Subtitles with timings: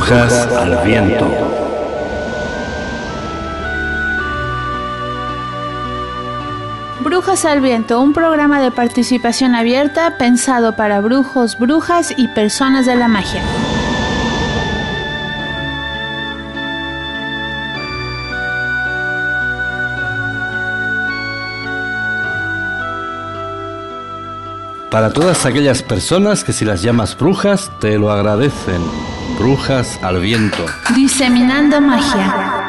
[0.00, 1.30] Brujas al viento.
[7.00, 12.96] Brujas al Viento, un programa de participación abierta pensado para brujos, brujas y personas de
[12.96, 13.42] la magia.
[24.90, 28.82] Para todas aquellas personas que si las llamas brujas te lo agradecen.
[29.38, 30.66] Brujas al viento.
[30.96, 32.59] Diseminando magia.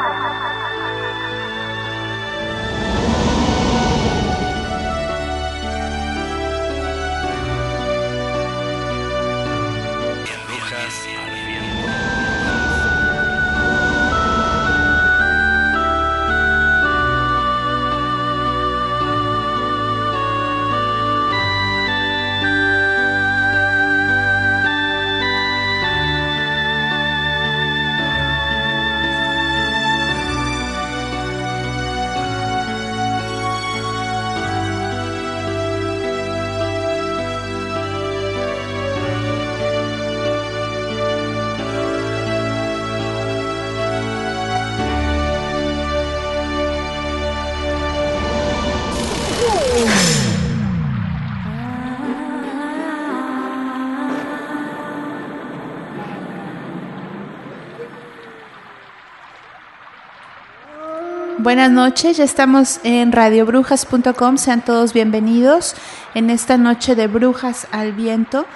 [61.42, 65.74] Buenas noches, ya estamos en radiobrujas.com, sean todos bienvenidos
[66.14, 68.46] en esta noche de Brujas al Viento.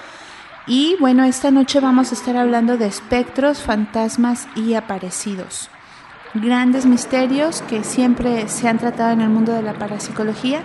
[0.68, 5.68] Y bueno, esta noche vamos a estar hablando de espectros, fantasmas y aparecidos.
[6.34, 10.60] Grandes misterios que siempre se han tratado en el mundo de la parapsicología.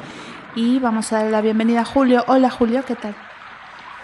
[0.54, 2.24] Y vamos a darle la bienvenida a Julio.
[2.28, 3.16] Hola Julio, ¿qué tal?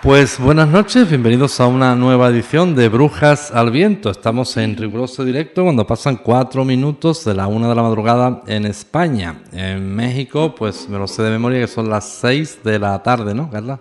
[0.04, 4.12] Pues buenas noches, bienvenidos a una nueva edición de Brujas al Viento.
[4.12, 8.68] Estamos en riguroso directo cuando pasan cuatro minutos de la una de la madrugada en
[8.68, 9.42] España.
[9.52, 13.34] En México, pues me lo sé de memoria que son las seis de la tarde,
[13.34, 13.80] ¿no, Carla?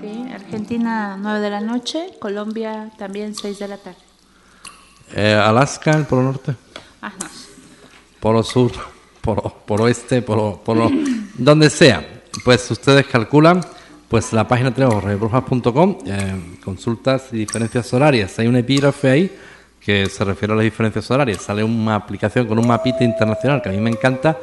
[0.00, 3.98] Sí, Argentina nueve de la noche, Colombia también seis de la tarde.
[5.14, 6.56] Eh, Alaska, el Polo Norte.
[7.00, 7.28] Ah, no.
[8.18, 8.72] Polo Sur,
[9.20, 10.90] Polo, polo Oeste, Polo, polo
[11.38, 12.04] donde sea.
[12.44, 13.60] Pues ustedes calculan
[14.08, 18.38] pues la página tenemos rebrujas.com, eh, consultas y diferencias horarias.
[18.38, 19.36] Hay un epígrafe ahí
[19.80, 21.42] que se refiere a las diferencias horarias.
[21.42, 24.38] Sale una aplicación con un mapita internacional que a mí me encanta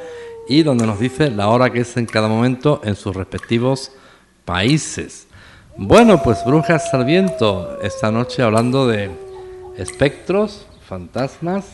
[0.47, 3.91] y donde nos dice la hora que es en cada momento en sus respectivos
[4.45, 5.27] países.
[5.77, 9.09] Bueno, pues Brujas al Viento, esta noche hablando de
[9.77, 11.65] espectros, fantasmas,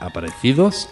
[0.00, 0.88] aparecidos.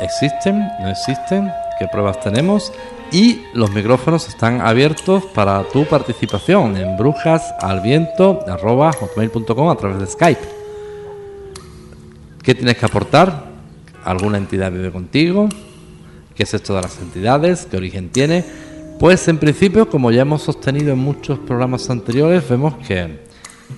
[0.00, 0.68] ¿Existen?
[0.80, 1.50] ¿No existen?
[1.78, 2.72] ¿Qué pruebas tenemos?
[3.12, 10.48] Y los micrófonos están abiertos para tu participación en brujasalviento.com a través de Skype.
[12.42, 13.48] ¿Qué tienes que aportar?
[14.04, 15.48] ¿Alguna entidad vive contigo?
[16.34, 17.66] ¿Qué es esto de las entidades?
[17.70, 18.44] ¿Qué origen tiene?
[18.98, 23.27] Pues en principio, como ya hemos sostenido en muchos programas anteriores, vemos que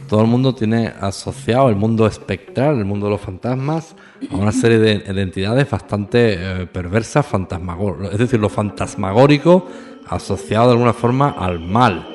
[0.08, 3.94] todo el mundo tiene asociado el mundo espectral, el mundo de los fantasmas,
[4.30, 9.66] a una serie de, entidades bastante eh, perversas, fantasmagóricas, es decir, lo fantasmagórico
[10.08, 12.06] asociado de alguna forma al mal.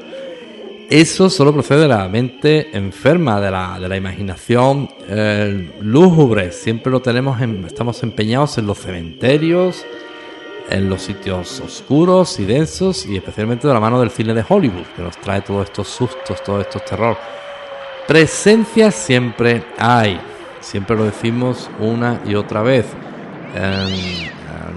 [0.90, 6.52] Eso solo procede de la mente enferma, de la, de la imaginación eh, lúgubre.
[6.52, 9.84] Siempre lo tenemos, estamos empeñados en los cementerios,
[10.70, 14.86] en los sitios oscuros y densos, y especialmente de la mano del cine de Hollywood,
[14.96, 17.18] que nos trae todos estos sustos, todos estos terror.
[18.08, 20.20] Presencia siempre hay,
[20.60, 22.86] siempre lo decimos una y otra vez.
[23.56, 24.36] En,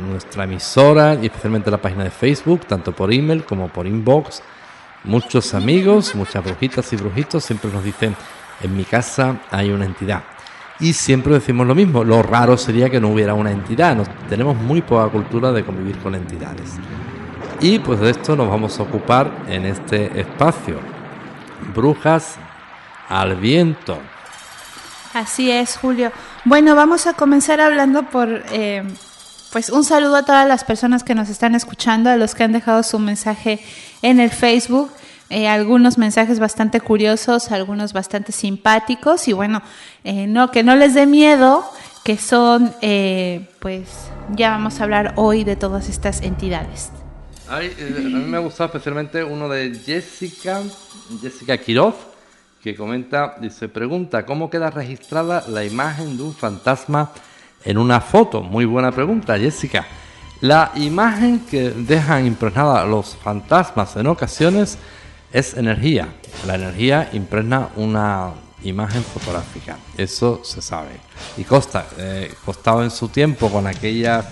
[0.08, 4.42] nuestra emisora y especialmente en la página de Facebook, tanto por email como por inbox,
[5.04, 8.16] muchos amigos, muchas brujitas y brujitos siempre nos dicen,
[8.60, 10.24] en mi casa hay una entidad.
[10.80, 13.96] Y siempre decimos lo mismo, lo raro sería que no hubiera una entidad,
[14.28, 16.76] tenemos muy poca cultura de convivir con entidades.
[17.60, 20.78] Y pues de esto nos vamos a ocupar en este espacio.
[21.74, 22.38] Brujas
[23.08, 23.98] al viento.
[25.14, 26.12] Así es, Julio.
[26.44, 28.82] Bueno, vamos a comenzar hablando por, eh,
[29.52, 32.52] pues un saludo a todas las personas que nos están escuchando, a los que han
[32.52, 33.60] dejado su mensaje
[34.02, 34.90] en el Facebook.
[35.30, 39.62] Eh, algunos mensajes bastante curiosos, algunos bastante simpáticos y bueno,
[40.04, 41.64] eh, no que no les dé miedo,
[42.02, 42.72] que son,
[43.58, 43.88] pues
[44.34, 46.90] ya vamos a hablar hoy de todas estas entidades.
[47.48, 50.62] a mí me ha gustado especialmente uno de Jessica,
[51.20, 51.94] Jessica Quiroz,
[52.62, 57.10] que comenta, dice, pregunta, ¿cómo queda registrada la imagen de un fantasma
[57.64, 58.42] en una foto?
[58.42, 59.86] Muy buena pregunta, Jessica.
[60.40, 64.78] La imagen que dejan impregnada los fantasmas en ocasiones
[65.32, 66.08] es energía.
[66.46, 68.32] La energía impregna una,
[68.62, 69.76] imagen fotográfica.
[69.96, 71.00] Eso se sabe.
[71.36, 74.24] Y Costa, eh, costaba en su tiempo con aquellas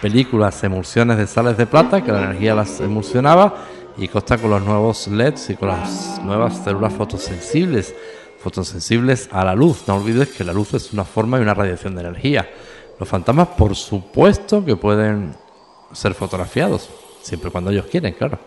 [0.00, 3.66] películas emulsiones de sales de plata, que la energía las emulsionaba,
[3.96, 7.94] y Costa con los nuevos LEDs y con las nuevas células fotosensibles,
[8.38, 9.84] fotosensibles a la luz.
[9.86, 12.48] No olvides que la luz es una forma y una radiación de energía.
[12.98, 15.34] Los fantasmas, por supuesto, que pueden
[15.92, 16.88] ser fotografiados,
[17.22, 18.38] siempre cuando ellos quieren, claro.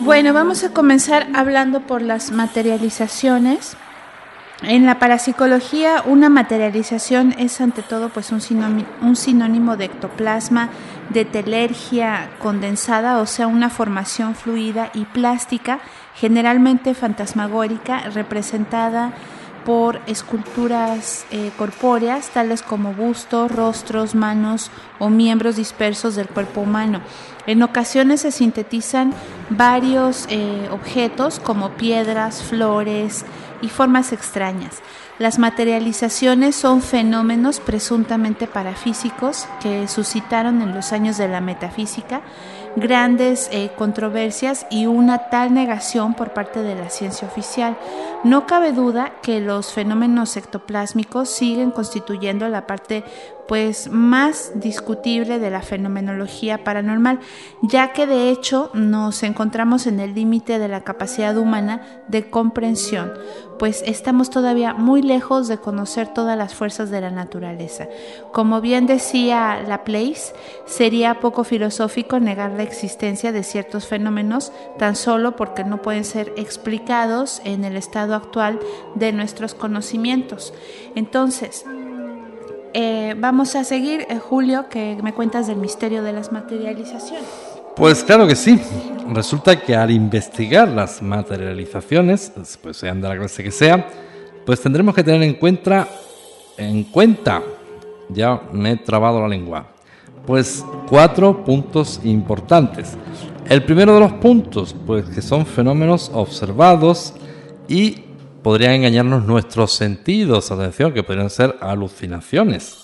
[0.00, 3.76] Bueno, vamos a comenzar hablando por las materializaciones.
[4.62, 10.70] En la parapsicología, una materialización es ante todo pues un sinónimo, un sinónimo de ectoplasma,
[11.10, 15.80] de telergia condensada, o sea, una formación fluida y plástica,
[16.14, 19.12] generalmente fantasmagórica, representada
[19.66, 24.70] por esculturas eh, corpóreas, tales como bustos, rostros, manos
[25.00, 27.00] o miembros dispersos del cuerpo humano.
[27.48, 29.12] En ocasiones se sintetizan
[29.50, 33.24] varios eh, objetos como piedras, flores
[33.60, 34.82] y formas extrañas.
[35.18, 42.20] Las materializaciones son fenómenos presuntamente parafísicos que suscitaron en los años de la metafísica
[42.76, 47.76] grandes eh, controversias y una tal negación por parte de la ciencia oficial.
[48.22, 53.04] No cabe duda que los fenómenos ectoplásmicos siguen constituyendo la parte
[53.46, 57.20] pues más discutible de la fenomenología paranormal,
[57.62, 63.12] ya que de hecho nos encontramos en el límite de la capacidad humana de comprensión,
[63.58, 67.86] pues estamos todavía muy lejos de conocer todas las fuerzas de la naturaleza.
[68.32, 70.34] Como bien decía Laplace,
[70.66, 76.32] sería poco filosófico negar la existencia de ciertos fenómenos tan solo porque no pueden ser
[76.36, 78.58] explicados en el estado actual
[78.94, 80.52] de nuestros conocimientos.
[80.94, 81.64] Entonces,
[82.74, 87.24] eh, vamos a seguir, eh, Julio, que me cuentas del misterio de las materializaciones.
[87.74, 88.60] Pues claro que sí.
[89.12, 93.86] Resulta que al investigar las materializaciones, pues sean de la clase que sea,
[94.44, 95.88] pues tendremos que tener en cuenta,
[96.56, 97.42] en cuenta,
[98.08, 99.66] ya me he trabado la lengua,
[100.26, 102.96] pues cuatro puntos importantes.
[103.48, 107.14] El primero de los puntos, pues que son fenómenos observados
[107.68, 108.02] y
[108.42, 112.76] podrían engañarnos nuestros sentidos, atención, que podrían ser alucinaciones.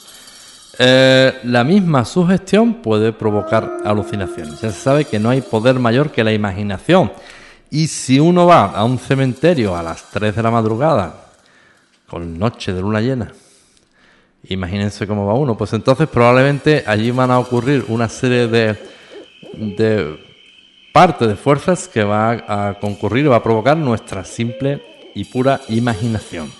[0.78, 4.60] Eh, la misma sugestión puede provocar alucinaciones.
[4.60, 7.12] Ya se sabe que no hay poder mayor que la imaginación.
[7.70, 11.26] Y si uno va a un cementerio a las 3 de la madrugada,
[12.06, 13.32] con noche de luna llena,
[14.48, 18.76] imagínense cómo va uno, pues entonces probablemente allí van a ocurrir una serie de,
[19.52, 20.18] de
[20.92, 24.82] parte de fuerzas que va a concurrir, va a provocar nuestra simple
[25.14, 26.50] y pura imaginación.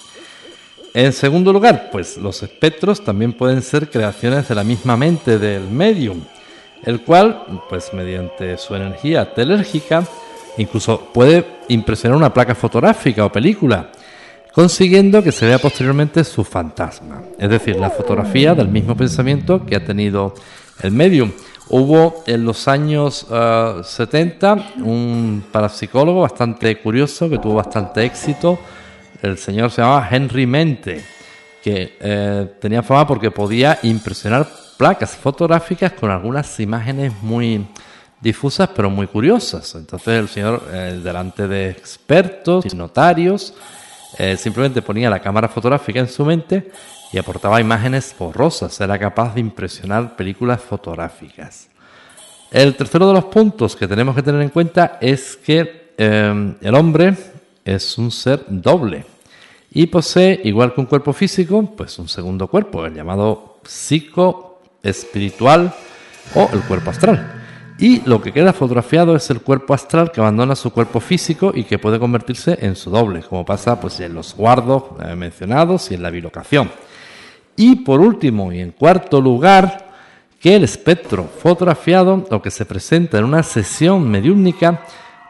[0.95, 5.63] En segundo lugar, pues los espectros también pueden ser creaciones de la misma mente del
[5.63, 6.21] medium,
[6.85, 10.05] el cual, pues mediante su energía telérgica,
[10.59, 13.91] incluso puede impresionar una placa fotográfica o película,
[14.53, 19.77] consiguiendo que se vea posteriormente su fantasma, es decir, la fotografía del mismo pensamiento que
[19.77, 20.35] ha tenido
[20.83, 21.33] el medium.
[21.69, 28.59] Hubo en los años 70 eh, un parapsicólogo bastante curioso que tuvo bastante éxito.
[29.23, 31.03] El señor se llamaba Henry Mente,
[31.63, 37.67] que eh, tenía fama porque podía impresionar placas fotográficas con algunas imágenes muy
[38.21, 39.75] difusas pero muy curiosas.
[39.75, 43.55] Entonces el señor, eh, delante de expertos y notarios,
[44.37, 46.71] simplemente ponía la cámara fotográfica en su mente
[47.13, 51.69] y aportaba imágenes borrosas, era capaz de impresionar películas fotográficas.
[52.51, 56.75] El tercero de los puntos que tenemos que tener en cuenta es que eh, el
[56.75, 57.15] hombre
[57.65, 59.05] es un ser doble
[59.71, 65.73] y posee, igual que un cuerpo físico, pues un segundo cuerpo, el llamado psico espiritual
[66.35, 67.42] o el cuerpo astral.
[67.79, 71.65] Y lo que queda fotografiado es el cuerpo astral que abandona su cuerpo físico y
[71.65, 75.95] que puede convertirse en su doble, como pasa pues, en los guardos eh, mencionados y
[75.95, 76.71] en la bilocación.
[77.57, 79.91] Y por último y en cuarto lugar,
[80.41, 84.83] que el espectro fotografiado o que se presenta en una sesión mediúnica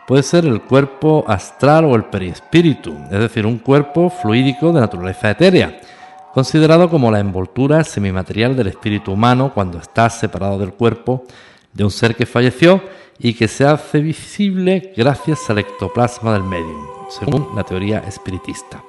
[0.06, 5.30] puede ser el cuerpo astral o el perispíritu, es decir, un cuerpo fluídico de naturaleza
[5.30, 5.80] etérea,
[6.32, 11.25] considerado como la envoltura semimaterial del espíritu humano cuando está separado del cuerpo
[11.72, 12.82] de un ser que falleció
[13.18, 18.82] y que se hace visible gracias al ectoplasma del medium, según la teoría espiritista.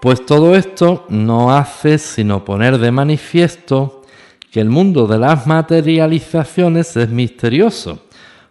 [0.00, 4.02] Pues todo esto no hace sino poner de manifiesto
[4.50, 8.02] que el mundo de las materializaciones es misterioso,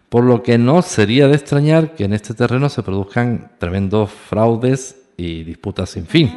[0.09, 4.95] por lo que no sería de extrañar que en este terreno se produzcan tremendos fraudes
[5.17, 6.31] y disputas sin fin,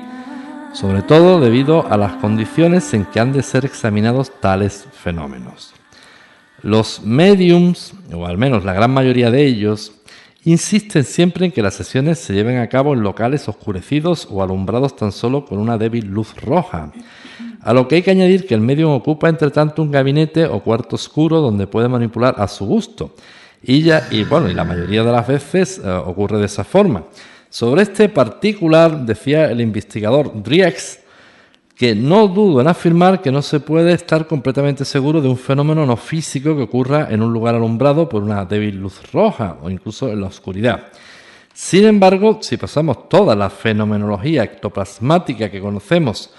[0.72, 5.77] sobre todo debido a las condiciones en que han de ser examinados tales fenómenos.
[6.62, 9.92] Los mediums, o al menos la gran mayoría de ellos,
[10.44, 14.96] insisten siempre en que las sesiones se lleven a cabo en locales oscurecidos o alumbrados
[14.96, 16.92] tan solo con una débil luz roja.
[17.60, 20.60] A lo que hay que añadir que el medium ocupa entre tanto un gabinete o
[20.60, 23.14] cuarto oscuro donde puede manipular a su gusto.
[23.62, 23.90] Y
[24.24, 27.04] bueno, la mayoría de las veces eh, ocurre de esa forma.
[27.50, 31.00] Sobre este particular decía el investigador Driex
[31.78, 35.86] que no dudo en afirmar que no se puede estar completamente seguro de un fenómeno
[35.86, 40.08] no físico que ocurra en un lugar alumbrado por una débil luz roja o incluso
[40.08, 40.88] en la oscuridad.
[41.54, 46.30] Sin embargo, si pasamos toda la fenomenología ectoplasmática que conocemos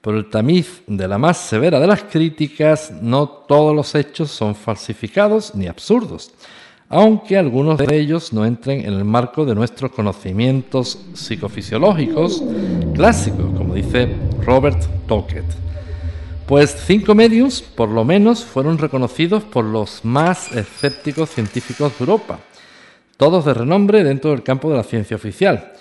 [0.00, 4.54] por el tamiz de la más severa de las críticas, no todos los hechos son
[4.54, 6.32] falsificados ni absurdos
[6.88, 12.42] aunque algunos de ellos no entren en el marco de nuestros conocimientos psicofisiológicos
[12.94, 14.08] clásicos, como dice
[14.42, 15.44] Robert Tocket.
[16.46, 22.38] Pues cinco medios, por lo menos, fueron reconocidos por los más escépticos científicos de Europa,
[23.16, 25.72] todos de renombre dentro del campo de la ciencia oficial,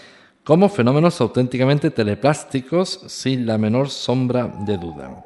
[0.44, 5.24] como fenómenos auténticamente teleplásticos sin la menor sombra de duda.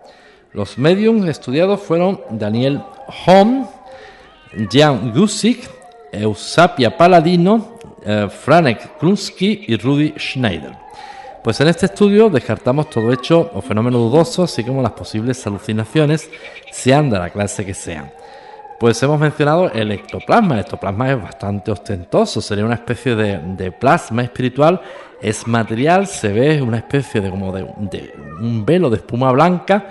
[0.51, 2.81] Los mediums estudiados fueron Daniel
[3.25, 3.65] Hom,
[4.72, 5.70] Jan Gusik,
[6.12, 10.75] Eusapia Paladino, eh, Franek Klunsky y Rudy Schneider.
[11.44, 16.29] Pues en este estudio descartamos todo hecho o fenómeno dudoso, así como las posibles alucinaciones,
[16.72, 18.12] sean de la clase que sean.
[18.79, 20.56] Pues hemos mencionado el ectoplasma.
[20.56, 24.82] El ectoplasma es bastante ostentoso, sería una especie de, plasma espiritual.
[25.22, 29.89] Es material, se ve una especie de como de un velo de espuma blanca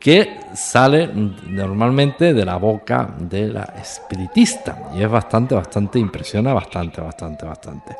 [0.00, 7.02] que sale normalmente de la boca de la espiritista y es bastante, bastante, impresiona bastante,
[7.02, 7.96] bastante, bastante.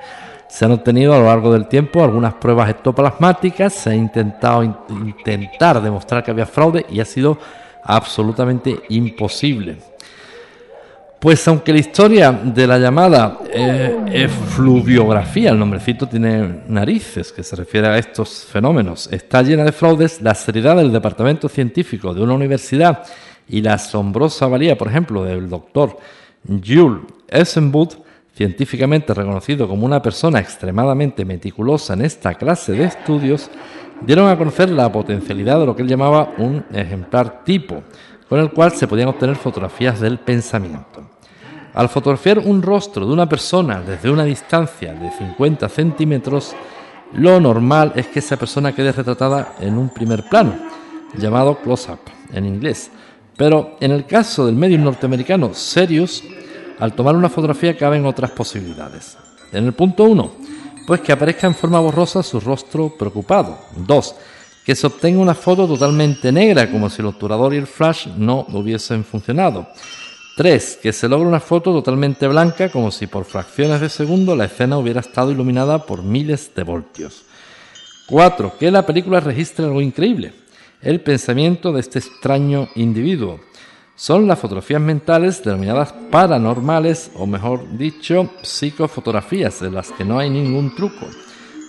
[0.48, 5.82] Se han obtenido a lo largo del tiempo algunas pruebas ectoplasmáticas, se ha intentado intentar
[5.82, 7.38] demostrar que había fraude y ha sido
[7.84, 9.76] absolutamente imposible.
[11.20, 17.56] Pues aunque la historia de la llamada eh, fluviografía, el nombrecito tiene narices, que se
[17.56, 22.32] refiere a estos fenómenos, está llena de fraudes, la seriedad del departamento científico de una
[22.32, 23.02] universidad
[23.46, 25.98] y la asombrosa valía, por ejemplo, del doctor
[26.48, 27.96] Jules Essenwood,
[28.34, 33.50] científicamente reconocido como una persona extremadamente meticulosa en esta clase de estudios,
[34.00, 37.82] dieron a conocer la potencialidad de lo que él llamaba un ejemplar tipo,
[38.26, 41.09] con el cual se podían obtener fotografías del pensamiento.
[41.74, 46.54] Al fotografiar un rostro de una persona desde una distancia de 50 centímetros,
[47.12, 50.54] lo normal es que esa persona quede retratada en un primer plano,
[51.16, 52.00] llamado close-up
[52.32, 52.90] en inglés.
[53.36, 56.22] Pero en el caso del medio norteamericano Serious,
[56.78, 59.16] al tomar una fotografía caben otras posibilidades.
[59.52, 60.32] En el punto 1,
[60.86, 63.58] pues que aparezca en forma borrosa su rostro preocupado.
[63.76, 64.14] 2
[64.64, 68.46] que se obtenga una foto totalmente negra, como si el obturador y el flash no
[68.52, 69.66] hubiesen funcionado.
[70.40, 70.78] 3.
[70.82, 74.78] Que se logre una foto totalmente blanca, como si por fracciones de segundo la escena
[74.78, 77.26] hubiera estado iluminada por miles de voltios.
[78.08, 78.54] 4.
[78.58, 80.32] Que la película registre algo increíble,
[80.80, 83.38] el pensamiento de este extraño individuo.
[83.94, 90.30] Son las fotografías mentales denominadas paranormales, o mejor dicho, psicofotografías, de las que no hay
[90.30, 91.06] ningún truco.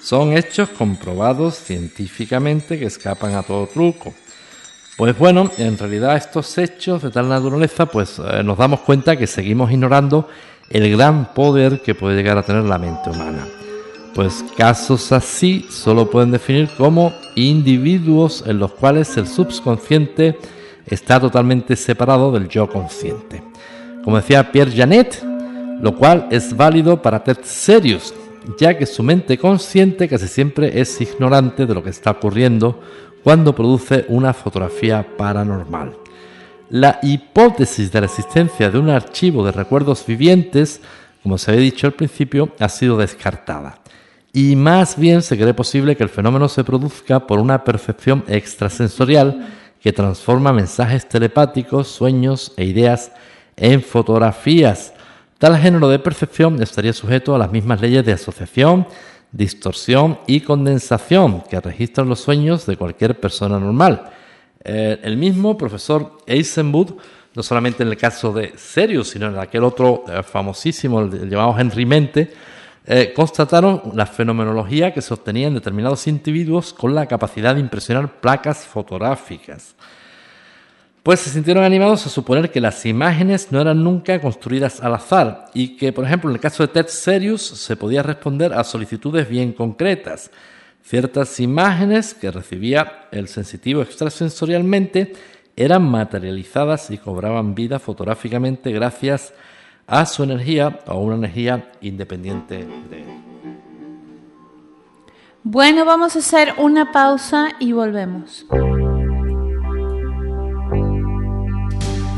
[0.02, 4.14] Son hechos comprobados científicamente que escapan a todo truco.
[5.02, 9.26] Pues bueno, en realidad estos hechos de tal naturaleza, pues eh, nos damos cuenta que
[9.26, 10.28] seguimos ignorando
[10.70, 13.48] el gran poder que puede llegar a tener la mente humana.
[14.14, 20.38] Pues casos así solo pueden definir como individuos en los cuales el subconsciente
[20.86, 23.42] está totalmente separado del yo consciente.
[24.04, 25.24] Como decía Pierre Janet,
[25.82, 28.14] lo cual es válido para Ted Serious,
[28.60, 32.80] ya que su mente consciente casi siempre es ignorante de lo que está ocurriendo
[33.24, 35.98] cuando produce una fotografía paranormal.
[36.70, 40.82] La hipótesis de la existencia de un archivo de recuerdos vivientes,
[41.22, 43.80] como se había dicho al principio, ha sido descartada.
[44.34, 49.48] Y más bien se cree posible que el fenómeno se produzca por una percepción extrasensorial
[49.82, 53.12] que transforma mensajes telepáticos, sueños e ideas
[53.58, 54.94] en fotografías,
[55.42, 58.86] Tal género de percepción estaría sujeto a las mismas leyes de asociación,
[59.32, 64.12] distorsión y condensación que registran los sueños de cualquier persona normal.
[64.64, 66.92] Eh, el mismo profesor Eisenwood,
[67.34, 71.58] no solamente en el caso de Serious, sino en aquel otro eh, famosísimo, el, llamado
[71.58, 72.34] Henry Mente,
[72.86, 78.20] eh, constataron la fenomenología que se obtenía en determinados individuos con la capacidad de impresionar
[78.20, 79.76] placas fotográficas
[81.04, 85.46] pues se sintieron animados a suponer que las imágenes no eran nunca construidas al azar
[85.54, 89.28] y que, por ejemplo, en el caso de Ted Serious se podía responder a solicitudes
[89.28, 90.30] bien concretas.
[90.84, 95.14] Ciertas imágenes que recibía el sensitivo extrasensorialmente
[95.56, 99.34] eran materializadas y cobraban vida fotográficamente gracias
[99.88, 103.08] a su energía o una energía independiente de él.
[105.44, 108.46] Bueno, vamos a hacer una pausa y volvemos.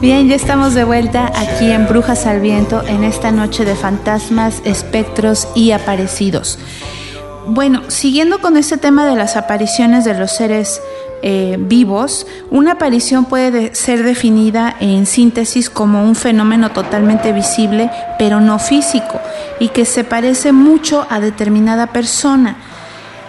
[0.00, 4.62] Bien, ya estamos de vuelta aquí en Brujas al Viento en esta noche de fantasmas,
[4.64, 6.58] espectros y aparecidos.
[7.46, 10.80] Bueno, siguiendo con este tema de las apariciones de los seres
[11.22, 17.90] eh, vivos, una aparición puede de- ser definida en síntesis como un fenómeno totalmente visible,
[18.20, 19.20] pero no físico,
[19.58, 22.56] y que se parece mucho a determinada persona,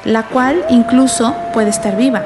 [0.06, 2.24] la cual incluso puede estar viva.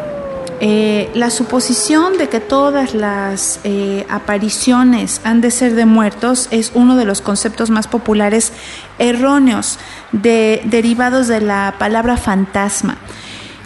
[0.66, 6.72] Eh, la suposición de que todas las eh, apariciones han de ser de muertos es
[6.74, 8.54] uno de los conceptos más populares
[8.98, 9.78] erróneos
[10.14, 12.96] de- derivados de la palabra fantasma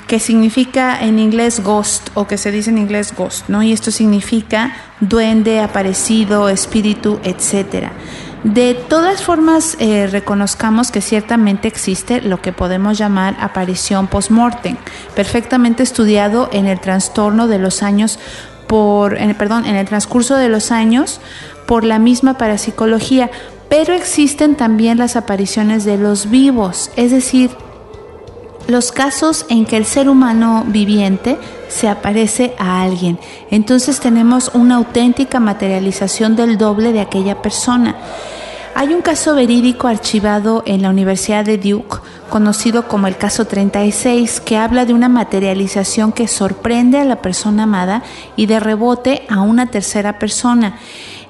[0.07, 3.61] que significa en inglés ghost o que se dice en inglés ghost, ¿no?
[3.61, 7.91] Y esto significa duende, aparecido, espíritu, etcétera.
[8.53, 14.77] De todas formas, eh, reconozcamos que ciertamente existe lo que podemos llamar aparición post-mortem,
[15.15, 18.19] perfectamente estudiado en el trastorno de los años
[18.67, 21.19] por, perdón, en el transcurso de los años
[21.65, 23.29] por la misma parapsicología,
[23.67, 27.51] pero existen también las apariciones de los vivos, es decir,
[28.69, 33.19] los casos en que el ser humano viviente se aparece a alguien.
[33.51, 37.97] Entonces tenemos una auténtica materialización del doble de aquella persona.
[38.79, 41.97] Hay un caso verídico archivado en la Universidad de Duke,
[42.29, 47.63] conocido como el caso 36, que habla de una materialización que sorprende a la persona
[47.63, 48.03] amada
[48.35, 50.77] y de rebote a una tercera persona.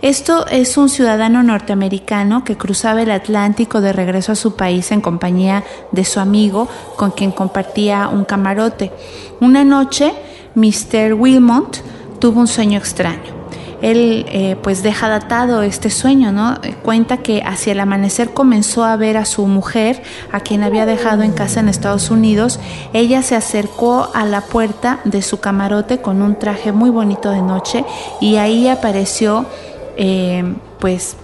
[0.01, 4.99] Esto es un ciudadano norteamericano que cruzaba el Atlántico de regreso a su país en
[4.99, 8.91] compañía de su amigo con quien compartía un camarote.
[9.39, 10.13] Una noche,
[10.55, 11.13] Mr.
[11.13, 11.81] Wilmot
[12.19, 13.37] tuvo un sueño extraño.
[13.81, 16.59] Él eh, pues deja datado este sueño, ¿no?
[16.83, 21.23] Cuenta que hacia el amanecer comenzó a ver a su mujer, a quien había dejado
[21.23, 22.59] en casa en Estados Unidos.
[22.93, 27.41] Ella se acercó a la puerta de su camarote con un traje muy bonito de
[27.41, 27.85] noche
[28.19, 29.45] y ahí apareció
[29.97, 31.17] eh, pues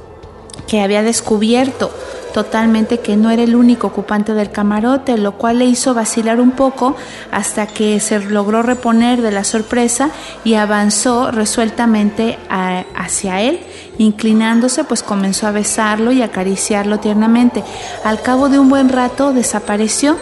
[0.68, 1.92] que había descubierto
[2.34, 6.52] totalmente que no era el único ocupante del camarote, lo cual le hizo vacilar un
[6.52, 6.96] poco
[7.32, 10.10] hasta que se logró reponer de la sorpresa
[10.44, 13.62] y avanzó resueltamente hacia él,
[14.00, 17.64] inclinándose pues comenzó a besarlo y acariciarlo tiernamente.
[18.04, 20.18] Al cabo de un buen rato desapareció.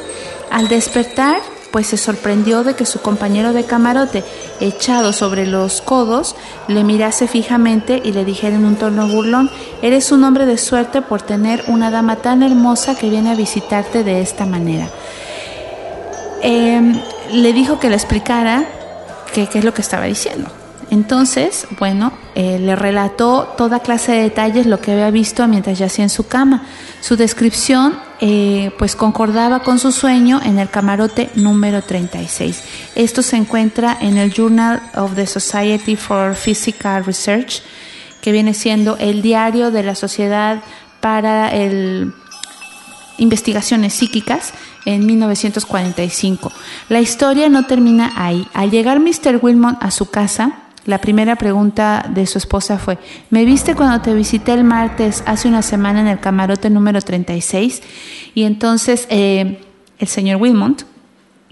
[0.51, 1.39] Al despertar
[1.71, 4.23] pues se sorprendió de que su compañero de camarote,
[4.59, 6.35] echado sobre los codos,
[6.67, 9.49] le mirase fijamente y le dijera en un tono burlón,
[9.81, 14.03] eres un hombre de suerte por tener una dama tan hermosa que viene a visitarte
[14.03, 14.87] de esta manera.
[16.43, 18.65] Eh, le dijo que le explicara
[19.33, 20.49] qué es lo que estaba diciendo.
[20.91, 26.03] Entonces, bueno, eh, le relató toda clase de detalles lo que había visto mientras yacía
[26.03, 26.63] en su cama.
[26.99, 32.63] Su descripción, eh, pues, concordaba con su sueño en el camarote número 36.
[32.95, 37.63] Esto se encuentra en el Journal of the Society for Physical Research,
[38.21, 40.61] que viene siendo el diario de la Sociedad
[40.99, 42.13] para el
[43.17, 44.53] investigaciones psíquicas
[44.85, 46.51] en 1945.
[46.89, 48.47] La historia no termina ahí.
[48.53, 49.39] Al llegar Mr.
[49.41, 52.97] Wilmot a su casa, la primera pregunta de su esposa fue,
[53.29, 57.81] ¿me viste cuando te visité el martes hace una semana en el camarote número 36?
[58.33, 59.61] Y entonces eh,
[59.99, 60.85] el señor Wilmot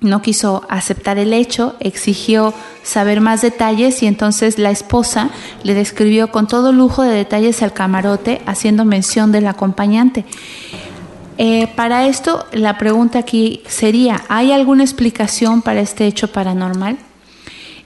[0.02, 5.30] no quiso aceptar el hecho, exigió saber más detalles y entonces la esposa
[5.64, 10.26] le describió con todo lujo de detalles al camarote, haciendo mención del acompañante.
[11.38, 16.98] Eh, para esto, la pregunta aquí sería, ¿hay alguna explicación para este hecho paranormal?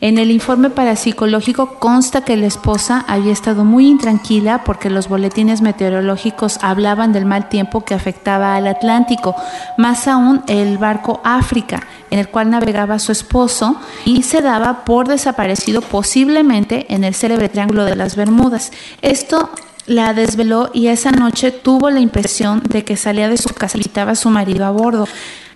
[0.04, 5.62] En el informe parapsicológico consta que la esposa había estado muy intranquila porque los boletines
[5.62, 9.34] meteorológicos hablaban del mal tiempo que afectaba al Atlántico,
[9.78, 15.08] más aún el barco África, en el cual navegaba su esposo y se daba por
[15.08, 18.74] desaparecido posiblemente en el célebre Triángulo de las Bermudas.
[19.02, 19.52] Esto
[19.86, 23.80] la desveló y esa noche tuvo la impresión de que salía de su casa y
[23.80, 25.08] visitaba a su marido a bordo.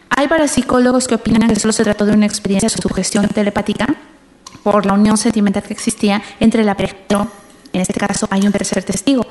[0.09, 3.93] Hay parapsicólogos que opinan que solo se trató de una experiencia de sugestión telepática
[4.71, 6.97] por la unión sentimental que existía entre la pareja.
[7.71, 9.25] En este caso hay un tercer testigo,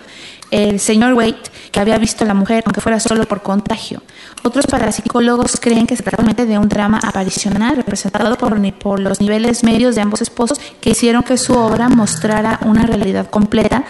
[0.50, 4.00] el señor Waite, que había visto a la mujer, aunque fuera solo por contagio.
[4.44, 9.62] Otros parapsicólogos creen que se trata de un drama aparicional representado por, por los niveles
[9.62, 13.84] medios de ambos esposos que hicieron que su obra mostrara una realidad completa,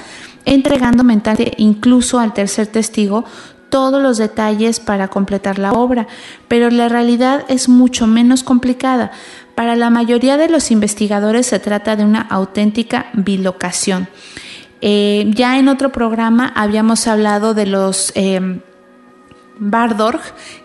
[0.45, 3.25] entregando mentalmente incluso al tercer testigo
[3.69, 6.07] todos los detalles para completar la obra,
[6.49, 9.11] pero la realidad es mucho menos complicada.
[9.55, 14.09] Para la mayoría de los investigadores se trata de una auténtica bilocación.
[14.81, 18.61] Eh, ya en otro programa habíamos hablado de los eh,
[19.59, 20.21] Bardorg,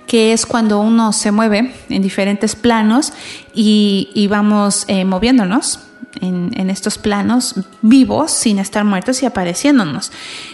[0.05, 3.13] que es cuando uno se mueve en diferentes planos
[3.53, 5.79] y, vamos eh, moviéndonos
[6.19, 10.11] en, estos planos vivos sin estar muertos y apareciéndonos.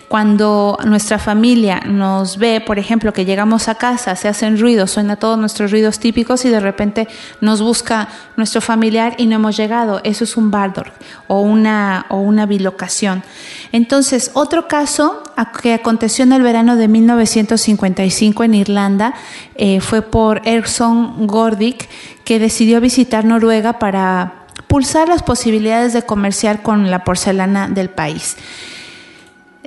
[0.08, 5.18] Cuando nuestra familia nos ve, por ejemplo, que llegamos a casa, se hacen ruidos, suena
[5.18, 7.08] todos nuestros ruidos típicos y de repente
[7.42, 8.08] nos busca
[8.38, 10.94] nuestro familiar y no hemos llegado, eso es un bardor
[11.28, 13.24] o una, o una bilocación.
[13.72, 15.24] Entonces, otro caso
[15.62, 19.14] que aconteció en el verano de 1955 en Irlanda
[19.56, 21.90] eh, fue por Erson Gordick,
[22.24, 28.38] que decidió visitar Noruega para pulsar las posibilidades de comerciar con la porcelana del país.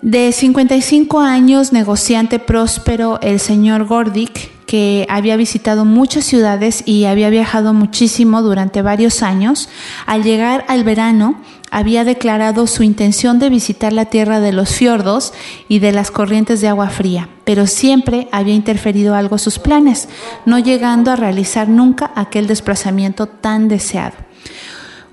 [0.03, 7.29] De 55 años, negociante próspero, el señor Gordick, que había visitado muchas ciudades y había
[7.29, 9.69] viajado muchísimo durante varios años,
[10.07, 15.33] al llegar al verano había declarado su intención de visitar la tierra de los fiordos
[15.69, 20.09] y de las corrientes de agua fría, pero siempre había interferido algo sus planes,
[20.47, 24.15] no llegando a realizar nunca aquel desplazamiento tan deseado.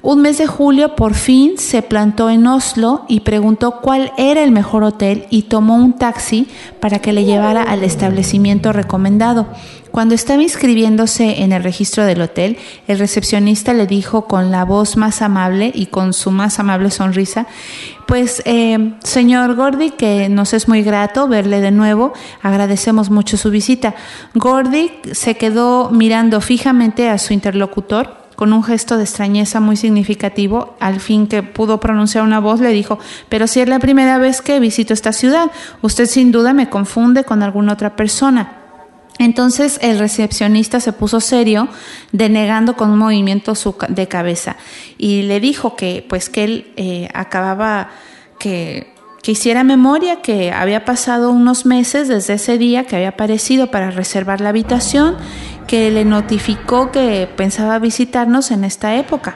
[0.04, 4.52] Un mes de julio por fin se plantó en Oslo y preguntó cuál era el
[4.52, 6.48] mejor hotel y tomó un taxi
[6.80, 9.48] para que le llevara al establecimiento recomendado.
[9.90, 12.58] Cuando estaba inscribiéndose en el registro del hotel,
[12.88, 17.48] el recepcionista le dijo con la voz más amable y con su más amable sonrisa,
[18.06, 23.50] pues eh, señor Gordy, que nos es muy grato verle de nuevo, agradecemos mucho su
[23.50, 23.96] visita.
[24.36, 30.78] Gordy se quedó mirando fijamente a su interlocutor con un gesto de extrañeza muy significativo,
[30.80, 34.44] al fin que pudo pronunciar una voz, le dijo, pero si es la primera vez
[34.44, 38.54] que visito esta ciudad, usted sin duda me confunde con alguna otra persona.
[39.18, 41.68] Entonces el recepcionista se puso serio,
[42.12, 43.54] denegando con un movimiento
[43.90, 44.56] de cabeza,
[45.00, 47.90] y le dijo que, pues, que él eh, acababa
[48.38, 48.96] que
[49.28, 53.92] que hiciera memoria que había pasado unos meses desde ese día que había aparecido para
[53.92, 55.18] reservar la habitación
[55.68, 59.36] que le notificó que pensaba visitarnos en esta época.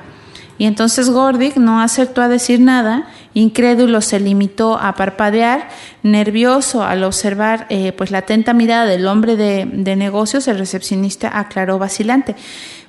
[0.58, 5.70] Y entonces Gordic no acertó a decir nada, incrédulo se limitó a parpadear,
[6.04, 11.80] nervioso al observar eh, pues la atenta mirada del hombre de, negocios, el recepcionista aclaró
[11.80, 12.36] vacilante,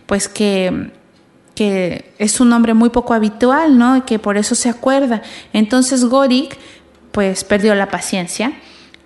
[0.05, 0.93] pues que,
[1.55, 3.97] que es un hombre muy poco habitual, ¿no?
[3.97, 5.23] Y que por eso se acuerda.
[5.55, 6.59] Entonces Gordic
[7.11, 8.53] pues perdió la paciencia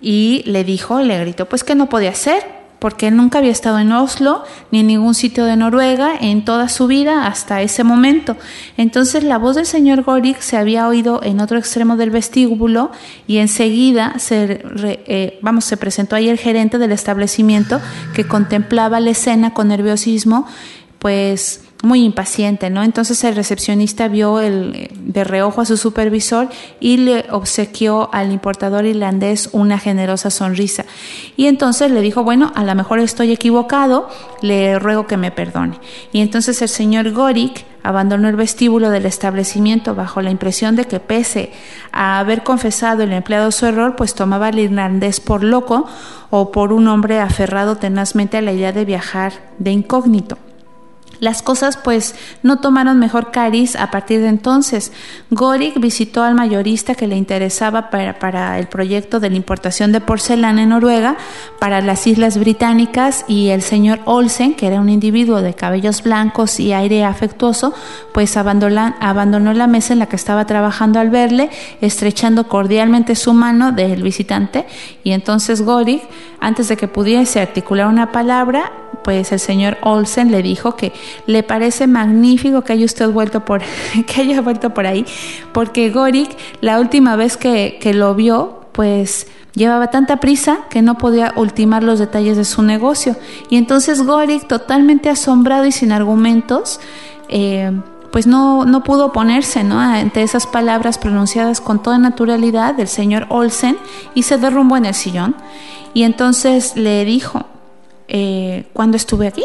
[0.01, 3.91] y le dijo, le gritó, pues que no podía hacer, porque nunca había estado en
[3.91, 8.37] Oslo ni en ningún sitio de Noruega en toda su vida hasta ese momento.
[8.77, 12.91] Entonces la voz del señor Gorik se había oído en otro extremo del vestíbulo
[13.25, 14.63] y enseguida se,
[15.07, 17.81] eh, vamos, se presentó ahí el gerente del establecimiento
[18.13, 20.47] que contemplaba la escena con nerviosismo,
[20.99, 22.83] pues muy impaciente, ¿no?
[22.83, 28.85] Entonces el recepcionista vio el, de reojo a su supervisor y le obsequió al importador
[28.85, 30.85] irlandés una generosa sonrisa.
[31.35, 34.09] Y entonces le dijo, bueno, a lo mejor estoy equivocado,
[34.41, 35.79] le ruego que me perdone.
[36.11, 40.99] Y entonces el señor Gorik abandonó el vestíbulo del establecimiento bajo la impresión de que
[40.99, 41.51] pese
[41.91, 45.87] a haber confesado el empleado su error, pues tomaba al irlandés por loco
[46.29, 50.37] o por un hombre aferrado tenazmente a la idea de viajar de incógnito.
[51.19, 54.91] Las cosas pues no tomaron mejor cariz a partir de entonces.
[55.31, 60.63] Gorik visitó al mayorista que le interesaba para, el proyecto de la importación de porcelana
[60.63, 61.17] en Noruega
[61.59, 66.59] para las Islas Británicas y el señor Olsen, que era un individuo de cabellos blancos
[66.59, 67.73] y aire afectuoso,
[68.13, 71.49] pues abandonó, la mesa en la que estaba trabajando al verle,
[71.81, 74.65] estrechando cordialmente su mano del visitante
[75.03, 76.03] y entonces Gorik,
[76.39, 78.71] antes de que pudiese articular una palabra,
[79.03, 80.91] pues el señor Olsen le dijo que
[81.25, 83.61] le parece magnífico que haya usted vuelto por,
[84.07, 85.05] que haya vuelto por ahí,
[85.53, 86.29] porque Gorik,
[86.61, 91.99] la última vez que, lo vio, pues llevaba tanta prisa que no podía ultimar los
[91.99, 93.15] detalles de su negocio.
[93.49, 96.79] Y entonces Gorik, totalmente asombrado y sin argumentos,
[97.29, 97.71] eh,
[98.11, 99.79] pues no, no pudo oponerse ¿no?
[99.79, 103.77] ante esas palabras pronunciadas con toda naturalidad del señor Olsen
[104.15, 105.35] y se derrumbó en el sillón.
[105.93, 107.45] Y entonces le dijo,
[108.07, 109.43] eh, ¿cuándo estuve aquí?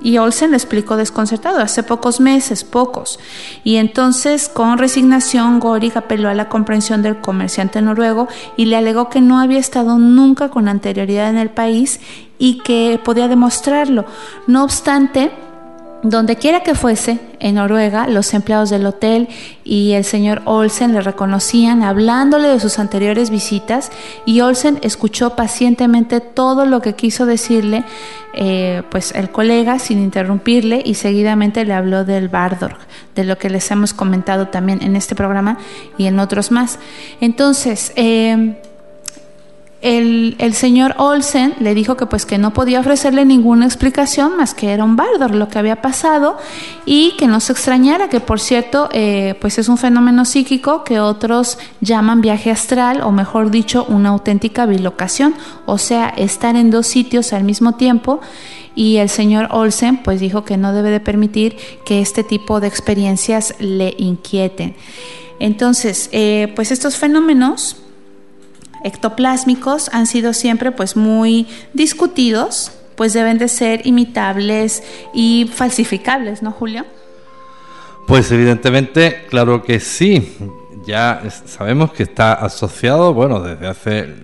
[0.00, 3.18] Y Olsen le explicó desconcertado, hace pocos meses, pocos.
[3.64, 9.08] Y entonces, con resignación, Gorig apeló a la comprensión del comerciante noruego y le alegó
[9.08, 12.00] que no había estado nunca con anterioridad en el país
[12.38, 14.04] y que podía demostrarlo.
[14.46, 15.32] No obstante,
[16.02, 19.28] donde quiera que fuese, en Noruega, los empleados del hotel
[19.64, 23.90] y el señor Olsen le reconocían hablándole de sus anteriores visitas
[24.24, 27.84] y Olsen escuchó pacientemente todo lo que quiso decirle
[28.34, 32.76] eh, pues el colega sin interrumpirle y seguidamente le habló del Bardorg,
[33.16, 35.58] de lo que les hemos comentado también en este programa
[35.96, 36.78] y en otros más.
[37.20, 38.60] Entonces, eh,
[39.80, 44.72] el, señor Olsen le dijo que pues que no podía ofrecerle ninguna explicación más que
[44.72, 46.36] era un Bardor lo que había pasado
[46.84, 50.98] y que no se extrañara que por cierto eh, pues es un fenómeno psíquico que
[50.98, 56.88] otros llaman viaje astral o mejor dicho una auténtica bilocación o sea estar en dos
[56.88, 58.20] sitios al mismo tiempo
[58.74, 62.68] y el señor Olsen pues dijo que no debe de permitir que este tipo de
[62.68, 64.76] experiencias le inquieten.
[65.40, 67.76] Entonces eh, pues estos fenómenos
[68.84, 74.82] ectoplásmicos han sido siempre pues muy discutidos, pues deben de ser imitables
[75.14, 76.84] y falsificables, ¿no, Julio?
[78.06, 80.36] Pues evidentemente, claro que sí.
[80.86, 84.14] Ya sabemos que está asociado, bueno, desde hace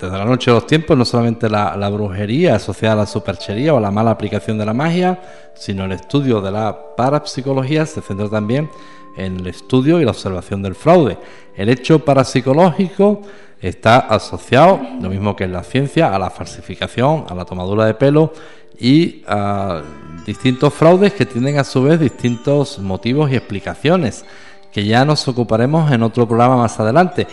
[0.00, 3.80] desde la noche de los tiempos, no solamente la, brujería asociada a la superchería o
[3.80, 5.20] la mala aplicación de la magia,
[5.54, 8.68] sino el estudio de la parapsicología se centra también
[9.16, 11.18] en el estudio y la observación del fraude.
[11.56, 13.22] El hecho parapsicológico
[13.60, 17.94] está asociado, lo mismo que en la ciencia, a la falsificación, a la tomadura de
[17.94, 18.32] pelo
[18.78, 19.82] y a
[20.26, 24.24] distintos fraudes que tienen a su vez distintos motivos y explicaciones,
[24.72, 27.26] que ya nos ocuparemos en otro programa más adelante.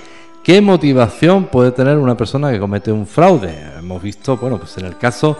[0.43, 3.53] ¿Qué motivación puede tener una persona que comete un fraude?
[3.77, 5.37] Hemos visto, bueno, pues en el caso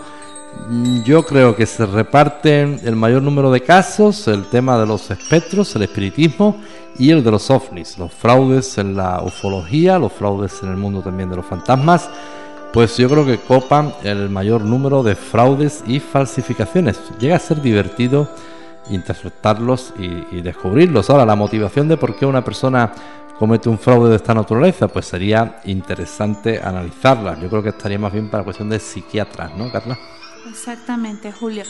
[1.04, 5.74] yo creo que se reparten el mayor número de casos, el tema de los espectros,
[5.76, 6.56] el espiritismo
[6.98, 11.02] y el de los ovnis, los fraudes en la ufología, los fraudes en el mundo
[11.02, 12.08] también de los fantasmas,
[12.72, 17.00] pues yo creo que copan el mayor número de fraudes y falsificaciones.
[17.18, 18.28] Llega a ser divertido
[18.90, 21.10] interpretarlos y, y descubrirlos.
[21.10, 22.92] Ahora, la motivación de por qué una persona
[23.38, 27.38] comete un fraude de esta naturaleza, pues sería interesante analizarla.
[27.40, 29.98] Yo creo que estaría más bien para cuestión de psiquiatras, ¿no, Carla?
[30.48, 31.64] Exactamente, Julio.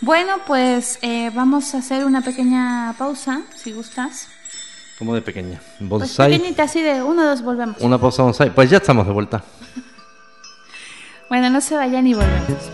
[0.00, 4.28] Bueno, pues eh, vamos a hacer una pequeña pausa, si gustas.
[4.98, 5.60] ¿Cómo de pequeña?
[5.78, 6.28] Pues ¿Bonsai?
[6.28, 7.76] Pues pequeñita, así de uno o dos volvemos.
[7.80, 8.54] Una pausa bonsai.
[8.54, 9.44] Pues ya estamos de vuelta.
[11.28, 12.70] bueno, no se vayan y volvemos.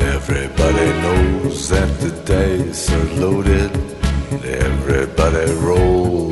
[0.00, 3.70] Everybody knows that the dice are loaded.
[4.42, 6.31] Everybody rolls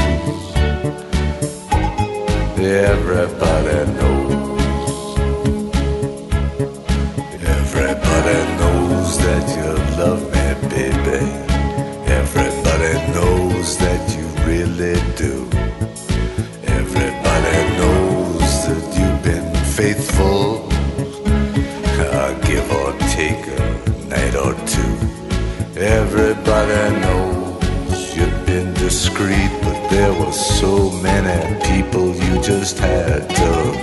[2.71, 5.17] Everybody knows.
[7.43, 11.19] Everybody knows that you love me, baby.
[12.07, 15.49] Everybody knows that you really do.
[16.63, 20.69] Everybody knows that you've been faithful.
[21.99, 23.59] I give or take a
[24.07, 24.93] night or two.
[25.77, 29.50] Everybody knows you've been discreet
[30.31, 33.80] so many people you just had to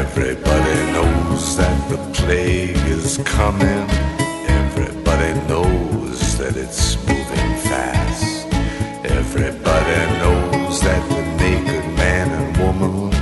[0.00, 3.84] everybody knows that the plague is coming.
[4.62, 8.46] Everybody knows that it's moving fast.
[9.04, 13.12] Everybody knows that the naked man and woman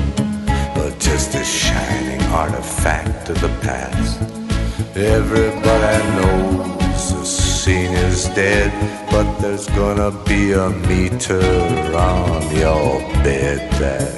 [0.80, 4.20] are just a shining artifact of the past.
[4.94, 8.70] Everybody knows the scene is dead,
[9.10, 11.42] but there's gonna be a meter
[11.96, 14.10] on your bed that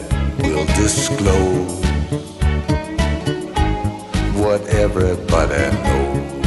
[0.43, 1.90] will disclose
[4.55, 6.41] everybody knows.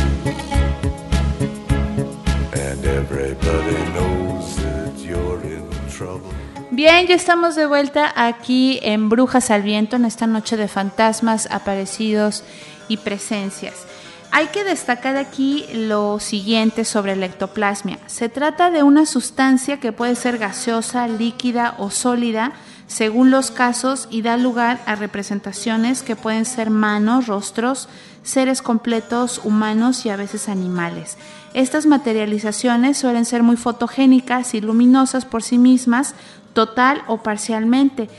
[6.72, 11.48] Bien, ya estamos de vuelta aquí en Brujas al Viento en esta noche de fantasmas,
[11.52, 12.44] aparecidos
[12.88, 13.86] y presencias.
[14.32, 18.00] Hay que destacar aquí lo siguiente sobre la ectoplasmia.
[18.08, 22.54] Se trata de una sustancia que puede ser gaseosa, líquida o sólida
[22.94, 27.90] según los casos y da lugar a representaciones que pueden ser manos, rostros,
[28.22, 31.18] seres completos, humanos y a veces animales.
[31.56, 36.14] Estas materializaciones suelen ser muy fotogénicas y luminosas por sí mismas,
[36.54, 38.10] total o parcialmente.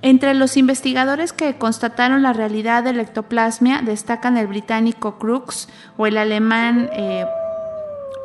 [0.00, 5.68] Entre los investigadores que constataron la realidad de la ectoplasmia destacan el británico Crookes
[5.98, 7.26] o el alemán eh,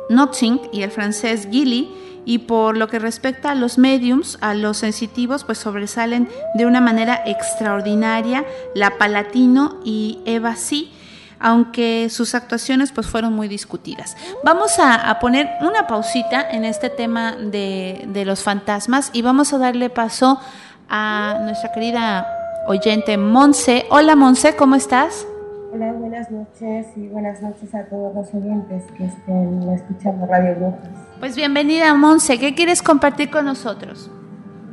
[0.08, 1.90] Notzing y el francés Gilly,
[2.24, 6.80] y por lo que respecta a los mediums, a los sensitivos, pues sobresalen de una
[6.80, 10.92] manera extraordinaria la Palatino y Eva Sí,
[11.38, 14.16] aunque sus actuaciones pues fueron muy discutidas.
[14.42, 19.58] Vamos a, poner una pausita en este tema de, de los fantasmas y vamos a
[19.58, 20.40] darle paso
[20.88, 22.26] a nuestra querida
[22.66, 23.86] oyente Monse.
[23.90, 25.26] Hola Monse, ¿cómo estás?
[25.74, 30.88] Hola, buenas noches y buenas noches a todos los oyentes que estén escuchando Radio Brujas.
[31.18, 34.08] Pues bienvenida Monse, ¿qué quieres compartir con nosotros?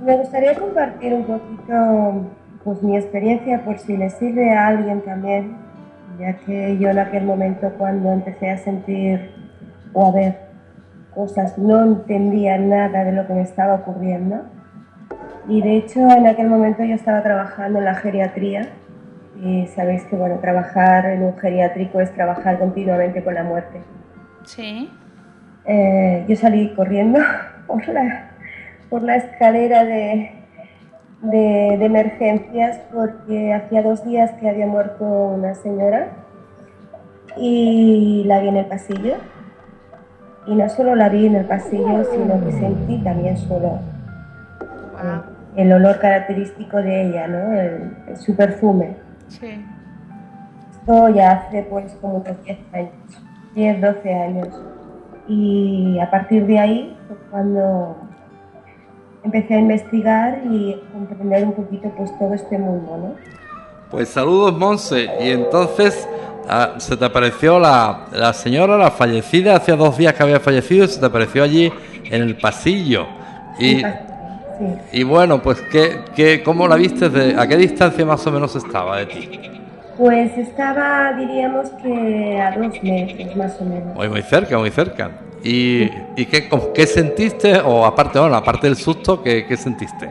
[0.05, 2.31] Me gustaría compartir un poquito
[2.63, 5.57] pues, mi experiencia por si le sirve a alguien también,
[6.19, 9.31] ya que yo en aquel momento cuando empecé a sentir
[9.93, 10.37] o a ver
[11.15, 14.43] cosas no entendía nada de lo que me estaba ocurriendo.
[15.49, 18.69] Y de hecho en aquel momento yo estaba trabajando en la geriatría
[19.41, 23.81] y sabéis que bueno, trabajar en un geriátrico es trabajar continuamente con la muerte.
[24.45, 24.89] Sí.
[25.65, 27.19] Eh, yo salí corriendo
[27.67, 28.31] por la,
[28.89, 30.31] por la escalera de,
[31.23, 36.07] de, de emergencias porque hacía dos días que había muerto una señora
[37.37, 39.15] y la vi en el pasillo.
[40.47, 43.79] Y no solo la vi en el pasillo, sino que sentí también su olor.
[44.93, 45.21] Wow.
[45.55, 47.53] El olor característico de ella, ¿no?
[47.59, 48.95] El- el- su perfume.
[49.39, 49.65] Sí.
[50.71, 52.91] Esto ya hace pues como unos 10 años,
[53.55, 54.47] 10, 12 años.
[55.27, 57.95] Y a partir de ahí fue cuando
[59.23, 63.15] empecé a investigar y comprender un poquito pues todo este mundo, ¿no?
[63.91, 65.07] Pues saludos, Monse.
[65.21, 66.07] Y entonces
[66.49, 70.87] ah, se te apareció la, la señora, la fallecida, hacía dos días que había fallecido,
[70.87, 71.71] se te apareció allí
[72.05, 73.05] en el pasillo.
[73.59, 73.83] Y,
[74.91, 74.99] Sí.
[74.99, 77.09] y bueno, pues ¿qué, qué, ¿cómo la viste?
[77.09, 79.39] De, ¿A qué distancia más o menos estaba de ti?
[79.97, 83.95] Pues estaba, diríamos que a dos meses más o menos.
[83.95, 85.11] Muy, muy cerca, muy cerca.
[85.43, 87.59] ¿Y, y qué, qué sentiste?
[87.65, 90.07] O aparte, bueno, aparte del susto, ¿qué, qué sentiste?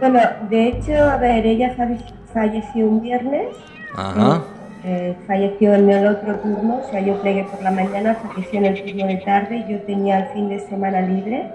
[0.00, 0.20] Bueno,
[0.50, 1.98] de hecho, a ver, ella falle-
[2.32, 3.48] falleció un viernes.
[3.96, 4.42] Ajá.
[4.86, 8.66] Eh, falleció en el otro turno, o sea, yo plegué por la mañana, falleció en
[8.66, 11.48] el turno de tarde, yo tenía el fin de semana libre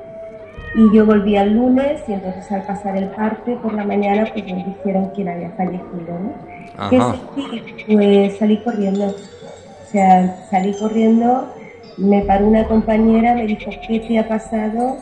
[0.75, 4.45] y yo volví al lunes y entonces al pasar el parte por la mañana pues
[4.45, 6.89] me dijeron quién había fallecido, ¿no?
[6.89, 7.95] ¿Qué sentí?
[7.95, 11.53] Pues salí corriendo, o sea, salí corriendo,
[11.97, 14.97] me paró una compañera, me dijo, ¿qué te ha pasado?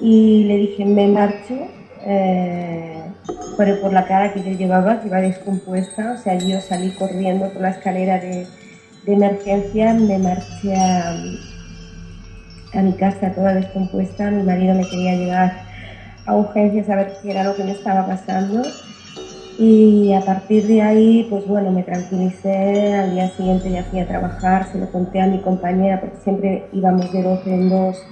[0.00, 1.54] Y le dije, me marcho,
[2.04, 3.02] eh,
[3.56, 7.48] pero por la cara que yo llevaba, que iba descompuesta, o sea, yo salí corriendo
[7.50, 8.46] por la escalera de,
[9.04, 11.16] de emergencia, me marché a,
[12.74, 15.52] a mi casa toda descompuesta, mi marido me quería llevar
[16.26, 18.62] a urgencias a ver qué era lo que me estaba pasando.
[19.58, 24.08] Y a partir de ahí, pues bueno, me tranquilicé, al día siguiente ya fui a
[24.08, 28.02] trabajar, se lo conté a mi compañera, porque siempre íbamos de dos en dos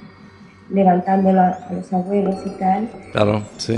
[0.71, 2.89] levantando la- a los abuelos y tal.
[3.13, 3.75] Claro, sí.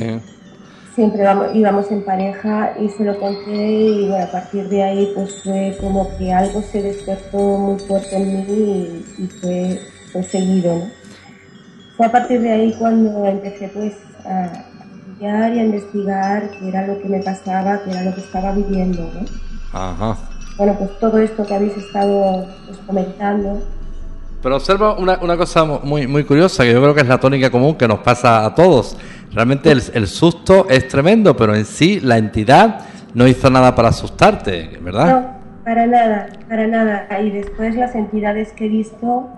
[0.95, 5.11] Siempre vamos- íbamos en pareja y se lo conté y bueno, a partir de ahí
[5.15, 9.79] pues fue como que algo se despertó muy fuerte en mí y, y fue,
[10.13, 10.91] fue seguido, ¿no?
[11.97, 13.95] Fue a partir de ahí cuando empecé pues
[14.25, 18.21] a estudiar y a investigar qué era lo que me pasaba, qué era lo que
[18.21, 19.27] estaba viviendo, ¿no?
[19.73, 20.17] Ajá.
[20.57, 23.63] Bueno, pues todo esto que habéis estado pues, comentando,
[24.43, 27.51] Pero observo una, una cosa muy, muy curiosa, que yo creo que es la tónica
[27.51, 28.97] común que nos pasa a todos.
[29.33, 32.81] Realmente el, el susto es tremendo, pero en sí la entidad
[33.15, 35.07] no hizo nada para asustarte, ¿verdad?
[35.07, 37.21] No, para nada, para nada.
[37.21, 39.29] Y después las entidades que he visto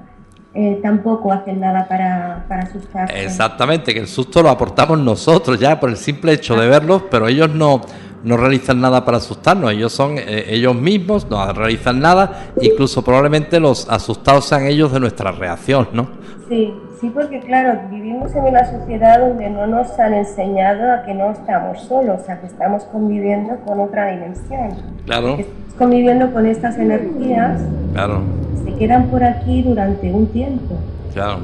[0.55, 3.25] eh, tampoco hacen nada para, para asustarse.
[3.25, 7.27] Exactamente, que el susto lo aportamos nosotros ya por el simple hecho de verlos, pero
[7.27, 7.81] ellos no,
[8.23, 13.59] no realizan nada para asustarnos, ellos son eh, ellos mismos, no realizan nada, incluso probablemente
[13.59, 16.09] los asustados sean ellos de nuestra reacción, ¿no?
[16.49, 16.73] Sí,
[17.05, 21.31] sí, porque claro, vivimos en una sociedad donde no nos han enseñado a que no
[21.31, 24.71] estamos solos, a que estamos conviviendo con otra dimensión.
[25.05, 27.61] Claro, estamos conviviendo con estas energías
[27.93, 28.23] claro,
[28.65, 30.77] que se quedan por aquí durante un tiempo.
[31.13, 31.39] claro.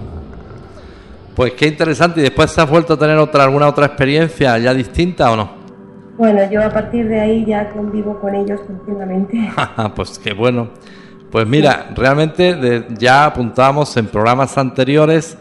[1.37, 5.31] Pues qué interesante, y después has vuelto a tener otra, alguna otra experiencia ya distinta
[5.31, 5.51] o no?
[6.19, 9.39] Bueno, yo a partir de ahí ya convivo con ellos continuamente.
[9.95, 10.69] pues qué bueno.
[11.31, 15.39] Pues mira, realmente de- ya apuntábamos en programas anteriores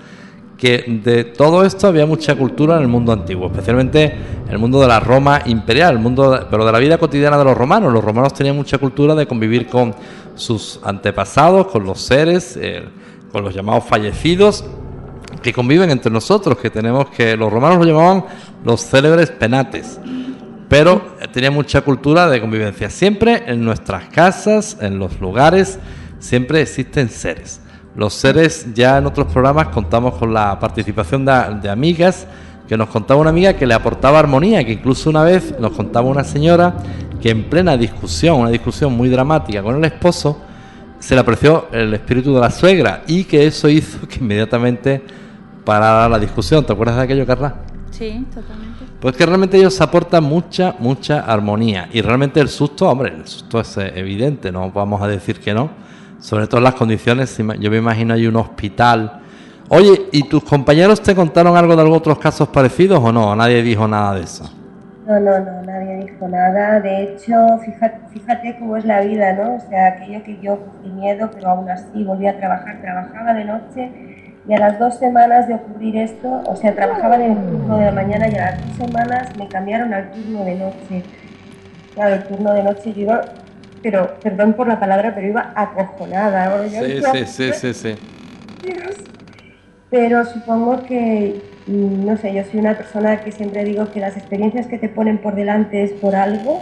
[0.59, 4.03] que de todo esto había mucha cultura en el mundo antiguo, especialmente
[4.45, 7.37] en el mundo de la Roma imperial, el mundo de- pero de la vida cotidiana
[7.37, 7.93] de los romanos.
[7.93, 9.95] Los romanos tenían mucha cultura de convivir con
[10.35, 12.83] sus antepasados, con los seres, eh,
[13.31, 14.65] con los llamados fallecidos,
[15.41, 18.25] que conviven entre nosotros, que tenemos que los romanos lo llamaban
[18.65, 19.99] los célebres penates
[20.67, 22.91] pero eh, tenía mucha cultura de convivencia.
[22.91, 25.79] Siempre en nuestras casas, en los lugares,
[26.19, 27.59] siempre existen seres.
[27.99, 32.25] Los seres, ya en otros programas contamos con la participación de, de amigas,
[32.65, 36.07] que nos contaba una amiga que le aportaba armonía, que incluso una vez nos contaba
[36.07, 36.75] una señora
[37.21, 40.39] que en plena discusión, una discusión muy dramática con el esposo,
[40.97, 45.03] se le apreció el espíritu de la suegra y que eso hizo que inmediatamente
[45.65, 46.65] parara la discusión.
[46.65, 47.55] ¿Te acuerdas de aquello, Carla?
[47.91, 48.85] Sí, totalmente.
[49.01, 51.89] Pues que realmente ellos aportan mucha, mucha armonía.
[51.91, 55.53] Y realmente el susto, hombre, el susto es eh, evidente, no vamos a decir que
[55.53, 55.88] no.
[56.19, 59.21] Sobre todo las condiciones, yo me imagino hay un hospital.
[59.69, 63.35] Oye, ¿y tus compañeros te contaron algo de algunos otros casos parecidos o no?
[63.35, 64.49] Nadie dijo nada de eso.
[65.07, 66.79] No, no, no, nadie dijo nada.
[66.79, 69.55] De hecho, fíjate, fíjate cómo es la vida, ¿no?
[69.55, 72.79] O sea, aquello que yo sentí miedo, pero aún así volví a trabajar.
[72.81, 73.91] Trabajaba de noche
[74.47, 77.85] y a las dos semanas de ocurrir esto, o sea, trabajaba en el turno de
[77.85, 81.03] la mañana y a las dos semanas me cambiaron al turno de noche.
[81.93, 83.21] Claro, el turno de noche yo iba,
[83.81, 86.65] pero, perdón por la palabra, pero iba acojonada.
[86.67, 87.11] Yo iba-
[87.53, 87.95] sí, sí.
[88.63, 88.95] Dios.
[89.89, 91.35] Pero supongo que,
[91.67, 94.89] mm, no sé, yo soy una persona que siempre digo que las experiencias que te
[94.89, 96.61] ponen por delante es por algo.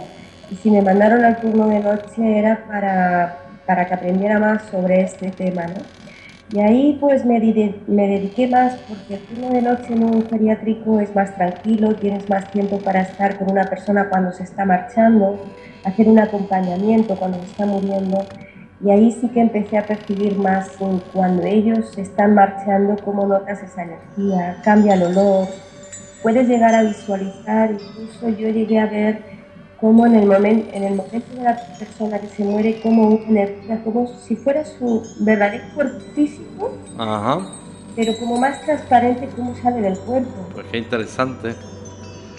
[0.50, 5.02] Y si me mandaron al turno de noche era para, para que aprendiera más sobre
[5.02, 5.98] este tema, ¿no?
[6.50, 7.38] Y ahí pues me,
[7.88, 12.26] me dediqué más porque el turno de noche en un geriátrico es más tranquilo, tienes
[12.30, 15.44] más tiempo para estar con una persona cuando se está marchando,
[15.84, 18.18] hacer un acompañamiento cuando se está muriendo.
[18.84, 23.60] Y ahí sí que empecé a percibir más en cuando ellos están marchando, cómo notas
[23.62, 25.48] esa energía, cambia el olor,
[26.22, 29.22] puedes llegar a visualizar, incluso yo llegué a ver
[29.80, 33.24] cómo en el, momento en el momento de la persona que se muere, como una
[33.24, 37.48] energía, como si fuera su verdadero cuerpo físico, Ajá.
[37.96, 40.48] pero como más transparente cómo sale del cuerpo.
[40.54, 41.54] Pues qué interesante.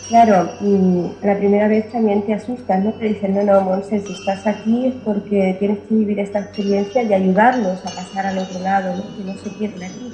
[0.09, 2.93] Claro, y la primera vez también te asustas, ¿no?
[2.93, 7.03] Te dicen, no, no, Monse, si estás aquí es porque tienes que vivir esta experiencia
[7.03, 9.03] y ayudarlos a pasar al otro lado, ¿no?
[9.15, 10.13] Que no se aquí,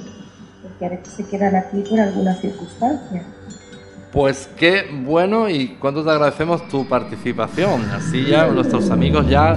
[0.62, 3.22] porque a veces se quedan aquí por alguna circunstancia.
[4.12, 7.82] Pues qué bueno y cuánto te agradecemos tu participación.
[7.90, 9.56] Así ya nuestros amigos ya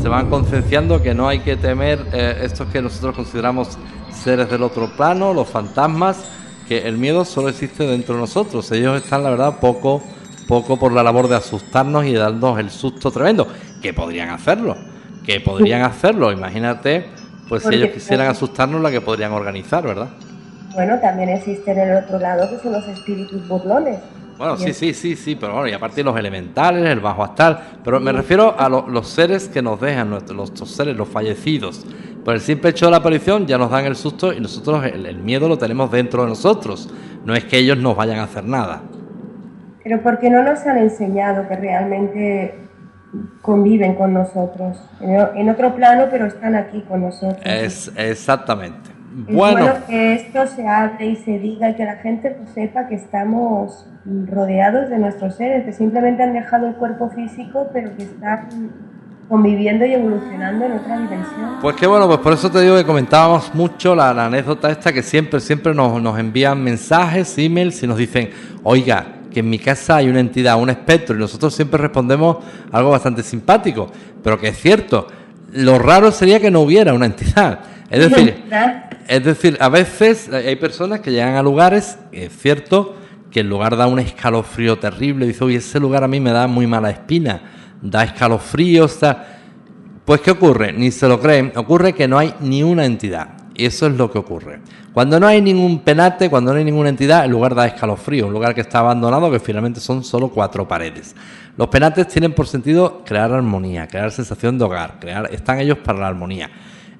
[0.00, 3.76] se van concienciando que no hay que temer eh, estos que nosotros consideramos
[4.12, 6.24] seres del otro plano, los fantasmas,
[6.70, 8.70] que el miedo solo existe dentro de nosotros.
[8.70, 10.00] Ellos están, la verdad, poco,
[10.46, 13.48] poco por la labor de asustarnos y darnos el susto tremendo.
[13.82, 14.76] Que podrían hacerlo,
[15.26, 16.30] que podrían hacerlo.
[16.30, 17.06] Imagínate,
[17.48, 20.10] pues si ellos quisieran asustarnos, la que podrían organizar, ¿verdad?
[20.72, 23.98] Bueno, también existe en el otro lado que son los espíritus burlones.
[24.40, 28.00] Bueno, sí, sí, sí, sí, pero bueno, y aparte los elementales, el bajo astral, pero
[28.00, 31.84] me refiero a los seres que nos dejan, nuestros, los seres, los fallecidos.
[32.24, 35.18] Por el simple hecho de la aparición ya nos dan el susto y nosotros el,
[35.18, 36.88] miedo lo tenemos dentro de nosotros.
[37.26, 38.80] No es que ellos nos vayan a hacer nada.
[39.84, 42.54] Pero porque no nos han enseñado que realmente
[43.42, 44.78] conviven con nosotros.
[45.02, 47.42] En otro plano, pero están aquí con nosotros.
[47.44, 48.89] Es exactamente.
[49.26, 49.66] Es bueno.
[49.88, 53.86] que esto se hable y se diga y que la gente pues, sepa que estamos
[54.04, 58.48] rodeados de nuestros seres, que simplemente han dejado el cuerpo físico, pero que están
[59.28, 61.58] conviviendo y evolucionando en otra dimensión.
[61.60, 65.02] Pues qué bueno, pues por eso te digo que comentábamos mucho la, anécdota esta que
[65.02, 68.30] siempre, siempre nos, nos envían mensajes, emails y nos dicen,
[68.62, 72.38] oiga, que en mi casa hay una entidad, un espectro, y nosotros siempre respondemos
[72.72, 73.90] algo bastante simpático,
[74.22, 75.06] pero que es cierto,
[75.52, 77.60] lo raro sería que no hubiera una entidad.
[77.90, 78.44] Es decir,
[79.08, 82.96] es decir, a veces hay personas que llegan a lugares, es cierto,
[83.30, 86.46] que el lugar da un escalofrío terrible, dice, oye, ese lugar a mí me da
[86.46, 87.42] muy mala espina,
[87.82, 89.36] da escalofrío, está...
[90.04, 90.72] Pues ¿qué ocurre?
[90.72, 93.28] Ni se lo creen, ocurre que no hay ni una entidad.
[93.54, 94.60] Y eso es lo que ocurre.
[94.92, 98.32] Cuando no hay ningún penate, cuando no hay ninguna entidad, el lugar da escalofrío, un
[98.32, 101.14] lugar que está abandonado, que finalmente son solo cuatro paredes.
[101.56, 106.00] Los penates tienen por sentido crear armonía, crear sensación de hogar, crear, están ellos para
[106.00, 106.50] la armonía.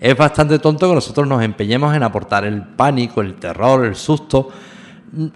[0.00, 4.48] Es bastante tonto que nosotros nos empeñemos en aportar el pánico, el terror, el susto,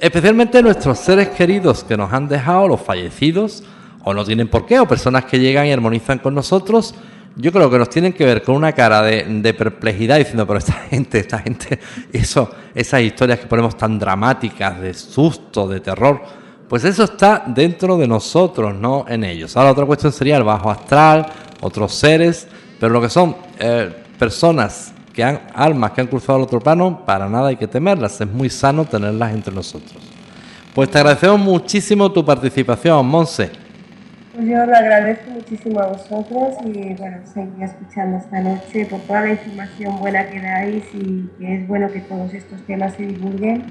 [0.01, 3.62] especialmente nuestros seres queridos que nos han dejado, los fallecidos,
[4.05, 6.95] o no tienen por qué, o personas que llegan y armonizan con nosotros,
[7.37, 10.73] yo creo que nos tienen que ver con una cara de, perplejidad diciendo, pero esta
[10.91, 11.79] gente, esta gente,
[12.11, 16.23] eso, esas historias que ponemos tan dramáticas, de susto, de terror,
[16.69, 19.57] pues eso está dentro de nosotros, no en ellos.
[19.59, 21.27] Ahora otra cuestión sería el bajo astral,
[21.61, 22.49] otros seres,
[22.81, 27.05] pero lo que son eh, personas que han almas que han cruzado el otro plano,
[27.07, 30.03] para nada hay que temerlas, es muy sano tenerlas entre nosotros.
[30.75, 33.51] Pues te agradecemos muchísimo tu participación, Monse.
[34.35, 39.21] Pues yo le agradezco muchísimo a vosotros y bueno, seguir escuchando esta noche por toda
[39.21, 43.65] la información buena que dais y que es bueno que todos estos temas se divulguen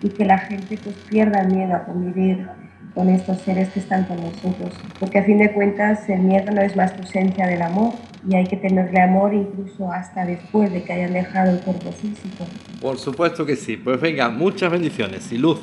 [0.00, 2.48] y que la gente pues pierda miedo a convivir
[2.96, 4.72] con estos seres que están con nosotros.
[4.98, 7.92] Porque a fin de cuentas el miedo no es más tu ausencia del amor
[8.26, 12.46] y hay que tenerle amor incluso hasta después de que hayan dejado el cuerpo físico.
[12.80, 13.76] Por supuesto que sí.
[13.76, 15.60] Pues venga, muchas bendiciones y luz.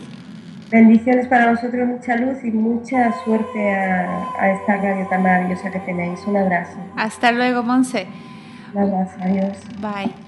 [0.70, 5.80] Bendiciones para nosotros, mucha luz y mucha suerte a, a esta radio tan maravillosa que
[5.80, 6.20] tenéis.
[6.28, 6.78] Un abrazo.
[6.96, 8.06] Hasta luego, Monse.
[8.74, 9.58] Un abrazo, adiós.
[9.82, 10.23] Bye.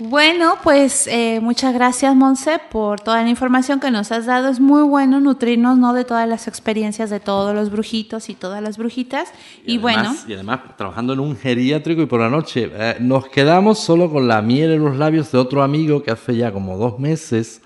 [0.00, 4.48] Bueno, pues eh, muchas gracias, Monse, por toda la información que nos has dado.
[4.48, 5.92] Es muy bueno nutrirnos ¿no?
[5.92, 9.32] de todas las experiencias de todos los brujitos y todas las brujitas.
[9.66, 10.14] Y, bueno.
[10.28, 14.28] Y además, trabajando en un geriátrico y por la noche, eh, nos quedamos solo con
[14.28, 17.60] la miel en los labios de otro amigo que hace ya como dos meses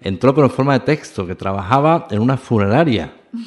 [0.00, 3.12] entró, pero en forma de texto, que trabajaba en una funeraria.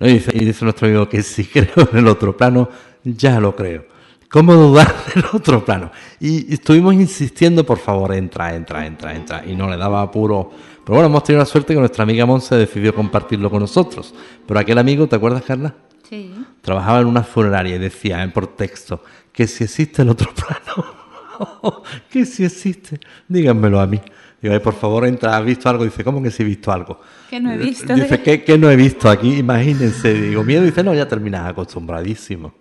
[0.00, 2.68] Y dice, y dice nuestro amigo que si creo en el otro plano,
[3.04, 3.84] ya lo creo.
[4.32, 5.92] ¿Cómo dudar del otro plano?
[6.18, 9.44] Y estuvimos insistiendo, por favor, entra, entra, entra, entra.
[9.46, 10.50] Y no le daba apuro.
[10.82, 14.14] Pero bueno, hemos tenido la suerte que nuestra amiga Monse decidió compartirlo con nosotros.
[14.46, 15.74] Pero aquel amigo, ¿te acuerdas, Carla?
[16.08, 16.32] Sí.
[16.62, 21.82] Trabajaba en una funeraria y decía en por texto que si existe el otro plano.
[22.10, 23.00] que si existe.
[23.28, 24.00] Díganmelo a mí.
[24.40, 25.84] Digo, por favor, entra, ¿has visto algo?
[25.84, 26.98] Dice, ¿cómo que si he visto algo?
[27.28, 27.94] Que no he visto.
[27.94, 29.36] Dice, ¿qué, qué no he visto aquí?
[29.36, 30.14] Imagínense.
[30.14, 30.62] Digo, miedo.
[30.62, 32.54] Dice, no, ya terminas acostumbradísimo.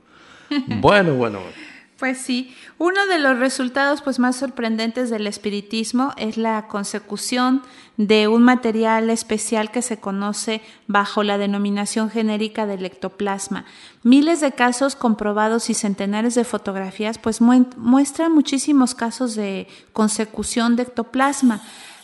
[0.82, 1.40] Bueno, bueno.
[2.02, 7.62] Pues sí, uno de los resultados pues más sorprendentes del espiritismo es la consecución
[7.96, 13.66] de un material especial que se conoce bajo la denominación genérica del ectoplasma.
[14.02, 20.82] Miles de casos comprobados y centenares de fotografías pues muestran muchísimos casos de consecución de
[20.82, 21.62] ectoplasma.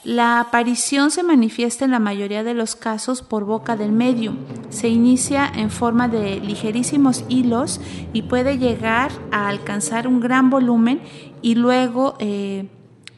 [0.07, 4.37] La aparición se manifiesta en la mayoría de los casos por boca del medium.
[4.69, 7.81] Se inicia en forma de ligerísimos hilos
[8.13, 11.01] y puede llegar a alcanzar un gran volumen
[11.41, 12.69] y luego eh,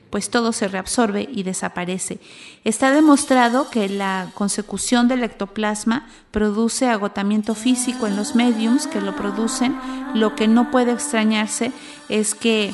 [0.09, 2.19] pues todo se reabsorbe y desaparece.
[2.63, 9.15] Está demostrado que la consecución del ectoplasma produce agotamiento físico en los mediums que lo
[9.15, 9.77] producen.
[10.15, 11.71] Lo que no puede extrañarse
[12.09, 12.73] es que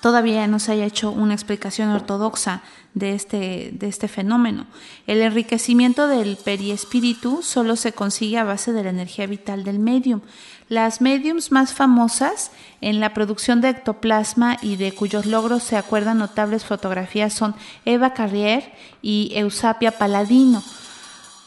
[0.00, 2.62] todavía no se haya hecho una explicación ortodoxa
[2.94, 4.66] de este, de este fenómeno.
[5.06, 10.20] El enriquecimiento del periespíritu solo se consigue a base de la energía vital del medium.
[10.68, 16.18] Las mediums más famosas en la producción de ectoplasma y de cuyos logros se acuerdan
[16.18, 20.62] notables fotografías son Eva Carrier y Eusapia Paladino,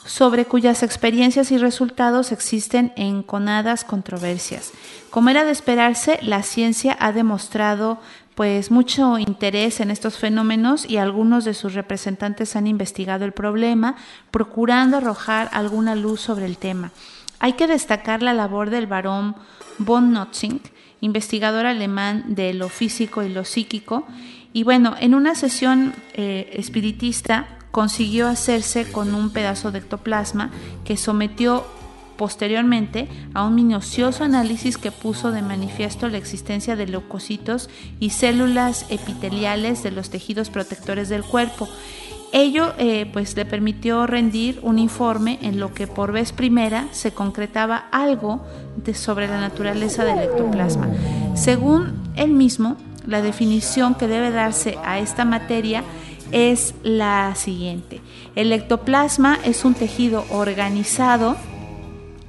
[0.06, 4.72] sobre cuyas experiencias y resultados existen enconadas controversias.
[5.12, 8.00] Como era de esperarse, la ciencia ha demostrado
[8.42, 13.98] pues mucho interés en estos fenómenos y algunos de sus representantes han investigado el problema,
[14.32, 16.92] procurando arrojar alguna luz sobre el tema.
[17.38, 19.36] Hay que destacar la labor del barón
[19.78, 20.60] von Notzing,
[21.02, 24.08] investigador alemán de lo físico y lo psíquico,
[24.54, 30.50] y bueno, en una sesión eh, espiritista consiguió hacerse con un pedazo de ectoplasma
[30.84, 31.64] que sometió
[32.22, 37.68] posteriormente a un minucioso análisis que puso de manifiesto la existencia de leucocitos
[38.00, 41.68] y células epiteliales de los tejidos protectores del cuerpo.
[42.32, 47.12] Ello eh, pues le permitió rendir un informe en lo que por vez primera se
[47.12, 48.46] concretaba algo
[48.94, 50.90] sobre la naturaleza del ectoplasma.
[51.34, 55.84] Según él mismo, la definición que debe darse a esta materia
[56.32, 58.00] es la siguiente.
[58.36, 61.36] El ectoplasma es un tejido organizado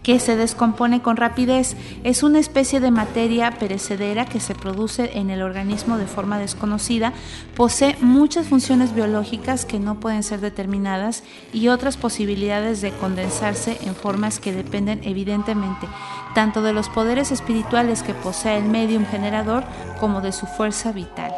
[0.02, 1.76] que se descompone con rapidez.
[2.04, 7.12] Es una especie de materia perecedera que se produce en el organismo de forma desconocida,
[7.56, 11.22] posee muchas funciones biológicas que no pueden ser determinadas
[11.52, 15.86] y otras posibilidades de condensarse en formas que dependen evidentemente
[16.34, 19.64] tanto de los poderes espirituales que posee el medium generador
[20.00, 21.32] como de su fuerza vital.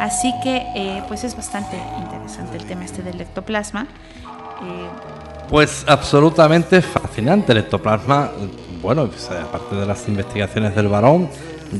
[0.00, 3.86] Así que eh, pues es bastante interesante el tema este del ectoplasma.
[4.62, 4.88] Eh,
[5.48, 8.30] pues absolutamente fascinante el ectoplasma.
[8.82, 9.08] Bueno,
[9.42, 11.28] aparte de las investigaciones del varón,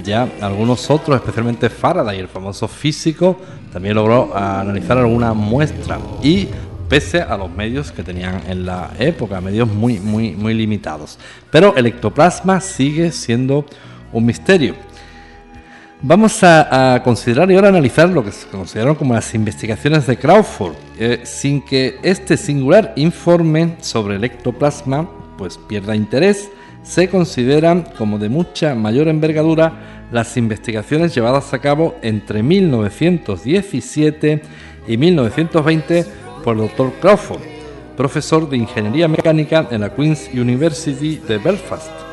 [0.02, 3.38] ya algunos otros, especialmente Faraday, el famoso físico,
[3.72, 6.48] también logró analizar alguna muestra y
[6.88, 11.18] pese a los medios que tenían en la época, medios muy, muy, muy limitados.
[11.50, 13.66] Pero el ectoplasma sigue siendo
[14.12, 14.74] un misterio.
[16.06, 20.74] Vamos a, considerar y ahora analizar lo que se consideraron como las investigaciones de Crawford,
[20.98, 26.50] eh, sin que este singular informe sobre el ectoplasma pues pierda interés,
[26.82, 34.42] se consideran como de mucha mayor envergadura las investigaciones llevadas a cabo entre 1917
[34.86, 36.04] y 1920
[36.44, 36.92] por el Dr.
[37.00, 37.40] Crawford,
[37.96, 42.03] profesor de Ingeniería Mecánica en la Queen's University de Belfast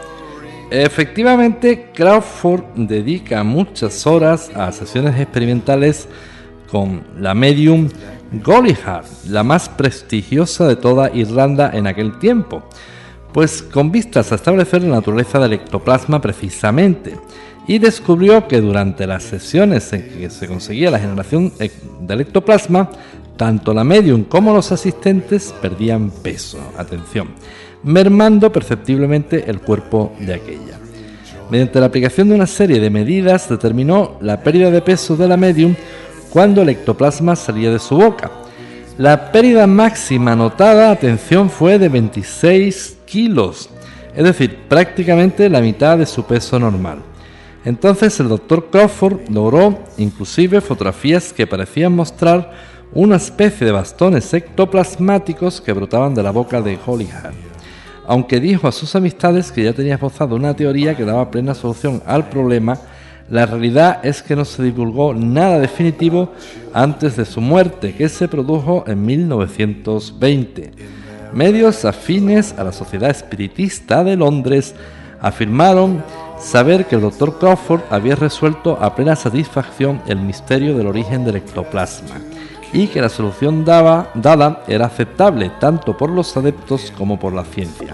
[0.72, 6.08] Efectivamente, Crawford dedica muchas horas a sesiones experimentales
[6.72, 7.90] con la medium
[8.42, 12.64] Gollihar, la más prestigiosa de toda Irlanda en aquel tiempo,
[13.34, 17.18] pues con vistas a establecer la naturaleza del ectoplasma precisamente,
[17.68, 21.52] y descubrió que durante las sesiones en que se conseguía la generación
[22.00, 22.90] del ectoplasma,
[23.36, 26.60] tanto la medium como los asistentes perdían peso.
[26.78, 27.28] Atención
[27.84, 30.80] mermando perceptiblemente el cuerpo de aquella.
[31.50, 35.38] Mediante la aplicación de una serie de medidas determinó la pérdida de peso de la
[35.38, 35.76] medium
[36.30, 38.32] cuando el ectoplasma salía de su boca.
[38.98, 43.70] La pérdida máxima notada, atención, fue de 26 kilos,
[44.16, 47.00] es decir, prácticamente la mitad de su peso normal.
[47.66, 52.52] Entonces el doctor Crawford logró inclusive fotografías que parecían mostrar
[52.94, 57.51] una especie de bastones ectoplasmáticos que brotaban de la boca de Hollyhar
[58.12, 62.04] aunque dijo a sus amistades que ya tenía esbozado una teoría que daba plena solución
[62.06, 62.78] al problema,
[63.30, 66.34] la realidad es que no se divulgó nada definitivo
[66.74, 70.72] antes de su muerte, que se produjo en 1920.
[71.32, 74.76] Medios afines a la Sociedad Espiritista de Londres
[75.22, 76.04] afirmaron
[76.38, 77.40] saber que el Dr.
[77.40, 82.20] Crawford había resuelto a plena satisfacción el misterio del origen del ectoplasma
[82.74, 87.94] y que la solución dada era aceptable tanto por los adeptos como por la ciencia.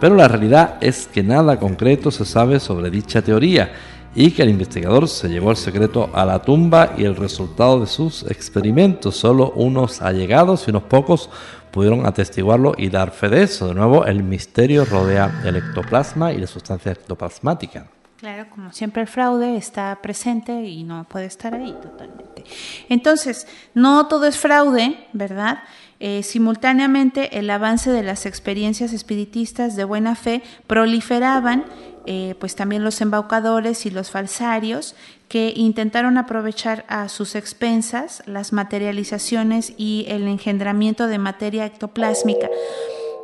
[0.00, 3.72] Pero la realidad es que nada concreto se sabe sobre dicha teoría
[4.14, 7.86] y que el investigador se llevó el secreto a la tumba y el resultado de
[7.86, 9.16] sus experimentos.
[9.16, 11.30] Solo unos allegados y unos pocos
[11.70, 13.68] pudieron atestiguarlo y dar fe de eso.
[13.68, 17.86] De nuevo, el misterio rodea el ectoplasma y la sustancia ectoplasmática.
[18.20, 22.44] Claro, como siempre el fraude está presente y no puede estar ahí totalmente.
[22.90, 25.60] Entonces, no todo es fraude, ¿verdad?
[26.00, 31.64] Eh, simultáneamente, el avance de las experiencias espiritistas de buena fe proliferaban,
[32.04, 34.96] eh, pues también los embaucadores y los falsarios
[35.28, 42.50] que intentaron aprovechar a sus expensas las materializaciones y el engendramiento de materia ectoplásmica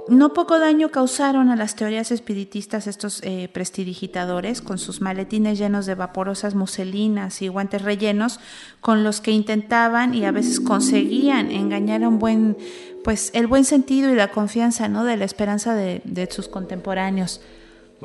[0.08, 5.84] no poco daño causaron a las teorías espiritistas estos eh, prestidigitadores con sus maletines llenos
[5.86, 8.38] de vaporosas muselinas y guantes rellenos
[8.80, 12.56] con los que intentaban y a veces conseguían engañar un buen,
[13.02, 15.04] pues el buen sentido y la confianza ¿no?
[15.04, 17.40] de la esperanza de, sus contemporáneos.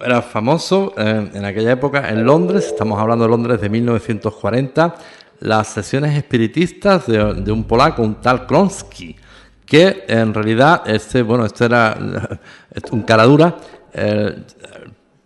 [0.03, 4.95] Era famoso eh, en aquella época en Londres, estamos hablando de Londres de 1940,
[5.41, 9.15] las sesiones espiritistas de, de un polaco, un tal Kronsky
[9.71, 11.97] que en realidad este, bueno, este era
[12.91, 13.55] un cara dura,
[13.93, 14.43] eh,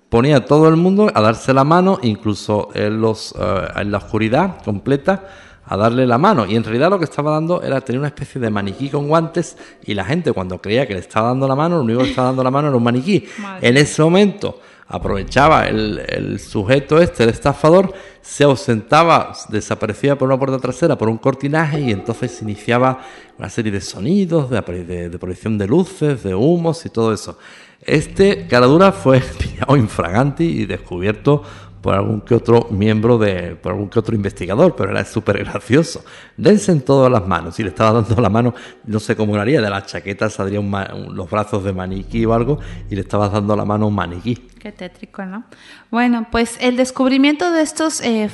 [0.08, 3.98] ponía a todo el mundo a darse la mano, incluso en, los, eh, en la
[3.98, 5.24] oscuridad completa,
[5.66, 6.46] a darle la mano.
[6.46, 9.58] Y en realidad lo que estaba dando era tener una especie de maniquí con guantes
[9.84, 12.10] y la gente cuando creía que le estaba dando la mano, lo único que le
[12.12, 13.26] estaba dando la mano era un maniquí.
[13.62, 20.60] En ese momento aprovechaba el, sujeto este, el estafador, se ausentaba, desaparecía por una puerta
[20.60, 23.02] trasera, por un cortinaje y entonces se iniciaba
[23.38, 27.38] una serie de sonidos, de, de, proyección de luces, de humos y todo eso.
[27.82, 31.44] Este Caradura fue pillado infraganti y descubierto
[31.82, 36.04] por algún que otro miembro de, por algún que otro investigador, pero era súper gracioso.
[36.36, 37.54] Dense en todas las manos.
[37.54, 38.56] Si le estaba dando la mano,
[38.86, 40.72] no sé cómo lo haría, de la chaqueta saldrían
[41.14, 42.60] los brazos de maniquí o algo,
[42.90, 44.48] y le estabas dando la mano a un maniquí.
[44.66, 45.44] Qué tétrico, ¿no?
[45.92, 48.28] Bueno, pues el descubrimiento de estos eh,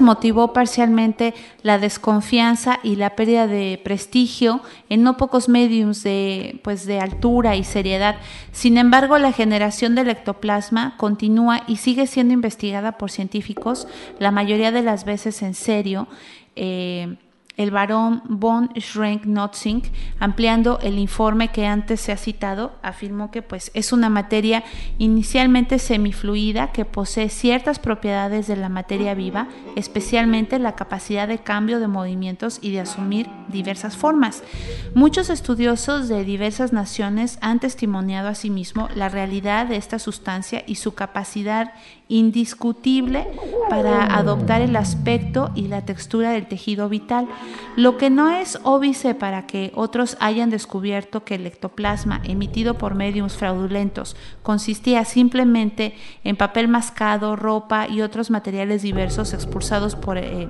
[0.00, 6.84] motivó parcialmente la desconfianza y la pérdida de prestigio en no pocos mediums de, pues,
[6.84, 8.16] de altura y seriedad.
[8.50, 13.86] Sin embargo, la generación del ectoplasma continúa y sigue siendo investigada por científicos,
[14.18, 16.08] la mayoría de las veces en serio.
[16.56, 17.18] Eh,
[17.56, 19.82] el barón von Schrenk-Notzing,
[20.18, 24.64] ampliando el informe que antes se ha citado, afirmó que pues, es una materia
[24.98, 31.78] inicialmente semifluida que posee ciertas propiedades de la materia viva, especialmente la capacidad de cambio
[31.78, 34.42] de movimientos y de asumir diversas formas.
[34.94, 40.94] Muchos estudiosos de diversas naciones han testimoniado asimismo la realidad de esta sustancia y su
[40.94, 41.72] capacidad
[42.08, 43.26] indiscutible
[43.68, 47.28] para adoptar el aspecto y la textura del tejido vital,
[47.76, 52.94] lo que no es óbice para que otros hayan descubierto que el ectoplasma emitido por
[52.94, 55.94] mediums fraudulentos consistía simplemente
[56.24, 60.48] en papel mascado, ropa y otros materiales diversos expulsados por eh,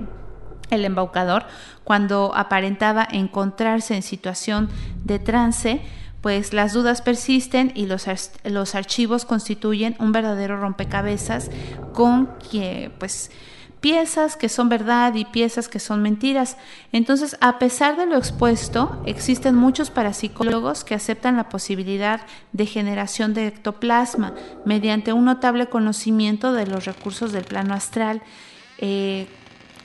[0.69, 1.45] el embaucador
[1.83, 4.69] cuando aparentaba encontrarse en situación
[5.03, 5.81] de trance,
[6.23, 8.07] pues las dudas persisten y los,
[8.45, 11.51] los archivos constituyen un verdadero rompecabezas
[11.91, 13.29] con que, pues,
[13.81, 16.55] piezas que son verdad y piezas que son mentiras.
[16.93, 22.21] Entonces, a pesar de lo expuesto, existen muchos parapsicólogos que aceptan la posibilidad
[22.53, 28.21] de generación de ectoplasma mediante un notable conocimiento de los recursos del plano astral.
[28.77, 29.27] Eh,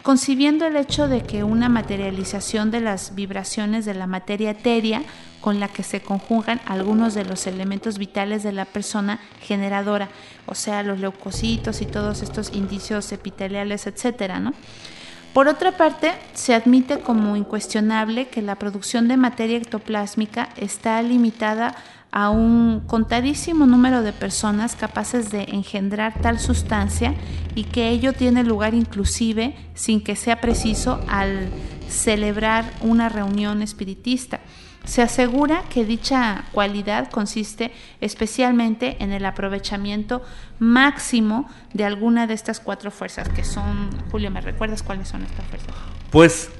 [0.05, 5.03] concibiendo el hecho de que una materialización de las vibraciones de la materia etérea
[5.41, 10.09] con la que se conjugan algunos de los elementos vitales de la persona generadora,
[10.47, 14.53] o sea, los leucocitos y todos estos indicios epiteliales, etcétera, ¿no?
[15.35, 21.77] Por otra parte, se admite como incuestionable que la producción de materia ectoplásmica está limitada
[22.11, 27.15] a un contadísimo número de personas capaces de engendrar tal sustancia
[27.55, 31.51] y que ello tiene lugar inclusive sin que sea preciso al
[31.89, 34.41] celebrar una reunión espiritista.
[34.85, 40.23] Se asegura que dicha cualidad consiste especialmente en el aprovechamiento
[40.59, 45.45] máximo de alguna de estas cuatro fuerzas que son, Julio, ¿me recuerdas cuáles son estas
[45.47, 45.75] fuerzas?
[46.11, 46.51] Pues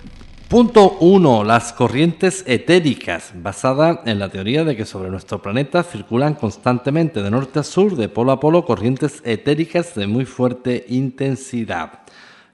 [0.49, 1.45] Punto 1.
[1.45, 7.31] Las corrientes etéricas, basada en la teoría de que sobre nuestro planeta circulan constantemente de
[7.31, 12.01] norte a sur, de polo a polo, corrientes etéricas de muy fuerte intensidad.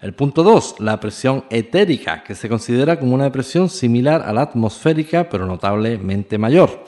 [0.05, 4.42] El punto 2, la presión etérica, que se considera como una presión similar a la
[4.42, 6.84] atmosférica, pero notablemente mayor.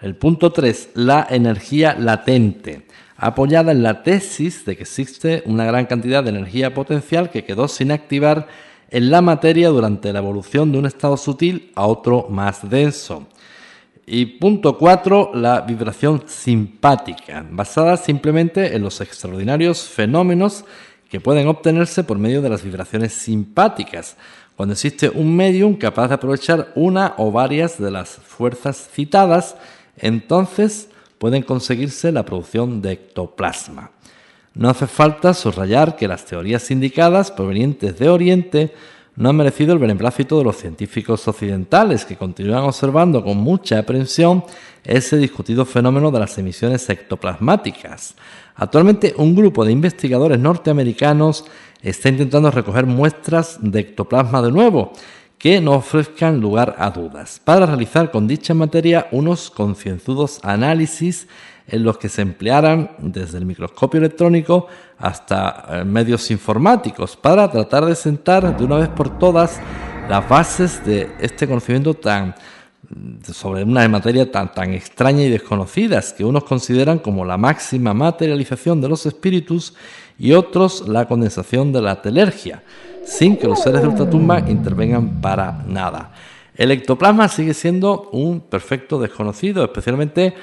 [0.00, 2.86] El punto 3, la energía latente,
[3.18, 7.68] apoyada en la tesis de que existe una gran cantidad de energía potencial que quedó
[7.68, 8.48] sin activar
[8.88, 13.26] en la materia durante la evolución de un estado sutil a otro más denso.
[14.06, 20.64] Y punto 4, la vibración simpática, basada simplemente en los extraordinarios fenómenos
[21.08, 24.16] que pueden obtenerse por medio de las vibraciones simpáticas,
[24.56, 29.56] cuando existe un medium capaz de aprovechar una o varias de las fuerzas citadas,
[29.96, 30.88] entonces
[31.18, 33.90] pueden conseguirse la producción de ectoplasma.
[34.54, 38.74] No hace falta subrayar que las teorías indicadas provenientes de Oriente
[39.16, 44.44] no han merecido el beneplácito de los científicos occidentales, que continúan observando con mucha aprensión
[44.82, 48.16] ese discutido fenómeno de las emisiones ectoplasmáticas.
[48.56, 51.44] Actualmente, un grupo de investigadores norteamericanos
[51.82, 54.92] está intentando recoger muestras de ectoplasma de nuevo,
[55.38, 61.28] que no ofrezcan lugar a dudas, para realizar con dicha materia unos concienzudos análisis
[61.66, 64.66] en los que se emplearan desde el microscopio electrónico
[64.98, 69.60] hasta eh, medios informáticos para tratar de sentar de una vez por todas
[70.08, 72.34] las bases de este conocimiento tan
[73.32, 78.80] sobre una materia tan, tan extraña y desconocida que unos consideran como la máxima materialización
[78.80, 79.74] de los espíritus
[80.18, 82.62] y otros la condensación de la telergia,
[83.04, 86.12] sin que los seres de ultratumba intervengan para nada.
[86.56, 90.34] El ectoplasma sigue siendo un perfecto desconocido, especialmente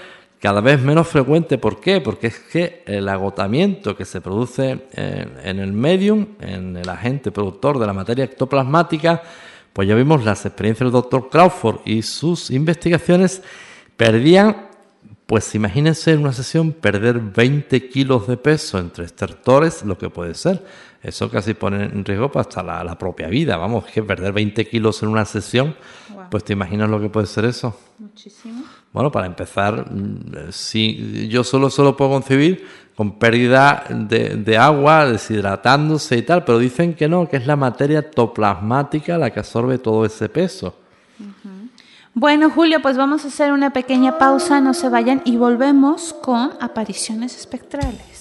[0.42, 1.60] cada vez menos frecuente.
[1.60, 2.02] ¿Por qué?
[2.02, 7.78] Porque es que el agotamiento que se produce en, el medium, en el agente productor
[7.78, 9.22] de la materia ectoplasmática,
[9.72, 13.44] pues ya vimos las experiencias del doctor Crawford y sus investigaciones
[13.96, 14.68] perdían,
[15.28, 20.34] pues imagínense en una sesión perder 20 kilos de peso entre estertores, lo que puede
[20.34, 20.66] ser.
[21.04, 23.58] Eso casi pone en riesgo hasta la, propia vida.
[23.58, 25.76] Vamos, que perder 20 kilos en una sesión,
[26.32, 27.80] pues te imaginas lo que puede ser eso.
[28.00, 28.64] Muchísimo.
[28.94, 36.18] Bueno, para empezar, mm, si yo solo, solo puedo concebir con pérdida de, agua, deshidratándose
[36.18, 40.06] y tal, pero dicen que no, que es la materia toplasmática la que absorbe todo
[40.06, 40.76] ese peso.
[42.14, 46.52] Bueno, Julio, pues vamos a hacer una pequeña pausa, no se vayan y volvemos con
[46.60, 48.20] apariciones espectrales.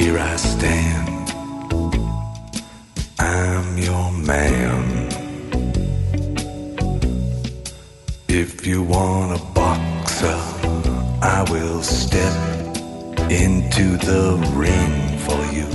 [0.00, 1.28] here I stand.
[3.18, 5.08] I'm your man.
[8.28, 10.40] If you want a boxer,
[11.20, 12.34] I will step
[13.30, 14.24] into the
[14.62, 14.94] ring
[15.26, 15.68] for you.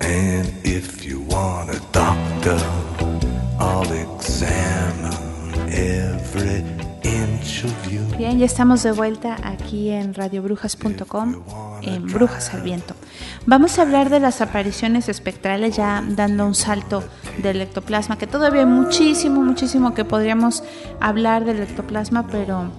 [0.00, 2.58] And if you want a doctor,
[3.60, 5.14] I'll examine
[5.70, 6.64] every
[7.04, 8.02] inch of you.
[8.18, 11.44] Bien, ya estamos de vuelta aquí en radiobrujas.com,
[12.06, 12.94] Brujas al Viento.
[13.46, 17.02] Vamos a hablar de las apariciones espectrales, ya dando un salto
[17.38, 20.62] del ectoplasma, que todavía hay muchísimo, muchísimo que podríamos
[21.00, 22.70] hablar del ectoplasma, pero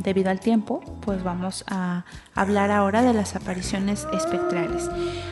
[0.00, 2.04] debido al tiempo, pues vamos a
[2.34, 4.88] hablar ahora de las apariciones espectrales.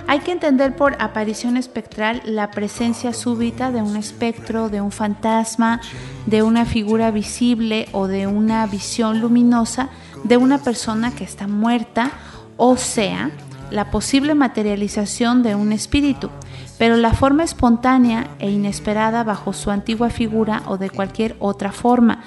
[0.07, 5.81] Hay que entender por aparición espectral la presencia súbita de un espectro, de un fantasma,
[6.27, 9.89] de una figura visible o de una visión luminosa
[10.25, 12.11] de una persona que está muerta,
[12.57, 13.31] o sea,
[13.71, 16.31] la posible materialización de un espíritu,
[16.79, 22.23] pero la forma espontánea e inesperada bajo su antigua figura o de cualquier otra forma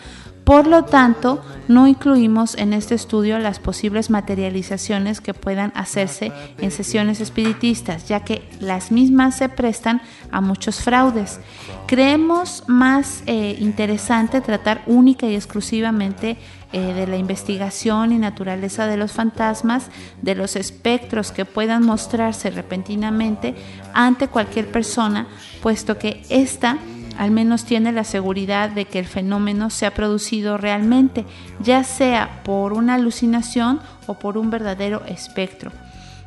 [0.50, 6.72] por lo tanto, no incluimos en este estudio las posibles materializaciones que puedan hacerse en
[6.72, 10.02] sesiones espiritistas, ya que las mismas se prestan
[10.32, 11.40] a muchos fraudes.
[11.86, 16.40] Creemos más eh, interesante tratar única y exclusivamente
[16.72, 19.90] eh, de la investigación y naturaleza de los fantasmas,
[20.22, 23.56] de los espectros que puedan mostrarse repentinamente
[23.94, 25.28] ante cualquier persona,
[25.62, 26.78] puesto que esta
[27.18, 31.26] al menos tiene la seguridad de que el fenómeno se ha producido realmente,
[31.60, 35.72] ya sea por una alucinación o por un verdadero espectro.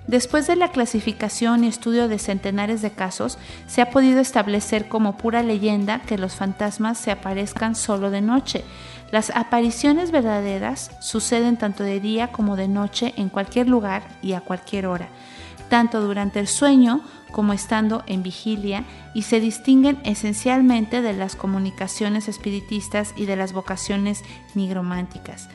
[0.07, 3.39] Después de la clasificación y estudio de centenares de casos,
[3.69, 8.65] se ha podido establecer como pura leyenda que los fantasmas se aparezcan solo de noche.
[9.13, 14.41] Las apariciones verdaderas suceden tanto de día como de noche en cualquier lugar y a
[14.41, 15.09] cualquier hora,
[15.69, 22.27] tanto durante el sueño como estando en vigilia y se distinguen esencialmente de las comunicaciones
[22.27, 24.23] espiritistas y de las vocaciones
[24.55, 25.51] nigrománticas.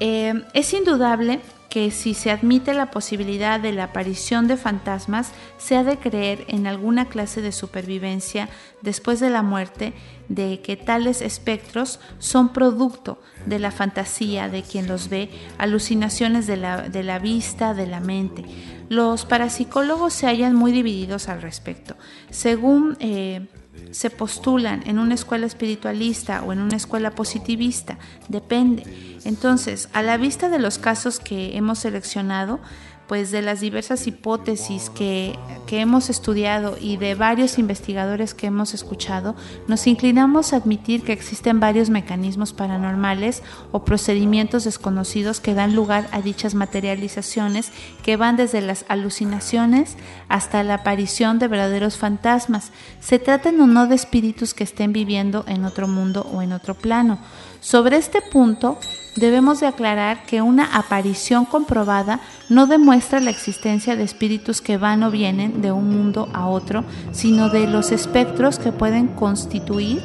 [0.00, 1.40] Eh, es indudable
[1.76, 6.44] que si se admite la posibilidad de la aparición de fantasmas, se ha de creer
[6.48, 8.48] en alguna clase de supervivencia
[8.80, 9.92] después de la muerte,
[10.28, 15.28] de que tales espectros son producto de la fantasía de quien los ve,
[15.58, 18.44] alucinaciones de la, vista, de la mente.
[18.88, 21.96] Los parapsicólogos se hallan muy divididos al respecto.
[22.30, 23.48] Según eh,
[23.96, 27.96] se postulan en una escuela espiritualista o en una escuela positivista,
[28.28, 28.84] depende.
[29.24, 32.60] Entonces, a la vista de los casos que hemos seleccionado,
[33.06, 35.38] pues de las diversas hipótesis que,
[35.68, 39.34] hemos estudiado y de varios investigadores que hemos escuchado,
[39.66, 43.42] nos inclinamos a admitir que existen varios mecanismos paranormales
[43.72, 49.96] o procedimientos desconocidos que dan lugar a dichas materializaciones que van desde las alucinaciones
[50.28, 55.44] hasta la aparición de verdaderos fantasmas, se traten o no de espíritus que estén viviendo
[55.48, 57.18] en otro mundo o en otro plano.
[57.60, 58.78] Sobre este punto,
[59.16, 65.02] debemos de aclarar que una aparición comprobada no demuestra la existencia de espíritus que van
[65.02, 70.02] o vienen de un mundo a otro, sino de los espectros que pueden constituir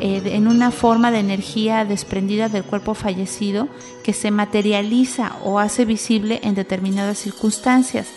[0.00, 3.68] eh, en una forma de energía desprendida del cuerpo fallecido
[4.02, 8.08] que se materializa o hace visible en determinadas circunstancias.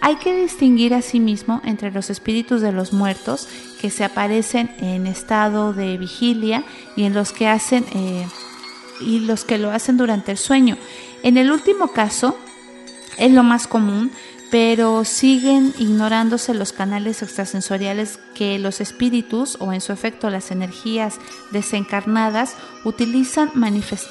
[0.00, 3.48] Hay que distinguir asimismo entre los espíritus de los muertos
[3.80, 6.64] que se aparecen en estado de vigilia
[6.96, 8.26] y en los que hacen eh,
[9.00, 10.76] y los que lo hacen durante el sueño.
[11.22, 12.36] En el último caso
[13.18, 14.10] es lo más común,
[14.50, 21.14] pero siguen ignorándose los canales extrasensoriales que los espíritus o en su efecto las energías
[21.52, 23.50] desencarnadas utilizan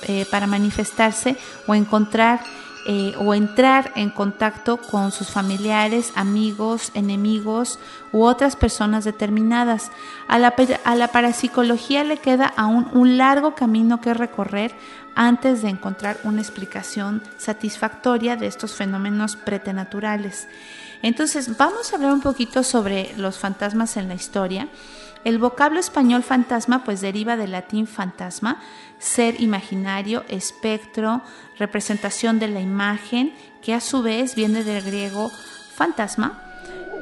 [0.08, 2.42] eh, para manifestarse o encontrar
[2.88, 7.80] eh, o entrar en contacto con sus familiares, amigos, enemigos
[8.12, 9.92] u otras personas determinadas.
[10.28, 14.74] A la, a la parapsicología le queda aún un largo camino que recorrer
[15.14, 20.48] antes de encontrar una explicación satisfactoria de estos fenómenos preternaturales.
[21.02, 24.68] Entonces, vamos a hablar un poquito sobre los fantasmas en la historia.
[25.24, 28.60] El vocablo español fantasma pues deriva del latín fantasma,
[29.02, 31.22] ser imaginario, espectro,
[31.58, 35.32] representación de la imagen, que a su vez viene del griego
[35.76, 36.44] fantasma,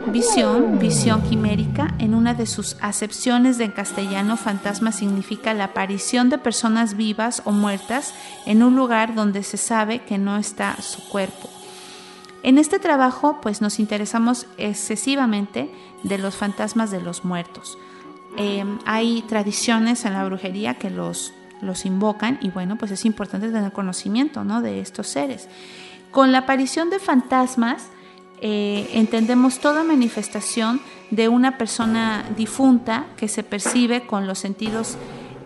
[0.07, 1.93] visión, visión quimérica.
[1.99, 7.41] En una de sus acepciones de en castellano, fantasma significa la aparición de personas vivas
[7.45, 8.13] o muertas
[8.45, 11.49] en un lugar donde se sabe que no está su cuerpo.
[12.43, 15.69] En este trabajo pues nos interesamos excesivamente
[16.03, 17.77] de los fantasmas de los muertos.
[18.37, 23.49] Eh, hay tradiciones en la brujería que los, los invocan y bueno, pues es importante
[23.49, 24.61] tener conocimiento ¿no?
[24.61, 25.47] de estos seres.
[26.11, 27.87] Con la aparición de fantasmas,
[28.41, 30.81] eh, entendemos toda manifestación
[31.11, 34.97] de una persona difunta que se percibe con los sentidos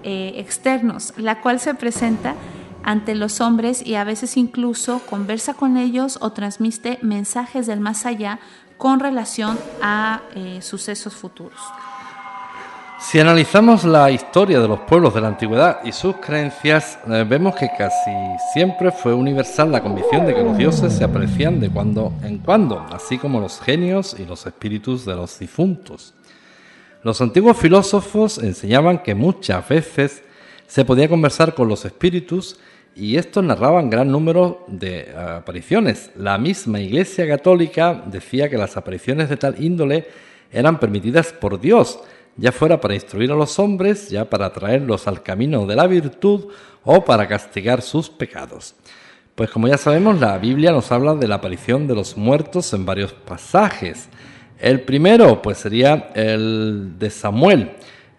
[0.03, 2.35] eh, externos, la cual se presenta
[2.83, 8.05] ante los hombres y a veces incluso conversa con ellos o transmite mensajes del más
[8.05, 8.39] allá
[8.77, 10.21] con relación a
[10.59, 11.59] sucesos futuros.
[13.03, 17.53] Si analizamos la historia de los pueblos de la antigüedad y sus creencias, eh, vemos
[17.53, 18.11] que casi
[18.53, 22.79] siempre fue universal la convicción de que los dioses se aparecían de cuando en cuando,
[22.91, 26.13] así como los genios y los espíritus de los difuntos.
[27.03, 30.23] Los antiguos filósofos enseñaban que muchas veces
[30.65, 32.57] se podía conversar con los espíritus
[32.95, 36.09] y estos narraban gran número de apariciones.
[36.15, 40.07] La misma Iglesia Católica decía que las apariciones de tal índole
[40.53, 41.99] eran permitidas por Dios,
[42.37, 46.45] ya fuera para instruir a los hombres, ya para traerlos al camino de la virtud
[46.83, 48.75] o para castigar sus pecados.
[49.35, 52.85] Pues como ya sabemos, la Biblia nos habla de la aparición de los muertos en
[52.85, 54.09] varios pasajes.
[54.59, 57.71] El primero, pues sería el de Samuel,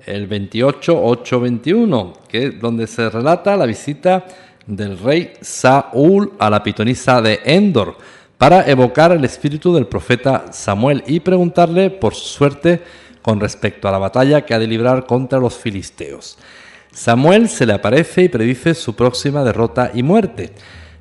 [0.06, 4.26] el 28, 8, 21, que donde se relata la visita
[4.66, 7.96] del rey Saúl a la pitonisa de Endor
[8.38, 12.82] para evocar el espíritu del profeta Samuel y preguntarle por su suerte
[13.24, 16.36] con respecto a la batalla que ha de librar contra los filisteos.
[16.92, 20.50] Samuel se le aparece y predice su próxima derrota y muerte,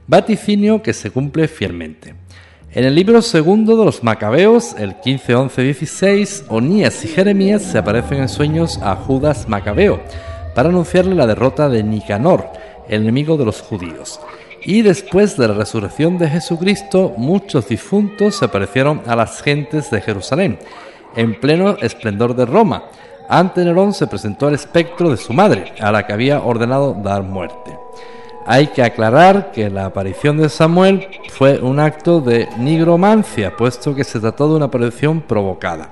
[0.07, 2.15] vaticinio que se cumple fielmente.
[2.71, 7.77] En el libro segundo de los Macabeos, el 15, 11, 16, Onías y Jeremías se
[7.77, 10.01] aparecen en sueños a Judas Macabeo
[10.55, 12.47] para anunciarle la derrota de Nicanor,
[12.87, 14.21] el enemigo de los judíos.
[14.63, 19.99] Y después de la resurrección de Jesucristo, muchos difuntos se aparecieron a las gentes de
[19.99, 20.57] Jerusalén
[21.15, 22.83] en pleno esplendor de Roma.
[23.29, 27.23] Ante Nerón se presentó el espectro de su madre, a la que había ordenado dar
[27.23, 27.77] muerte.
[28.45, 34.03] Hay que aclarar que la aparición de Samuel fue un acto de nigromancia, puesto que
[34.03, 35.89] se trató de una aparición provocada.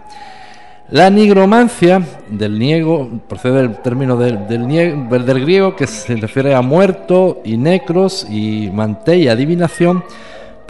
[0.89, 7.39] La nigromancia, del niego, procede del término del, del, griego que se refiere a muerto
[7.45, 10.03] y necros y manté y adivinación,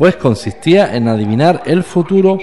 [0.01, 2.39] pues consistía en adivinar el futuro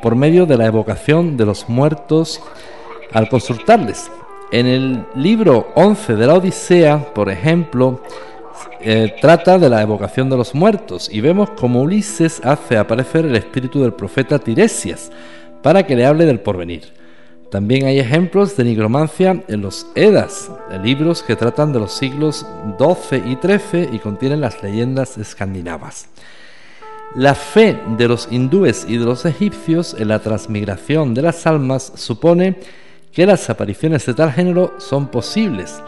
[0.00, 2.40] por medio de la evocación de los muertos
[3.12, 4.08] al consultarles.
[4.52, 8.00] En el libro 11 de la Odisea, por ejemplo,
[8.80, 13.34] eh, trata de la evocación de los muertos y vemos como Ulises hace aparecer el
[13.34, 15.10] espíritu del profeta Tiresias
[15.64, 16.92] para que le hable del porvenir.
[17.50, 20.48] También hay ejemplos de nigromancia en los Edas,
[20.84, 22.46] libros que tratan de los siglos
[22.78, 26.06] XII y XIII y contienen las leyendas escandinavas.
[27.16, 31.92] La fe de los hindúes y de los egipcios en la transmigración de las almas
[31.96, 32.60] supone
[33.12, 35.82] que las apariciones de tal género son posibles.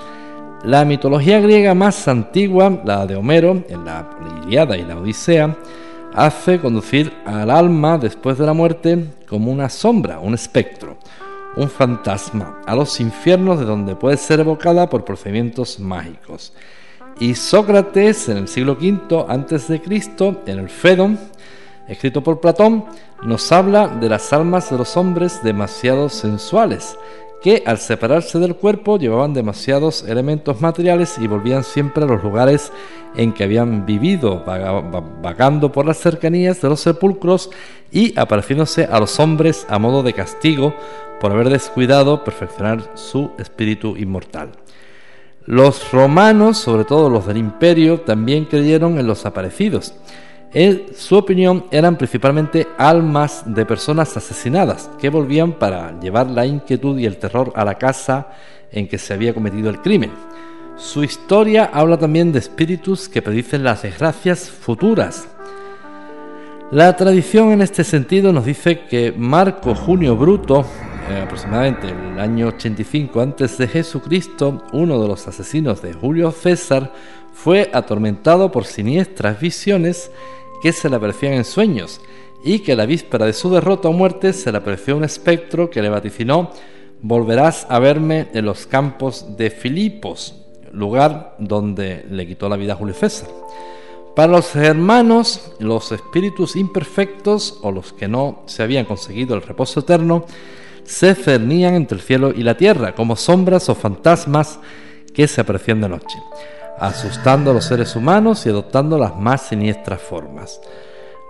[0.64, 4.10] La mitología griega más antigua, la de Homero, en la
[4.44, 5.56] Iliada y la Odisea,
[6.12, 10.98] hace conducir al alma después de la muerte como una sombra, un espectro,
[11.54, 16.52] un fantasma, a los infiernos de donde puede ser evocada por procedimientos mágicos.
[17.22, 21.16] Y Sócrates en el siglo V Cristo, en el Fedon,
[21.86, 22.84] escrito por Platón,
[23.22, 26.98] nos habla de las almas de los hombres demasiado sensuales,
[27.40, 32.72] que al separarse del cuerpo llevaban demasiados elementos materiales y volvían siempre a los lugares
[33.14, 37.50] en que habían vivido, vagando por las cercanías de los sepulcros
[37.92, 40.74] y apareciéndose a los hombres a modo de castigo
[41.20, 44.50] por haber descuidado perfeccionar su espíritu inmortal.
[45.46, 49.94] Los romanos, sobre todo los del imperio, también creyeron en los aparecidos.
[50.54, 56.98] En su opinión eran principalmente almas de personas asesinadas que volvían para llevar la inquietud
[56.98, 58.28] y el terror a la casa
[58.70, 60.12] en que se había cometido el crimen.
[60.76, 65.26] Su historia habla también de espíritus que predicen las desgracias futuras.
[66.70, 70.64] La tradición en este sentido nos dice que Marco Junio Bruto
[71.08, 76.30] eh, aproximadamente en el año 85 antes de Jesucristo, uno de los asesinos de Julio
[76.30, 76.92] César
[77.32, 80.10] fue atormentado por siniestras visiones
[80.62, 82.00] que se le aparecían en sueños
[82.44, 85.82] y que la víspera de su derrota o muerte se le apareció un espectro que
[85.82, 86.50] le vaticinó
[87.02, 90.36] volverás a verme en los campos de Filipos,
[90.72, 93.28] lugar donde le quitó la vida a Julio César.
[94.14, 99.80] Para los hermanos, los espíritus imperfectos o los que no se habían conseguido el reposo
[99.80, 100.26] eterno,
[100.84, 104.58] se cernían entre el cielo y la tierra, como sombras o fantasmas
[105.14, 106.18] que se aparecían de noche,
[106.78, 110.60] asustando a los seres humanos y adoptando las más siniestras formas.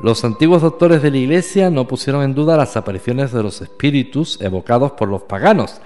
[0.01, 4.41] Los antiguos doctores de la Iglesia no pusieron en duda las apariciones de los espíritus
[4.41, 5.81] evocados por los paganos,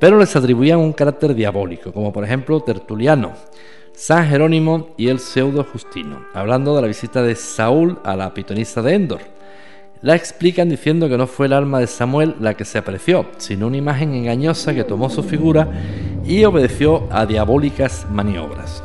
[0.00, 3.32] pero les atribuían un carácter diabólico, como por ejemplo Tertuliano,
[3.92, 8.82] San Jerónimo y el pseudo Justino, hablando de la visita de Saúl a la pitonisa
[8.82, 9.20] de Endor
[10.02, 13.68] la explican diciendo que no fue el alma de Samuel la que se apareció, sino
[13.68, 15.68] una imagen engañosa que tomó su figura
[16.24, 18.82] y obedeció a diabólicas maniobras.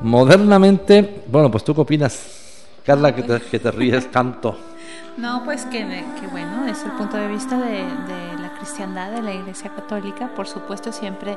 [0.00, 4.56] Modernamente, bueno, pues tú qué opinas, Carla, que te, que te ríes tanto.
[5.16, 5.84] No, pues que,
[6.30, 7.84] bueno, es el punto de vista de,
[8.40, 11.36] la cristiandad, de la Iglesia Católica, por supuesto siempre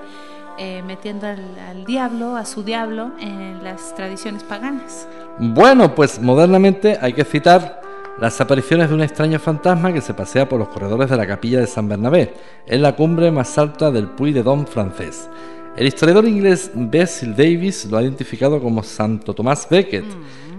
[0.58, 5.08] eh, metiendo al, diablo, a su diablo, en las tradiciones paganas.
[5.40, 7.82] Bueno, pues modernamente hay que citar
[8.20, 11.60] las apariciones de un extraño fantasma que se pasea por los corredores de la capilla
[11.60, 12.34] de San Bernabé,
[12.66, 15.30] en la cumbre más alta del Puy de Dom francés.
[15.76, 20.06] El historiador inglés Basil Davis lo ha identificado como Santo Tomás Becket,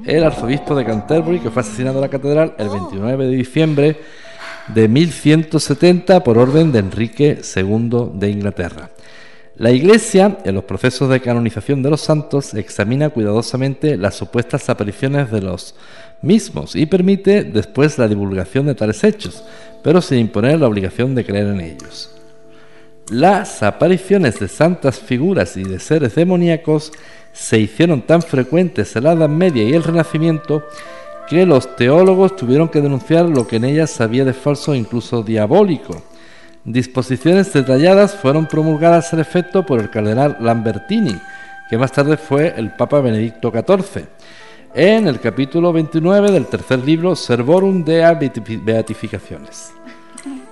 [0.04, 4.00] el arzobispo de Canterbury que fue asesinado en la catedral el 29 de diciembre
[4.68, 8.90] de 1170 por orden de Enrique II de Inglaterra.
[9.58, 15.30] La Iglesia, en los procesos de canonización de los santos, examina cuidadosamente las supuestas apariciones
[15.30, 15.74] de los
[16.20, 19.42] mismos y permite después la divulgación de tales hechos,
[19.82, 22.10] pero sin imponer la obligación de creer en ellos.
[23.08, 26.92] Las apariciones de santas figuras y de seres demoníacos
[27.32, 30.64] se hicieron tan frecuentes en la Edad Media y el Renacimiento
[31.30, 35.22] que los teólogos tuvieron que denunciar lo que en ellas había de falso e incluso
[35.22, 36.02] diabólico.
[36.66, 41.16] Disposiciones detalladas fueron promulgadas al efecto por el cardenal Lambertini,
[41.70, 44.04] que más tarde fue el Papa Benedicto XIV
[44.74, 49.70] en el capítulo 29 del tercer libro Servorum Dea Beatificaciones.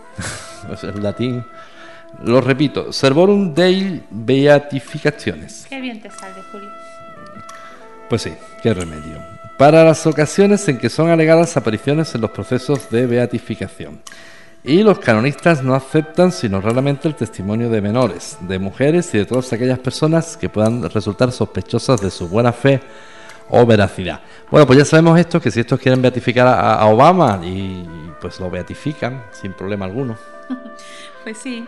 [0.85, 1.45] el latín,
[2.23, 5.67] lo repito, Servorum Dei Beatificaciones.
[5.69, 6.71] Qué bien te sale, Julio.
[8.09, 8.33] Pues sí,
[8.63, 9.19] qué remedio.
[9.59, 14.01] Para las ocasiones en que son alegadas apariciones en los procesos de beatificación.
[14.67, 19.27] Y los canonistas no aceptan sino raramente el testimonio de menores, de mujeres y de
[19.27, 22.81] todas aquellas personas que puedan resultar sospechosas de su buena fe
[23.51, 24.23] o veracidad.
[24.51, 27.87] Bueno, pues ya sabemos esto, que si estos quieren beatificar a, Obama, y
[28.19, 30.17] pues lo beatifican sin problema alguno.
[31.25, 31.67] Pues sí.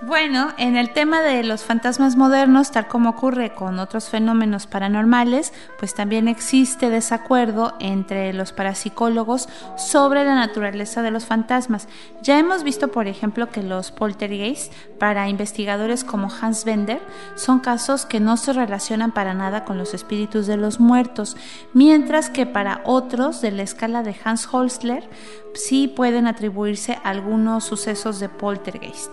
[0.00, 5.52] Bueno, en el tema de los fantasmas modernos, tal como ocurre con otros fenómenos paranormales,
[5.76, 11.88] pues también existe desacuerdo entre los parapsicólogos sobre la naturaleza de los fantasmas.
[12.22, 14.70] Ya hemos visto, por ejemplo, que los poltergeists,
[15.00, 17.02] para investigadores como Hans Bender,
[17.34, 21.36] son casos que no se relacionan para nada con los espíritus de los muertos,
[21.74, 25.10] mientras que para otros de la escala de Hans Holzler
[25.54, 29.10] sí pueden atribuirse algunos sucesos de poltergeist.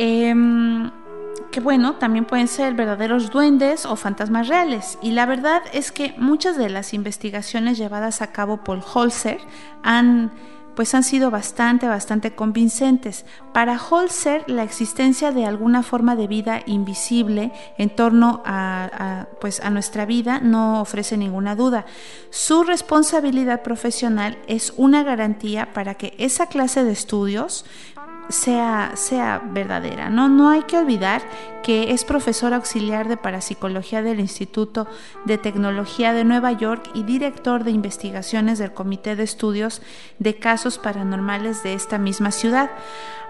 [0.00, 0.92] Em,
[1.50, 4.96] que bueno, también pueden ser verdaderos duendes o fantasmas reales.
[5.02, 9.40] Y la verdad es que muchas de las investigaciones llevadas a cabo por Holzer
[9.82, 10.30] han
[10.78, 13.26] pues han sido bastante, bastante convincentes.
[13.52, 19.70] Para Holzer, la existencia de alguna forma de vida invisible en torno a, pues a
[19.70, 21.84] nuestra vida no ofrece ninguna duda.
[22.30, 27.64] Su responsabilidad profesional es una garantía para que esa clase de estudios
[28.28, 30.10] sea, sea verdadera.
[30.10, 30.28] ¿no?
[30.28, 31.22] no hay que olvidar
[31.62, 34.86] que es profesor auxiliar de parapsicología del Instituto
[35.24, 39.82] de Tecnología de Nueva York y director de investigaciones del Comité de Estudios
[40.18, 42.70] de Casos Paranormales de esta misma ciudad.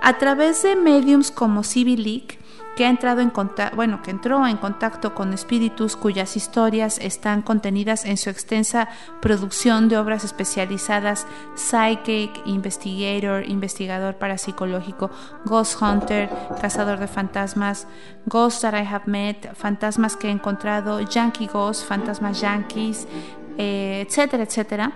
[0.02, 2.38] A través de mediums como Civil League,
[2.78, 3.32] que ha entrado en
[3.74, 8.88] bueno, que entró en contacto con espíritus cuyas historias están contenidas en su extensa
[9.20, 11.26] producción de obras especializadas
[11.56, 15.10] Psychic, Investigator, investigador parapsicológico,
[15.44, 16.30] Ghost Hunter,
[16.60, 17.88] cazador de fantasmas,
[18.26, 23.08] Ghosts that I have met, fantasmas que he encontrado, Yankee Ghosts, fantasmas yankees,
[23.56, 24.92] eh, etcétera, etcétera.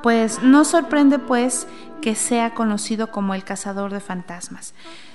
[0.00, 1.66] Pues no sorprende pues
[2.00, 4.74] que sea conocido como el cazador de fantasmas.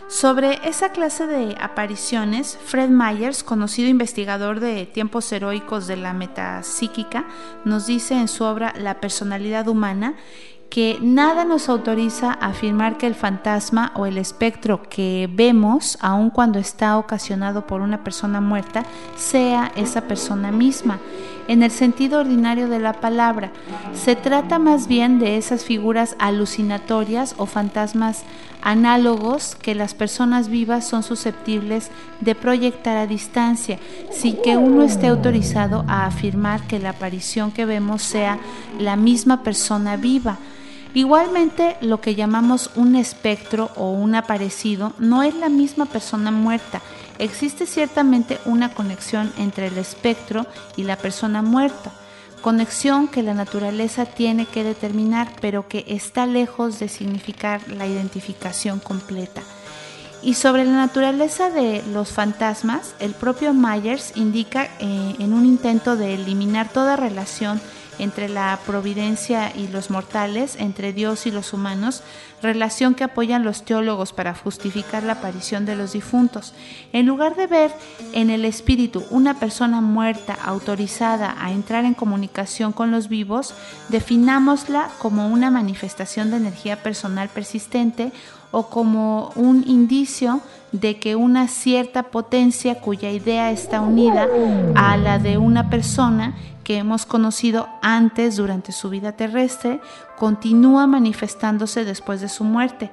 [0.09, 7.27] Sobre esa clase de apariciones, Fred Myers, conocido investigador de tiempos heroicos de la metapsíquica,
[7.63, 10.15] nos dice en su obra La personalidad humana
[10.71, 16.31] que nada nos autoriza a afirmar que el fantasma o el espectro que vemos, aun
[16.31, 20.99] cuando está ocasionado por una persona muerta, sea esa persona misma
[21.49, 23.51] en el sentido ordinario de la palabra.
[23.93, 28.23] Se trata más bien de esas figuras alucinatorias o fantasmas
[28.61, 31.89] análogos que las personas vivas son susceptibles
[32.21, 33.79] de proyectar a distancia,
[34.11, 38.37] sin que uno esté autorizado a afirmar que la aparición que vemos sea
[38.77, 40.37] la misma persona viva.
[40.93, 46.81] Igualmente, lo que llamamos un espectro o un aparecido no es la misma persona muerta,
[47.19, 50.47] Existe ciertamente una conexión entre el espectro
[50.77, 51.91] y la persona muerta,
[52.41, 58.79] conexión que la naturaleza tiene que determinar, pero que está lejos de significar la identificación
[58.79, 59.41] completa.
[60.21, 65.97] Y sobre la naturaleza de los fantasmas, el propio Myers indica eh, en un intento
[65.97, 67.61] de eliminar toda relación
[67.99, 72.01] entre la providencia y los mortales, entre Dios y los humanos,
[72.41, 76.53] relación que apoyan los teólogos para justificar la aparición de los difuntos.
[76.93, 77.71] En lugar de ver
[78.13, 83.53] en el espíritu una persona muerta autorizada a entrar en comunicación con los vivos,
[83.89, 88.11] definámosla como una manifestación de energía personal persistente
[88.51, 94.27] o como un indicio de que una cierta potencia cuya idea está unida
[94.75, 99.81] a la de una persona que hemos conocido antes durante su vida terrestre
[100.17, 102.91] continúa manifestándose después de su muerte.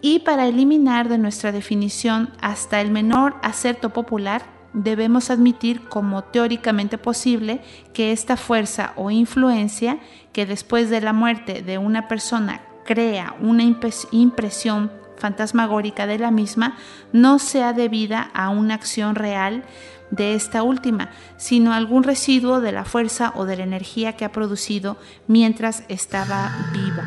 [0.00, 6.98] Y para eliminar de nuestra definición hasta el menor acerto popular, debemos admitir como teóricamente
[6.98, 7.60] posible
[7.92, 9.98] que esta fuerza o influencia
[10.32, 14.90] que después de la muerte de una persona crea una impresión
[15.24, 16.76] fantasmagórica de la misma
[17.12, 19.64] no sea debida a una acción real
[20.10, 24.32] de esta última, sino algún residuo de la fuerza o de la energía que ha
[24.32, 27.04] producido mientras estaba viva.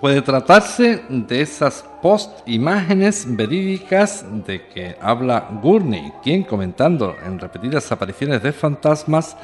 [0.00, 8.40] Puede tratarse de esas post-imágenes verídicas de que habla Gurney, quien comentando en repetidas apariciones
[8.40, 9.36] de fantasmas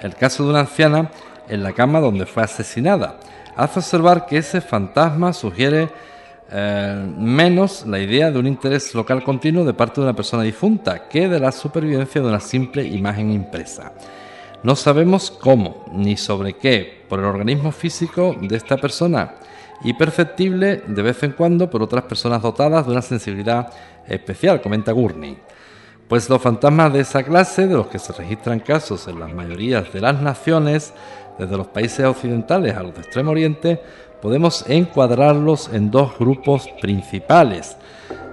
[0.00, 1.10] el caso de una anciana
[1.48, 3.18] en la cama donde fue asesinada,
[3.56, 5.88] hace observar que ese fantasma sugiere
[6.50, 11.08] eh, menos la idea de un interés local continuo de parte de una persona difunta
[11.08, 13.92] que de la supervivencia de una simple imagen impresa.
[14.62, 19.34] No sabemos cómo ni sobre qué por el organismo físico de esta persona
[19.82, 23.70] y perceptible de vez en cuando por otras personas dotadas de una sensibilidad
[24.06, 25.38] especial, comenta Gurney.
[26.08, 29.92] Pues los fantasmas de esa clase, de los que se registran casos en las mayorías
[29.92, 30.92] de las naciones,
[31.38, 33.80] desde los países occidentales a los de Extremo Oriente,
[34.24, 37.76] podemos encuadrarlos en dos grupos principales.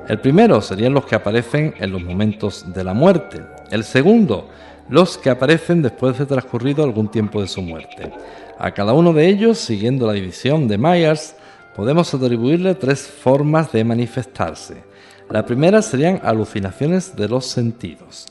[0.07, 3.41] El primero serían los que aparecen en los momentos de la muerte.
[3.71, 4.47] El segundo,
[4.87, 8.09] los que aparecen después de transcurrido algún tiempo de su muerte.
[8.57, 11.35] A cada uno de ellos, siguiendo la división de Myers,
[11.75, 14.83] podemos atribuirle tres formas de manifestarse.
[15.29, 18.27] La primera serían alucinaciones de los sentidos.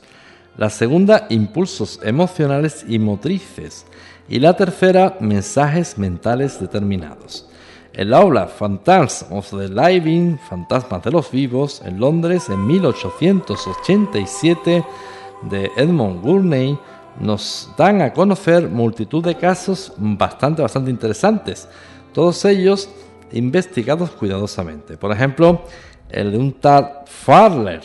[0.57, 3.85] La segunda, impulsos emocionales y motrices.
[4.27, 7.50] Y la tercera, mensajes mentales determinados.
[7.93, 14.85] En la obra Phantasms of the Living, Fantasmas de los Vivos, en Londres en 1887,
[15.41, 16.79] de Edmund Gurney,
[17.19, 21.67] nos dan a conocer multitud de casos bastante, bastante interesantes,
[22.13, 22.87] todos ellos
[23.33, 24.95] investigados cuidadosamente.
[24.95, 25.63] Por ejemplo,
[26.09, 27.81] el de un tal Farler,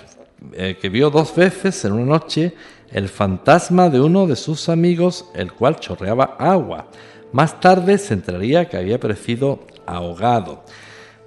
[0.53, 2.55] eh, que vio dos veces en una noche
[2.93, 6.87] el fantasma de uno de sus amigos, el cual chorreaba agua.
[7.33, 10.63] Más tarde se enteraría que había perecido ahogado.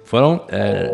[0.04, 0.90] Fueron eh,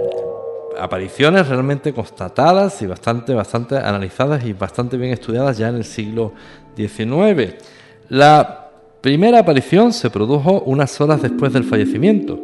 [0.79, 6.33] apariciones realmente constatadas y bastante, bastante analizadas y bastante bien estudiadas ya en el siglo
[6.77, 7.55] XIX.
[8.09, 8.71] La
[9.01, 12.41] primera aparición se produjo unas horas después del fallecimiento,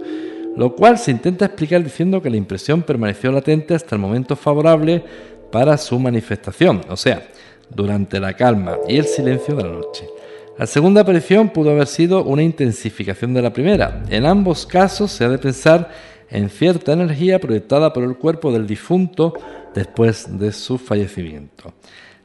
[0.56, 5.02] lo cual se intenta explicar diciendo que la impresión permaneció latente hasta el momento favorable
[5.50, 7.28] para su manifestación, o sea,
[7.68, 10.06] durante la calma y el silencio de la noche.
[10.58, 14.02] La segunda aparición pudo haber sido una intensificación de la primera.
[14.10, 15.90] En ambos casos se ha de pensar
[16.28, 19.32] en cierta energía proyectada por el cuerpo del difunto
[19.74, 21.72] después de su fallecimiento.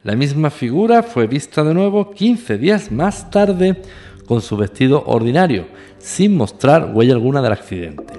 [0.03, 3.81] La misma figura fue vista de nuevo 15 días más tarde
[4.27, 5.67] con su vestido ordinario,
[5.97, 8.13] sin mostrar huella alguna del accidente.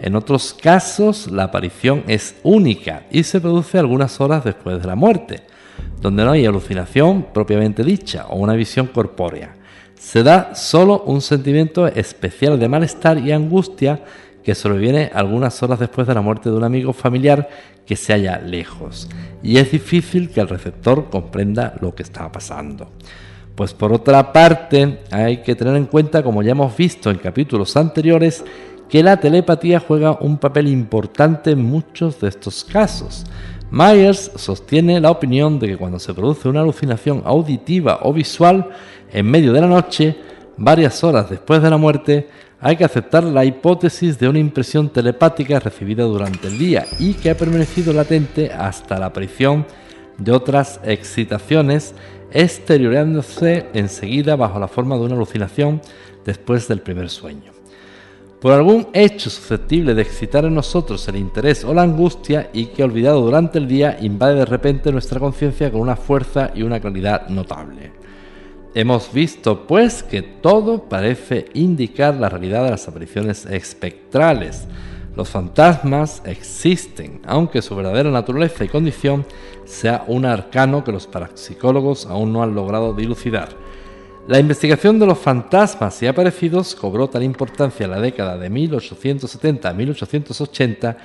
[0.00, 4.96] En otros casos, la aparición es única y se produce algunas horas después de la
[4.96, 5.51] muerte
[6.00, 9.54] donde no hay alucinación propiamente dicha o una visión corpórea.
[9.94, 14.02] Se da solo un sentimiento especial de malestar y angustia
[14.42, 17.48] que sobreviene algunas horas después de la muerte de un amigo familiar
[17.86, 19.08] que se halla lejos,
[19.42, 22.90] y es difícil que el receptor comprenda lo que está pasando.
[23.54, 27.76] Pues por otra parte, hay que tener en cuenta, como ya hemos visto en capítulos
[27.76, 28.44] anteriores,
[28.88, 33.24] que la telepatía juega un papel importante en muchos de estos casos.
[33.72, 38.68] Myers sostiene la opinión de que cuando se produce una alucinación auditiva o visual
[39.10, 40.14] en medio de la noche,
[40.58, 42.28] varias horas después de la muerte,
[42.60, 47.30] hay que aceptar la hipótesis de una impresión telepática recibida durante el día y que
[47.30, 49.64] ha permanecido latente hasta la aparición
[50.18, 51.94] de otras excitaciones,
[52.30, 55.80] exteriorándose enseguida bajo la forma de una alucinación
[56.26, 57.51] después del primer sueño
[58.42, 62.82] por algún hecho susceptible de excitar en nosotros el interés o la angustia y que
[62.82, 67.28] olvidado durante el día invade de repente nuestra conciencia con una fuerza y una claridad
[67.28, 67.92] notable.
[68.74, 74.66] Hemos visto pues que todo parece indicar la realidad de las apariciones espectrales.
[75.14, 79.24] Los fantasmas existen, aunque su verdadera naturaleza y condición
[79.66, 83.50] sea un arcano que los parapsicólogos aún no han logrado dilucidar.
[84.28, 89.68] La investigación de los fantasmas y aparecidos cobró tal importancia en la década de 1870
[89.68, 90.96] a 1880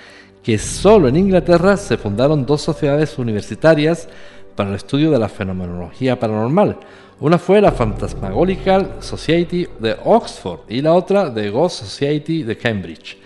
[0.43, 4.07] que solo en Inglaterra se fundaron dos sociedades universitarias
[4.55, 6.77] para el estudio de la fenomenología paranormal.
[7.19, 13.17] Una fue la Phantasmagorical Society de Oxford y la otra The Ghost Society de Cambridge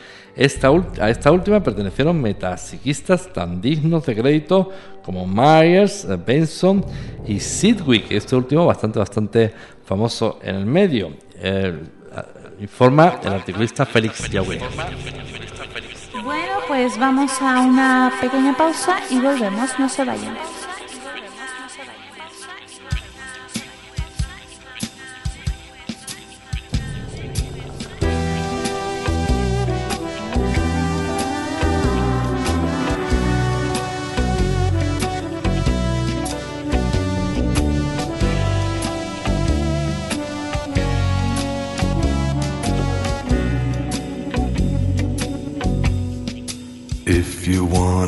[1.00, 4.70] a esta última pertenecieron metapsiquistas tan dignos de crédito
[5.04, 6.86] como Myers, eh, Benson
[7.28, 9.54] y Sidwick, este último bastante, bastante
[9.86, 11.12] famoso en el medio.
[12.60, 14.60] informa el articulista Félix Yahweh.
[16.24, 20.38] Bueno, pues vamos a una pequeña pausa y volvemos, no se vayan.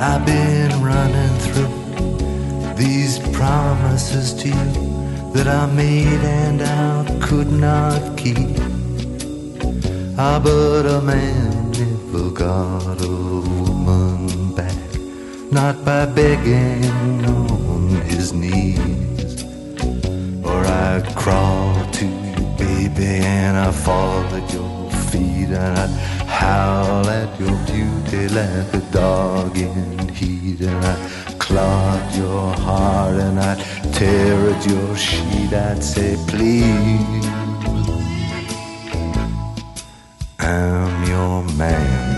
[0.00, 8.16] I've been running through these promises to you that I made and I could not
[8.16, 8.56] keep.
[10.16, 14.76] Ah, but a man never got a woman back,
[15.50, 19.42] not by begging on his knees.
[20.44, 27.08] Or I'd crawl to you, baby, and I'd fall at your feet, and I'd howl
[27.08, 31.38] at your beauty like a dog in heat, and I'd
[32.16, 33.60] your heart, and I'd
[33.94, 35.52] tear at your sheet.
[35.52, 37.26] I'd say, please,
[40.38, 42.17] I'm your man.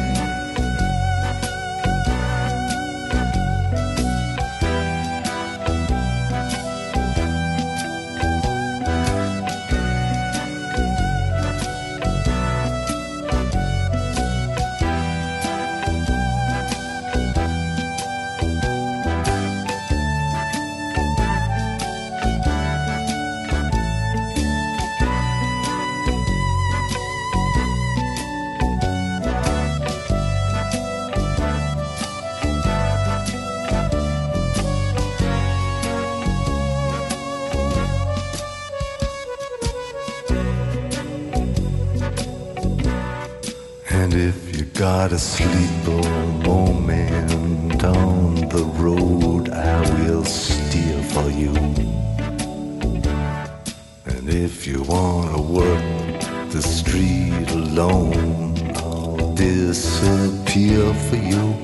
[44.12, 46.02] And if you gotta sleep a
[46.44, 51.54] moment on the road, I will steer for you.
[54.06, 56.20] And if you wanna work
[56.50, 61.54] the street alone, I'll disappear for you.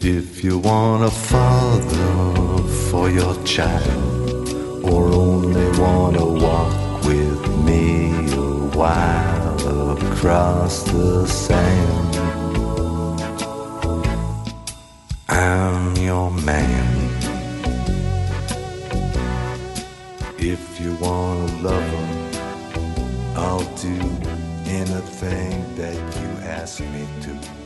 [0.00, 4.48] If you want a father for your child,
[4.82, 9.21] or only wanna walk with me a while
[10.22, 12.16] across the sand,
[15.28, 17.10] I'm your man.
[20.38, 22.10] If you wanna love him,
[23.34, 23.98] I'll do
[24.70, 27.61] anything that you ask me to.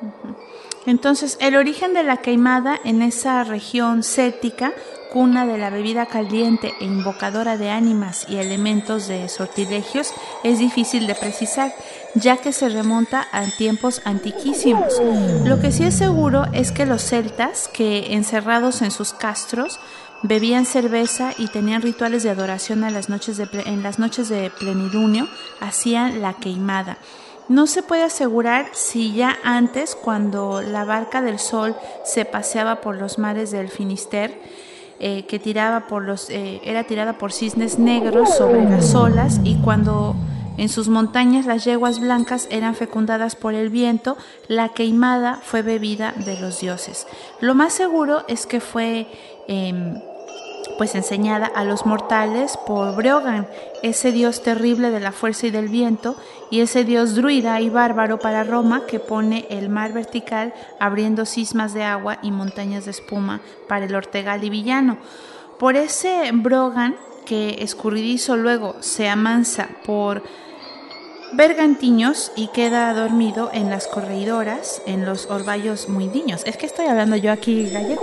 [0.01, 0.37] bueno.
[0.85, 4.73] Entonces, el origen de la queimada en esa región céltica,
[5.11, 10.11] cuna de la bebida caliente e invocadora de ánimas y elementos de sortilegios,
[10.43, 11.73] es difícil de precisar,
[12.15, 15.01] ya que se remonta a tiempos antiquísimos.
[15.45, 19.79] Lo que sí es seguro es que los celtas, que encerrados en sus castros,
[20.23, 25.27] bebían cerveza y tenían rituales de adoración noches en las noches de plenilunio,
[25.59, 26.97] hacían la queimada.
[27.49, 31.75] No se puede asegurar si ya antes, cuando la barca del sol
[32.05, 34.39] se paseaba por los mares del Finister,
[34.99, 39.55] eh, que tiraba por los, eh, era tirada por cisnes negros sobre las olas y
[39.55, 40.15] cuando
[40.61, 44.15] en sus montañas las yeguas blancas eran fecundadas por el viento,
[44.47, 47.07] la queimada fue bebida de los dioses.
[47.39, 49.07] Lo más seguro es que fue
[49.47, 49.99] em,
[50.77, 53.47] pues enseñada a los mortales por Breogan,
[53.81, 56.15] ese dios terrible de la fuerza y del viento,
[56.51, 61.73] y ese dios druida y bárbaro para Roma que pone el mar vertical abriendo cismas
[61.73, 64.99] de agua y montañas de espuma para el Ortegal y Villano.
[65.57, 70.23] Por ese Brogan, que escurridizo luego se amansa por
[71.33, 76.43] bergantiños y queda dormido en las correidoras, en los orvallos muidiños.
[76.45, 78.01] Es que estoy hablando yo aquí gallego,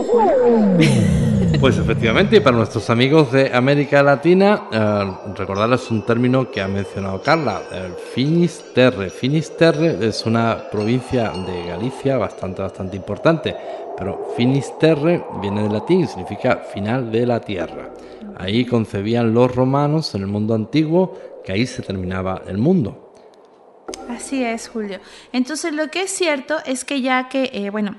[1.60, 7.20] Pues efectivamente, para nuestros amigos de América Latina, eh, recordarles un término que ha mencionado
[7.20, 9.10] Carla, el Finisterre.
[9.10, 13.56] Finisterre es una provincia de Galicia bastante, bastante importante,
[13.96, 17.90] pero Finisterre viene del latín significa final de la tierra.
[18.36, 21.14] Ahí concebían los romanos en el mundo antiguo
[21.44, 23.07] que ahí se terminaba el mundo.
[24.08, 25.00] Así es, Julio.
[25.32, 27.96] Entonces lo que es cierto es que ya que, eh, bueno,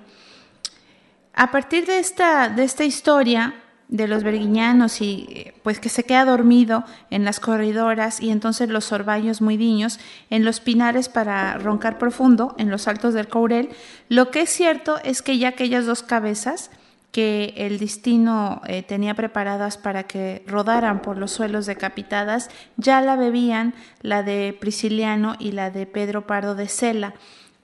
[1.33, 3.55] a partir de esta, de esta historia
[3.89, 8.69] de los berguiñanos y eh, pues que se queda dormido en las corredoras y entonces
[8.69, 9.99] los sorbaños muy diños
[10.29, 13.69] en los pinares para roncar profundo en los altos del Courel,
[14.07, 16.69] lo que es cierto es que ya aquellas dos cabezas
[17.11, 23.15] que el destino eh, tenía preparadas para que rodaran por los suelos decapitadas, ya la
[23.15, 27.15] bebían la de Prisciliano y la de Pedro Pardo de Cela,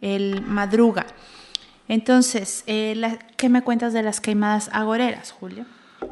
[0.01, 1.05] el Madruga.
[1.87, 5.65] Entonces, eh, ¿qué me cuentas de las queimadas agoreras, Julio?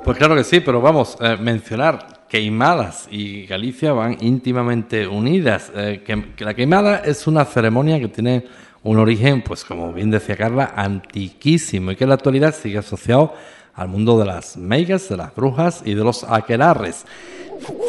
[0.04, 5.72] Pues claro que sí, pero vamos, a eh, mencionar queimadas y Galicia van íntimamente unidas.
[5.72, 8.46] que, la queimada es una ceremonia que tiene
[8.84, 13.34] un origen, pues como bien decía Carla, antiquísimo y que en la actualidad sigue asociado
[13.74, 17.06] al mundo de las meigas, de las brujas y de los aquelarres.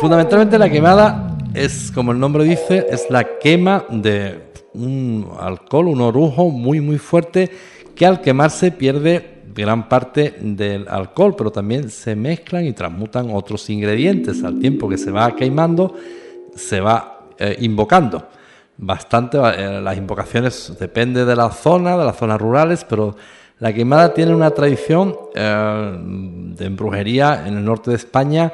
[0.00, 6.00] Fundamentalmente la quemada es, como el nombre dice, es la quema de un alcohol, un
[6.00, 7.50] orujo muy muy fuerte
[7.94, 13.68] que al quemarse pierde gran parte del alcohol, pero también se mezclan y transmutan otros
[13.70, 14.42] ingredientes.
[14.42, 15.94] Al tiempo que se va quemando,
[16.56, 18.28] se va eh, invocando
[18.76, 19.38] bastante.
[19.38, 23.16] Eh, las invocaciones depende de la zona, de las zonas rurales, pero
[23.59, 28.52] la quemada tiene una tradición eh, de brujería en el norte de España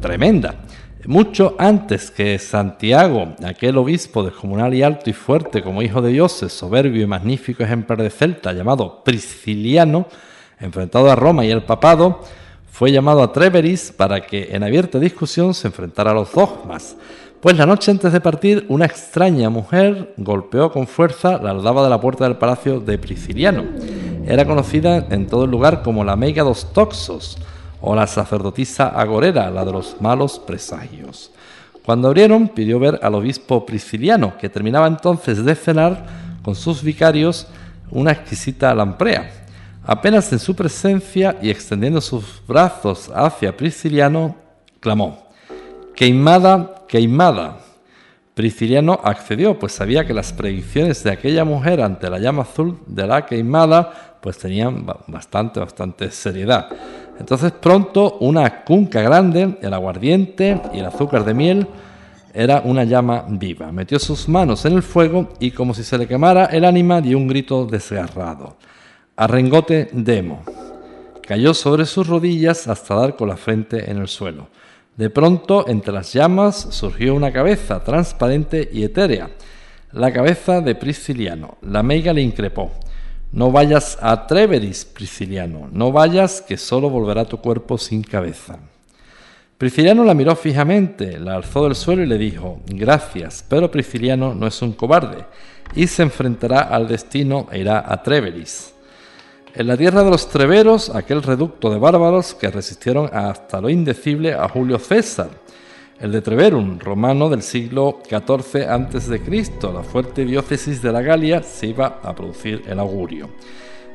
[0.00, 0.54] tremenda.
[1.06, 6.52] Mucho antes que Santiago, aquel obispo descomunal y alto y fuerte como hijo de dioses,
[6.52, 10.06] soberbio y magnífico ejemplar de Celta, llamado Prisciliano,
[10.60, 12.20] enfrentado a Roma y el papado,
[12.70, 16.96] fue llamado a Treveris para que en abierta discusión se enfrentara a los dogmas.
[17.40, 21.90] Pues la noche antes de partir, una extraña mujer golpeó con fuerza la aldaba de
[21.90, 23.64] la puerta del palacio de Prisciliano.
[24.26, 27.38] Era conocida en todo el lugar como la Meiga dos Toxos
[27.80, 31.30] o la sacerdotisa agorera, la de los malos presagios.
[31.84, 36.06] Cuando abrieron, pidió ver al obispo Prisciliano, que terminaba entonces de cenar
[36.42, 37.46] con sus vicarios
[37.92, 39.30] una exquisita lamprea.
[39.84, 44.34] Apenas en su presencia y extendiendo sus brazos hacia Prisciliano,
[44.80, 45.28] clamó:
[45.94, 47.58] Queimada queimada.
[48.34, 53.06] Prisciliano accedió, pues sabía que las predicciones de aquella mujer ante la llama azul de
[53.06, 56.68] la queimada pues tenían bastante, bastante seriedad.
[57.18, 61.66] Entonces pronto una cunca grande, el aguardiente y el azúcar de miel
[62.32, 63.72] era una llama viva.
[63.72, 67.18] Metió sus manos en el fuego y como si se le quemara el ánima dio
[67.18, 68.56] un grito desgarrado.
[69.16, 70.44] Arrengote demo.
[71.22, 74.48] Cayó sobre sus rodillas hasta dar con la frente en el suelo.
[74.98, 79.30] De pronto, entre las llamas surgió una cabeza transparente y etérea,
[79.92, 81.56] la cabeza de Prisciliano.
[81.62, 82.72] La meiga le increpó.
[83.30, 88.58] No vayas a Treveris, Prisciliano, no vayas, que solo volverá tu cuerpo sin cabeza.
[89.56, 94.48] Prisciliano la miró fijamente, la alzó del suelo y le dijo, gracias, pero Prisciliano no
[94.48, 95.26] es un cobarde,
[95.76, 98.74] y se enfrentará al destino e irá a Treveris.
[99.58, 104.32] En la tierra de los treveros, aquel reducto de bárbaros que resistieron hasta lo indecible
[104.32, 105.30] a Julio César,
[105.98, 109.20] el de Treverum, romano del siglo XIV a.C.,
[109.74, 113.30] la fuerte diócesis de la Galia, se iba a producir el augurio.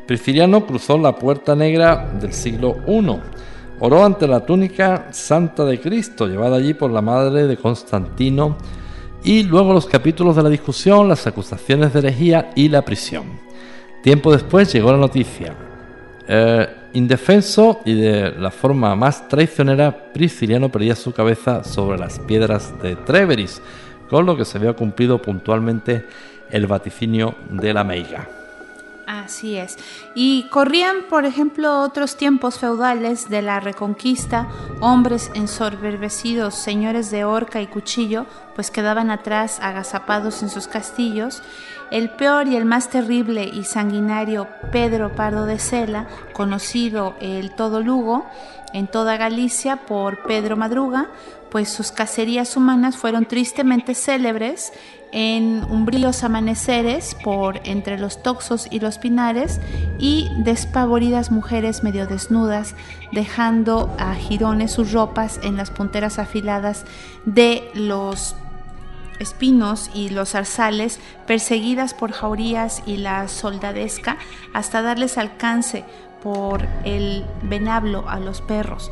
[0.06, 3.20] Prisciliano cruzó la puerta negra del siglo I,
[3.80, 8.58] oró ante la túnica santa de Cristo, llevada allí por la madre de Constantino,
[9.24, 13.53] y luego los capítulos de la discusión, las acusaciones de herejía y la prisión.
[14.04, 15.56] Tiempo después llegó la noticia.
[16.28, 22.74] Eh, indefenso y de la forma más traicionera, Prisciliano perdía su cabeza sobre las piedras
[22.82, 23.62] de Treveris,
[24.10, 26.06] con lo que se había cumplido puntualmente
[26.52, 28.28] el vaticinio de la Meiga.
[29.08, 29.78] Así es.
[30.16, 34.50] Y corrían, por ejemplo, otros tiempos feudales de la Reconquista,
[34.82, 38.26] hombres ensoberbecidos, señores de horca y cuchillo,
[38.56, 41.42] pues quedaban atrás agazapados en sus castillos
[41.92, 47.82] El peor y el más terrible y sanguinario Pedro Pardo de Cela, conocido el todo
[47.82, 48.26] Lugo,
[48.74, 51.10] en toda Galicia por Pedro Madruga,
[51.52, 54.74] pues sus cacerías humanas fueron tristemente célebres
[55.12, 59.62] en umbríos amaneceres por entre los toxos y los pinares
[60.00, 62.74] y despavoridas mujeres medio desnudas
[63.12, 66.86] dejando a jirones sus ropas en las punteras afiladas
[67.26, 68.36] de los
[69.20, 74.18] espinos y los zarzales perseguidas por jaurías y la soldadesca
[74.54, 75.84] hasta darles alcance
[76.22, 78.92] por el venablo a los perros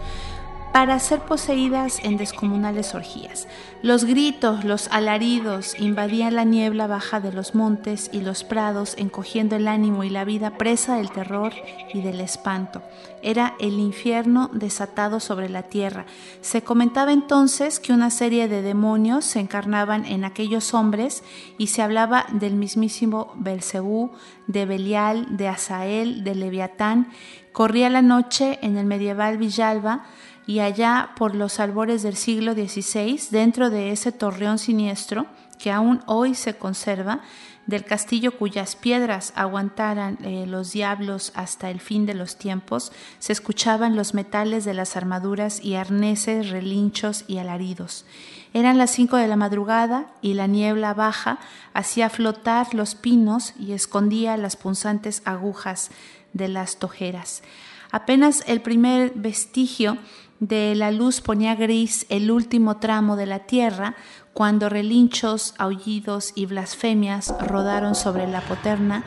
[0.72, 3.48] para ser poseídas en descomunales orgías.
[3.81, 9.56] Los gritos, los alaridos invadían la niebla baja de los montes y los prados, encogiendo
[9.56, 11.52] el ánimo y la vida presa del terror
[11.93, 12.81] y del espanto.
[13.22, 16.06] Era el infierno desatado sobre la tierra.
[16.41, 21.23] Se comentaba entonces que una serie de demonios se encarnaban en aquellos hombres
[21.57, 24.11] y se hablaba del mismísimo Belcebú,
[24.48, 27.10] de Belial, de Asael, de Leviatán.
[27.52, 30.06] Corría la noche en el medieval Villalba
[30.47, 35.27] y allá por los albores del siglo XVI, dentro de ese torreón siniestro
[35.59, 37.22] que aún hoy se conserva,
[37.68, 43.31] del castillo cuyas piedras aguantaran eh, los diablos hasta el fin de los tiempos, se
[43.31, 48.05] escuchaban los metales de las armaduras y arneses, relinchos y alaridos.
[48.53, 51.39] Eran las cinco de la madrugada y la niebla baja
[51.73, 55.91] hacía flotar los pinos y escondía las punzantes agujas
[56.34, 57.43] de las tojeras.
[57.91, 59.97] Apenas el primer vestigio
[60.41, 63.95] de la luz ponía gris el último tramo de la tierra,
[64.34, 69.03] cuando relinchos, aullidos y blasfemias rodaron sobre la poterna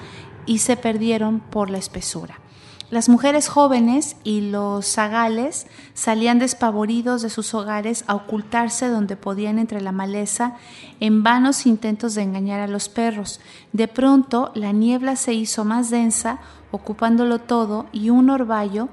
[0.47, 2.39] y se perdieron por la espesura.
[2.91, 9.59] Las mujeres jóvenes y los zagales salían despavoridos de sus hogares a ocultarse donde podían
[9.59, 10.55] entre la maleza
[11.01, 13.41] en vanos intentos de engañar a los perros.
[13.73, 16.39] De pronto la niebla se hizo más densa,
[16.71, 18.89] ocupándolo todo, y un orvallo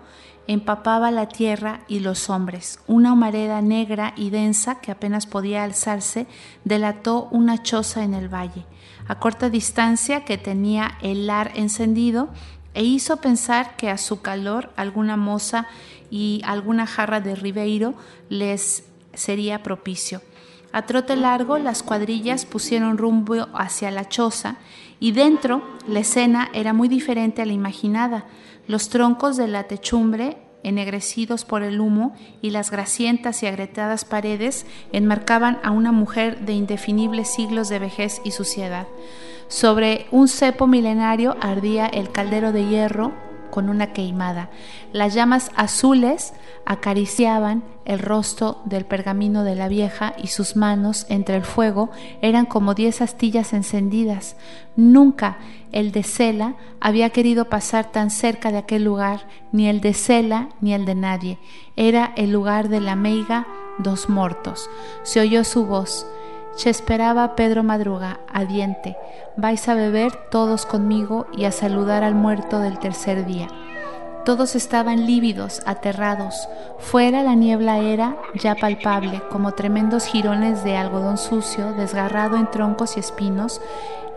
[0.47, 2.79] empapaba la tierra y los hombres.
[2.87, 6.27] Una humareda negra y densa que apenas podía alzarse
[6.65, 8.65] delató una choza en el valle,
[9.07, 12.29] a corta distancia que tenía el lar encendido
[12.73, 15.67] e hizo pensar que a su calor alguna moza
[16.09, 17.93] y alguna jarra de ribeiro
[18.29, 20.21] les sería propicio.
[20.73, 24.55] A trote largo las cuadrillas pusieron rumbo hacia la choza
[25.01, 28.25] y dentro la escena era muy diferente a la imaginada.
[28.67, 34.65] Los troncos de la techumbre, ennegrecidos por el humo, y las grasientas y agrietadas paredes
[34.91, 38.87] enmarcaban a una mujer de indefinibles siglos de vejez y suciedad.
[39.47, 44.49] Sobre un cepo milenario ardía el caldero de hierro con una queimada.
[44.91, 46.33] Las llamas azules
[46.65, 51.91] acariciaban el rostro del pergamino de la vieja y sus manos entre el fuego
[52.21, 54.35] eran como diez astillas encendidas.
[54.75, 55.37] Nunca
[55.71, 60.49] el de Cela había querido pasar tan cerca de aquel lugar, ni el de Cela
[60.61, 61.37] ni el de nadie.
[61.75, 63.45] Era el lugar de la meiga
[63.77, 64.69] dos muertos.
[65.03, 66.05] Se oyó su voz.
[66.55, 68.97] Se esperaba Pedro Madruga, a diente.
[69.37, 73.47] Vais a beber todos conmigo y a saludar al muerto del tercer día.
[74.25, 76.47] Todos estaban lívidos, aterrados.
[76.77, 82.97] Fuera la niebla era ya palpable, como tremendos jirones de algodón sucio, desgarrado en troncos
[82.97, 83.61] y espinos,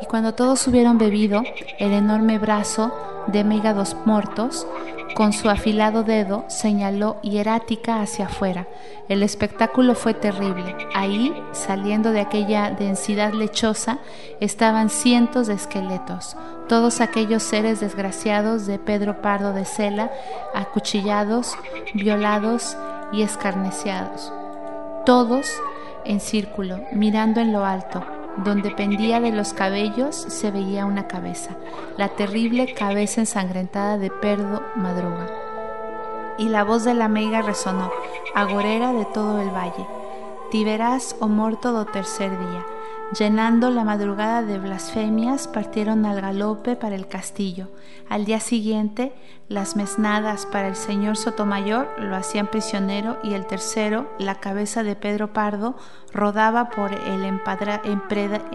[0.03, 1.43] y cuando todos hubieron bebido,
[1.79, 2.93] el enorme brazo
[3.29, 4.67] de Megados Mortos,
[5.15, 8.67] con su afilado dedo, señaló hierática hacia afuera.
[9.09, 10.77] El espectáculo fue terrible.
[10.95, 13.99] Ahí, saliendo de aquella densidad lechosa,
[14.41, 16.37] estaban cientos de esqueletos,
[16.69, 20.11] todos aquellos seres desgraciados de Pedro Pardo de Cela,
[20.55, 21.55] acuchillados,
[21.95, 22.77] violados
[23.13, 24.33] y escarneciados.
[25.07, 25.51] Todos
[26.05, 28.05] en círculo, mirando en lo alto,
[28.39, 31.57] donde pendía de los cabellos se veía una cabeza,
[31.97, 35.29] la terrible cabeza ensangrentada de Perdo Madruga.
[36.39, 37.91] Y la voz de la meiga resonó,
[38.35, 39.87] agorera de todo el valle.
[40.51, 42.74] Tiberás o morto do tercer día.
[43.13, 47.69] Llenando la madrugada de blasfemias, partieron al galope para el castillo.
[48.09, 49.13] Al día siguiente,
[49.49, 54.97] las mesnadas para el señor Sotomayor lo hacían prisionero y el tercero, la cabeza de
[54.97, 55.77] Pedro Pardo,
[56.13, 57.25] rodaba por el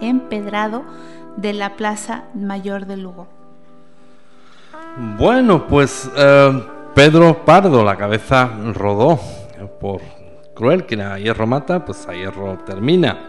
[0.00, 0.84] empedrado
[1.36, 3.28] de la plaza mayor de Lugo.
[5.16, 6.62] Bueno, pues eh,
[6.94, 9.18] Pedro Pardo, la cabeza rodó
[9.80, 10.02] por
[10.54, 13.26] cruel, que a hierro mata, pues a hierro termina.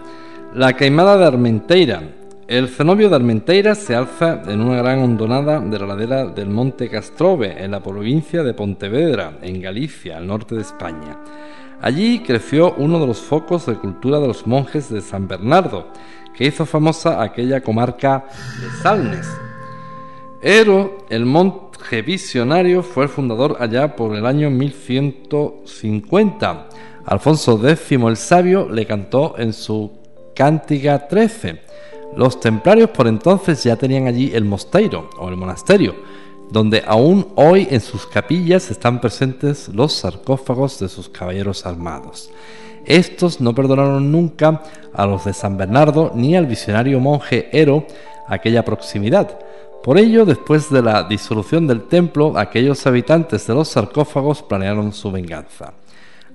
[0.53, 2.03] La Caimada de Armenteira.
[2.45, 6.89] El cenobio de Armenteira se alza en una gran hondonada de la ladera del Monte
[6.89, 11.17] Castrove, en la provincia de Pontevedra, en Galicia, al norte de España.
[11.79, 15.87] Allí creció uno de los focos de cultura de los monjes de San Bernardo,
[16.35, 18.25] que hizo famosa aquella comarca
[18.59, 19.29] de Salnes.
[20.41, 26.67] Ero, el monje visionario, fue el fundador allá por el año 1150.
[27.05, 30.00] Alfonso X el Sabio le cantó en su
[30.35, 31.61] Cántica 13.
[32.15, 35.95] Los templarios por entonces ya tenían allí el mosteiro o el monasterio,
[36.51, 42.29] donde aún hoy en sus capillas están presentes los sarcófagos de sus caballeros armados.
[42.85, 44.63] Estos no perdonaron nunca
[44.93, 47.85] a los de San Bernardo ni al visionario monje Ero
[48.27, 49.39] aquella proximidad.
[49.83, 55.11] Por ello, después de la disolución del templo, aquellos habitantes de los sarcófagos planearon su
[55.11, 55.73] venganza.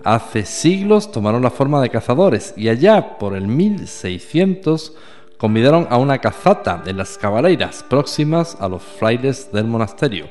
[0.07, 4.93] Hace siglos tomaron la forma de cazadores y allá por el 1600
[5.37, 10.29] convidaron a una cazata en las cabaleiras próximas a los frailes del monasterio.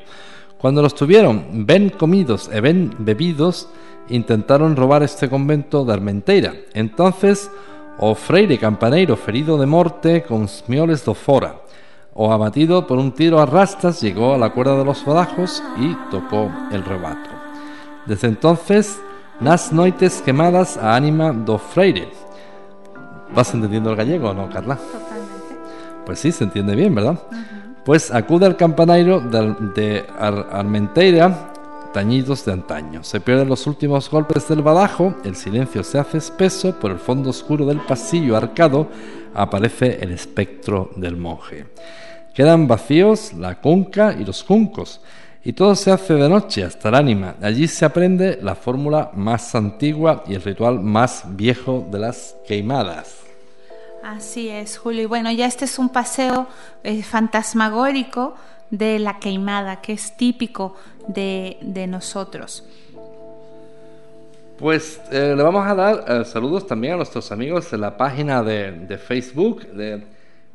[0.56, 3.68] Cuando los tuvieron ven comidos e ven bebidos,
[4.08, 6.54] intentaron robar este convento de Armenteira.
[6.72, 7.50] Entonces,
[7.98, 11.60] o freire campaneiro ferido de muerte con smioles do fora,
[12.14, 15.94] o abatido por un tiro a rastas, llegó a la cuerda de los badajos y
[16.10, 17.28] tocó el rebato.
[18.06, 18.98] Desde entonces,
[19.40, 22.08] nas noites quemadas a ánima do freire.
[23.34, 24.76] ¿Vas entendiendo el gallego o no, Carla?
[24.76, 25.56] Totalmente.
[26.04, 27.18] Pues sí, se entiende bien, ¿verdad?
[27.84, 31.52] Pues acude al campanario de, de Armenteira
[31.96, 33.02] tañidos de antaño.
[33.02, 37.30] Se pierden los últimos golpes del badajo, el silencio se hace espeso, por el fondo
[37.30, 38.88] oscuro del pasillo arcado
[39.32, 41.64] aparece el espectro del monje.
[42.34, 45.00] Quedan vacíos la cunca y los juncos,
[45.46, 47.36] y todo se hace de noche hasta el ánima.
[47.40, 53.18] Allí se aprende la fórmula más antigua y el ritual más viejo de las queimadas.
[54.02, 55.02] Así es, Julio.
[55.02, 56.48] Y bueno, ya este es un paseo
[56.82, 58.34] eh, fantasmagórico
[58.70, 60.74] de la queimada, que es típico
[61.06, 62.64] de, de nosotros.
[64.58, 68.42] Pues eh, le vamos a dar eh, saludos también a nuestros amigos de la página
[68.42, 69.64] de, de Facebook.
[69.68, 70.02] De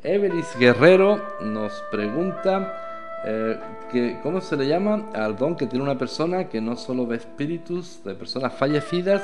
[0.02, 2.90] Everis Guerrero nos pregunta
[3.24, 3.56] eh,
[3.92, 7.16] que, cómo se le llama al don que tiene una persona que no solo ve
[7.16, 9.22] espíritus de personas fallecidas,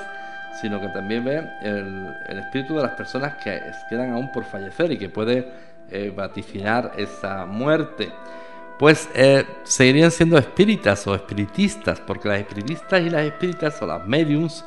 [0.61, 4.99] sino que también ve el, espíritu de las personas que quedan aún por fallecer y
[4.99, 5.49] que puede
[5.91, 8.13] eh, vaticinar esa muerte.
[8.79, 14.07] Pues eh, seguirían siendo espíritas o espiritistas, porque las espiritistas y las espíritas o las
[14.07, 14.65] mediums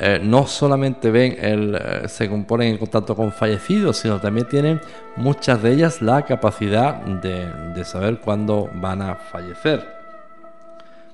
[0.00, 4.80] eh, no solamente ven el, eh, se componen en contacto con fallecidos, sino también tienen
[5.16, 9.98] muchas de ellas la capacidad de, saber cuándo van a fallecer.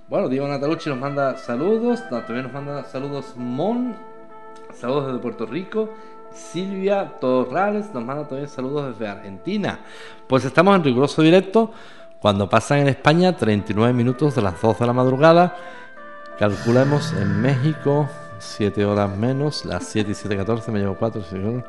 [0.08, 3.96] Bueno, Diego Natalucci nos manda saludos, también nos manda saludos Mon,
[4.74, 5.90] saludos desde Puerto Rico.
[6.32, 9.80] Silvia Torrales nos manda también saludos desde Argentina.
[10.26, 11.70] Pues estamos en riguroso directo
[12.20, 15.56] cuando pasan en España 39 minutos de las 12 de la madrugada,
[16.38, 18.08] calculemos en México
[18.44, 21.64] 7 horas menos, las 7 y 7, 14, me llevo 4, 5,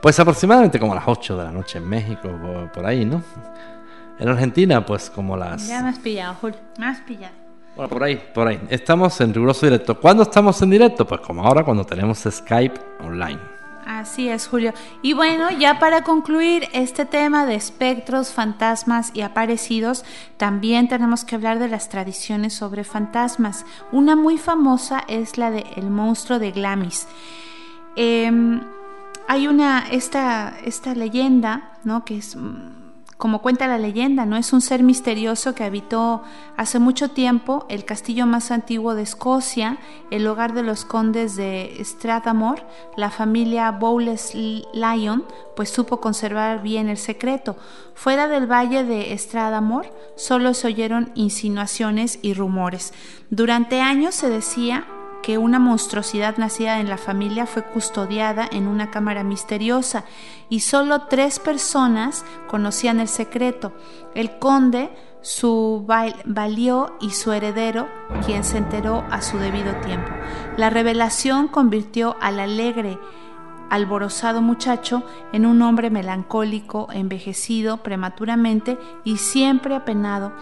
[0.00, 2.28] pues aproximadamente como las 8 de la noche en México,
[2.72, 3.22] por, ahí, ¿no?
[4.18, 5.66] En Argentina, pues como las...
[5.68, 7.34] Ya me has pillado, Julio, me has pillado.
[7.74, 8.60] Bueno, por ahí, por ahí.
[8.68, 9.98] Estamos en riguroso directo.
[9.98, 11.06] ¿Cuándo estamos en directo?
[11.06, 13.40] Pues como ahora, cuando tenemos Skype online.
[13.84, 14.72] Así es, Julio.
[15.02, 20.04] Y bueno, ya para concluir este tema de espectros, fantasmas y aparecidos,
[20.36, 23.66] también tenemos que hablar de las tradiciones sobre fantasmas.
[23.90, 27.08] Una muy famosa es la de El monstruo de Glamis.
[27.96, 28.30] Eh,
[29.28, 32.04] hay una, esta, esta leyenda, ¿no?
[32.04, 32.36] Que es
[33.22, 34.36] como cuenta la leyenda, ¿no?
[34.36, 36.22] Es un ser misterioso que habitó
[36.56, 39.78] hace mucho tiempo el castillo más antiguo de Escocia,
[40.10, 42.64] el hogar de los condes de Strathmore.
[42.96, 45.24] La familia Bowles Lyon
[45.54, 47.54] pues supo conservar bien el secreto.
[47.94, 52.92] Fuera del valle de Strathmore solo se oyeron insinuaciones y rumores.
[53.30, 54.84] Durante años se decía
[55.22, 60.04] que una monstruosidad nacida en la familia fue custodiada en una cámara misteriosa
[60.48, 63.72] y solo tres personas conocían el secreto.
[64.14, 64.90] El conde,
[65.20, 67.88] su valió y su heredero,
[68.26, 70.10] quien se enteró a su debido tiempo.
[70.56, 72.98] La revelación convirtió al alegre,
[73.72, 80.32] alborozado muchacho en un hombre melancólico, envejecido prematuramente y siempre apenado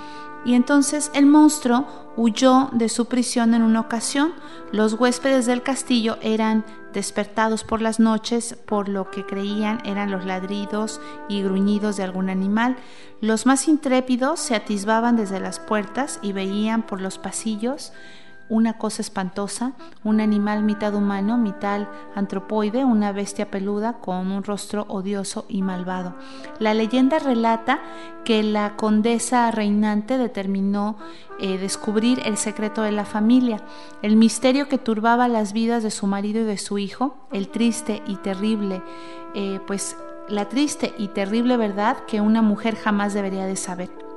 [0.45, 1.87] y entonces el monstruo
[2.17, 4.33] huyó de su prisión en una ocasión.
[4.73, 10.25] Los huéspedes del castillo eran despertados por las noches por lo que creían eran los
[10.25, 12.77] ladridos y gruñidos de algún animal.
[13.21, 17.93] Los más intrépidos se atisbaban desde las puertas y veían por los pasillos
[18.51, 19.73] una cosa espantosa,
[20.05, 26.15] un animal mitad humano, mitad antropoide, una bestia peluda con un rostro odioso y malvado.
[26.59, 27.81] La leyenda relata
[28.25, 30.97] que la condesa reinante determinó
[31.39, 33.63] eh, descubrir el secreto de la familia,
[34.03, 38.03] el misterio que turbaba las vidas de su marido y de su hijo, el triste
[38.07, 38.83] y terrible,
[39.35, 39.97] eh, pues
[40.29, 44.10] la triste y terrible verdad que una mujer jamás debería de saber.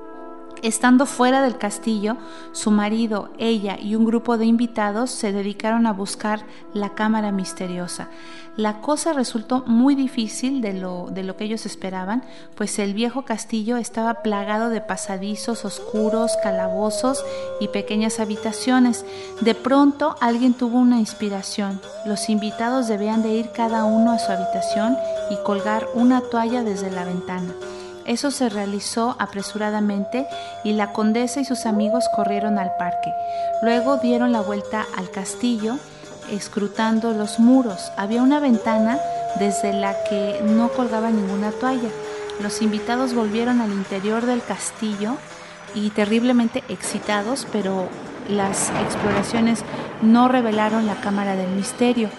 [0.64, 2.16] Estando fuera del castillo,
[2.54, 8.08] su marido, ella y un grupo de invitados se dedicaron a buscar la cámara misteriosa.
[8.56, 12.24] La cosa resultó muy difícil de lo, de lo que ellos esperaban,
[12.56, 17.26] pues el viejo castillo estaba plagado de pasadizos oscuros, calabozos
[17.60, 19.06] y pequeñas habitaciones.
[19.42, 21.82] De pronto alguien tuvo una inspiración.
[22.06, 24.96] Los invitados debían de ir cada uno a su habitación
[25.30, 27.54] y colgar una toalla desde la ventana.
[28.06, 30.28] Eso se realizó apresuradamente
[30.64, 33.14] y la condesa y sus amigos corrieron al parque.
[33.62, 35.78] Luego dieron la vuelta al castillo,
[36.32, 37.92] escrutando los muros.
[37.98, 39.00] Había una ventana
[39.40, 41.90] desde la que no colgaba ninguna toalla.
[42.42, 45.16] Los invitados volvieron al interior del castillo
[45.76, 47.88] y terriblemente excitados, pero
[48.30, 49.64] las exploraciones
[50.02, 52.10] no revelaron la cámara del misterio.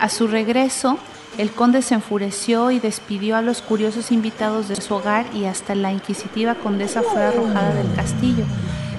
[0.00, 0.98] A su regreso,
[1.38, 5.74] el conde se enfureció y despidió a los curiosos invitados de su hogar y hasta
[5.74, 8.44] la inquisitiva condesa fue arrojada del castillo.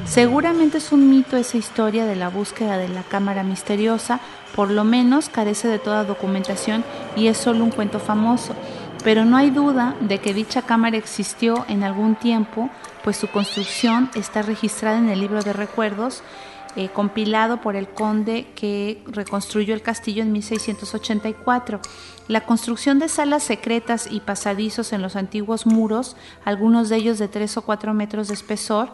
[0.05, 4.19] Seguramente es un mito esa historia de la búsqueda de la cámara misteriosa,
[4.55, 6.83] por lo menos carece de toda documentación
[7.15, 8.53] y es solo un cuento famoso,
[9.03, 12.69] pero no hay duda de que dicha cámara existió en algún tiempo,
[13.03, 16.21] pues su construcción está registrada en el libro de recuerdos
[16.76, 21.80] eh, compilado por el conde que reconstruyó el castillo en 1684.
[22.27, 27.27] La construcción de salas secretas y pasadizos en los antiguos muros, algunos de ellos de
[27.27, 28.89] 3 o 4 metros de espesor,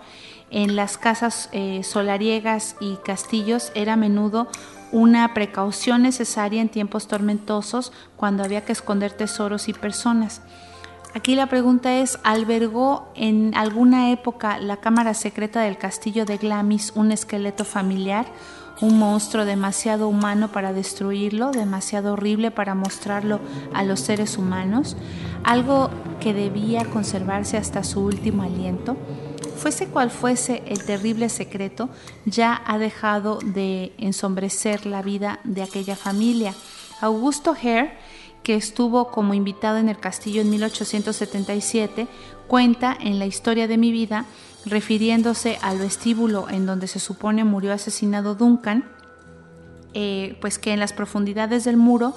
[0.49, 4.47] en las casas eh, solariegas y castillos era a menudo
[4.91, 10.41] una precaución necesaria en tiempos tormentosos cuando había que esconder tesoros y personas.
[11.13, 16.93] Aquí la pregunta es, ¿albergó en alguna época la cámara secreta del castillo de Glamis
[16.95, 18.25] un esqueleto familiar?
[18.81, 23.39] un monstruo demasiado humano para destruirlo, demasiado horrible para mostrarlo
[23.73, 24.97] a los seres humanos,
[25.43, 25.89] algo
[26.19, 28.97] que debía conservarse hasta su último aliento.
[29.57, 31.89] Fuese cual fuese el terrible secreto,
[32.25, 36.55] ya ha dejado de ensombrecer la vida de aquella familia.
[36.99, 37.93] Augusto Hare
[38.43, 42.07] que estuvo como invitado en el castillo en 1877,
[42.47, 44.25] cuenta en la historia de mi vida,
[44.65, 48.85] refiriéndose al vestíbulo en donde se supone murió asesinado Duncan,
[49.93, 52.15] eh, pues que en las profundidades del muro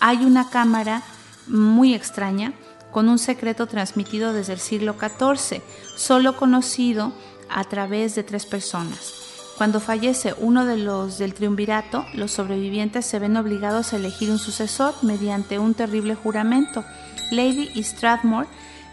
[0.00, 1.02] hay una cámara
[1.46, 2.52] muy extraña
[2.90, 5.62] con un secreto transmitido desde el siglo XIV,
[5.96, 7.12] solo conocido
[7.48, 9.25] a través de tres personas.
[9.56, 14.38] Cuando fallece uno de los del triunvirato, los sobrevivientes se ven obligados a elegir un
[14.38, 16.84] sucesor mediante un terrible juramento.
[17.30, 18.48] Lady Strathmore,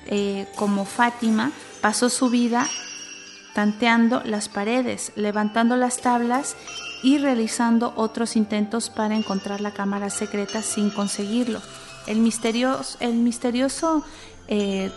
[0.07, 2.68] eh, como Fátima, pasó su vida
[3.53, 6.56] tanteando las paredes, levantando las tablas
[7.03, 11.61] y realizando otros intentos para encontrar la cámara secreta sin conseguirlo.
[12.07, 14.03] El misterioso, el misterioso
[14.48, 14.91] eh,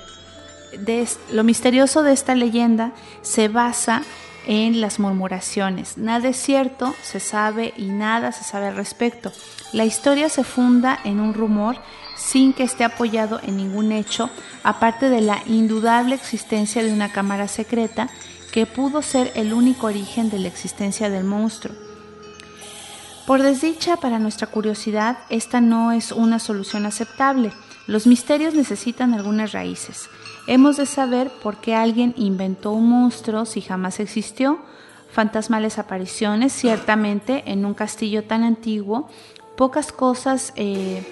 [0.78, 4.02] de, lo misterioso de esta leyenda se basa
[4.46, 5.98] en las murmuraciones.
[5.98, 9.32] Nada es cierto, se sabe y nada se sabe al respecto.
[9.72, 11.76] La historia se funda en un rumor
[12.16, 14.30] sin que esté apoyado en ningún hecho,
[14.62, 18.08] aparte de la indudable existencia de una cámara secreta
[18.52, 21.76] que pudo ser el único origen de la existencia del monstruo.
[23.26, 27.52] Por desdicha para nuestra curiosidad, esta no es una solución aceptable.
[27.88, 30.08] Los misterios necesitan algunas raíces.
[30.46, 34.58] Hemos de saber por qué alguien inventó un monstruo si jamás existió.
[35.10, 39.08] Fantasmales apariciones, ciertamente en un castillo tan antiguo,
[39.56, 41.02] pocas cosas eh,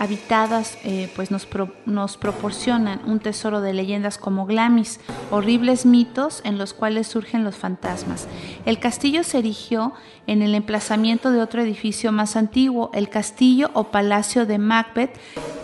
[0.00, 1.46] habitadas eh, pues nos,
[1.84, 4.98] nos, proporcionan un tesoro de leyendas como Glamis,
[5.30, 8.26] horribles mitos en los cuales surgen los fantasmas.
[8.64, 9.92] El castillo se erigió
[10.26, 15.18] en el emplazamiento de otro edificio más antiguo, el castillo o palacio de Macbeth,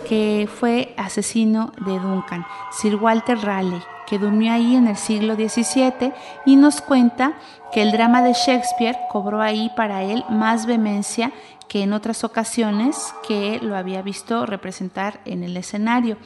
[0.09, 6.13] que fue asesino de Duncan, Sir Walter Raleigh, que durmió ahí en el siglo XVII
[6.45, 7.35] y nos cuenta
[7.73, 11.33] que el drama de Shakespeare cobró ahí para él más vehemencia
[11.69, 16.17] que en otras ocasiones que lo había visto representar en el escenario.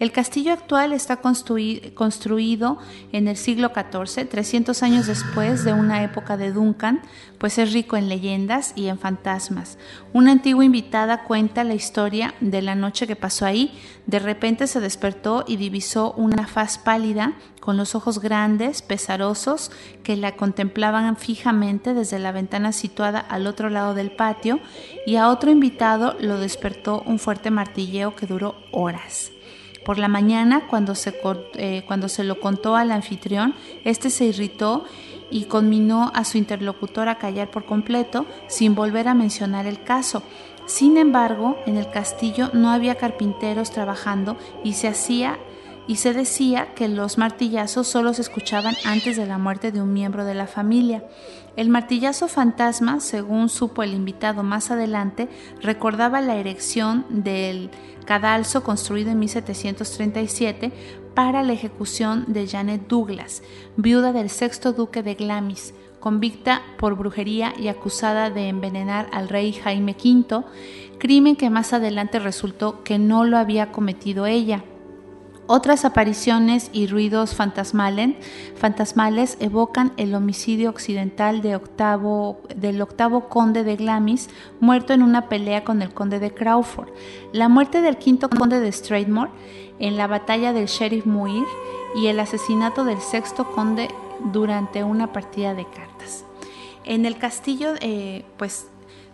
[0.00, 2.78] El castillo actual está construido
[3.12, 7.00] en el siglo XIV, 300 años después de una época de Duncan,
[7.38, 9.78] pues es rico en leyendas y en fantasmas.
[10.12, 13.78] Una antigua invitada cuenta la historia de la noche que pasó ahí.
[14.06, 19.70] De repente se despertó y divisó una faz pálida con los ojos grandes, pesarosos,
[20.02, 24.60] que la contemplaban fijamente desde la ventana situada al otro lado del patio,
[25.06, 29.32] y a otro invitado lo despertó un fuerte martilleo que duró horas.
[29.84, 31.18] Por la mañana, cuando se,
[31.54, 33.54] eh, cuando se lo contó al anfitrión,
[33.84, 34.84] este se irritó
[35.30, 40.22] y conminó a su interlocutor a callar por completo sin volver a mencionar el caso.
[40.66, 45.38] Sin embargo, en el castillo no había carpinteros trabajando y se hacía
[45.88, 49.94] y se decía que los martillazos solo se escuchaban antes de la muerte de un
[49.94, 51.02] miembro de la familia.
[51.56, 55.30] El martillazo fantasma, según supo el invitado más adelante,
[55.62, 57.70] recordaba la erección del
[58.04, 60.72] cadalso construido en 1737
[61.14, 63.42] para la ejecución de Janet Douglas,
[63.76, 69.52] viuda del sexto duque de Glamis, convicta por brujería y acusada de envenenar al rey
[69.52, 70.44] Jaime V,
[70.98, 74.64] crimen que más adelante resultó que no lo había cometido ella.
[75.50, 78.18] Otras apariciones y ruidos fantasmales
[79.40, 81.54] evocan el homicidio occidental del
[82.82, 84.28] octavo conde de Glamis,
[84.60, 86.90] muerto en una pelea con el conde de Crawford,
[87.32, 89.30] la muerte del quinto conde de Strathmore
[89.78, 91.46] en la batalla del sheriff Muir
[91.96, 93.88] y el asesinato del sexto conde
[94.30, 96.26] durante una partida de cartas.
[96.84, 98.68] En el castillo, eh, pues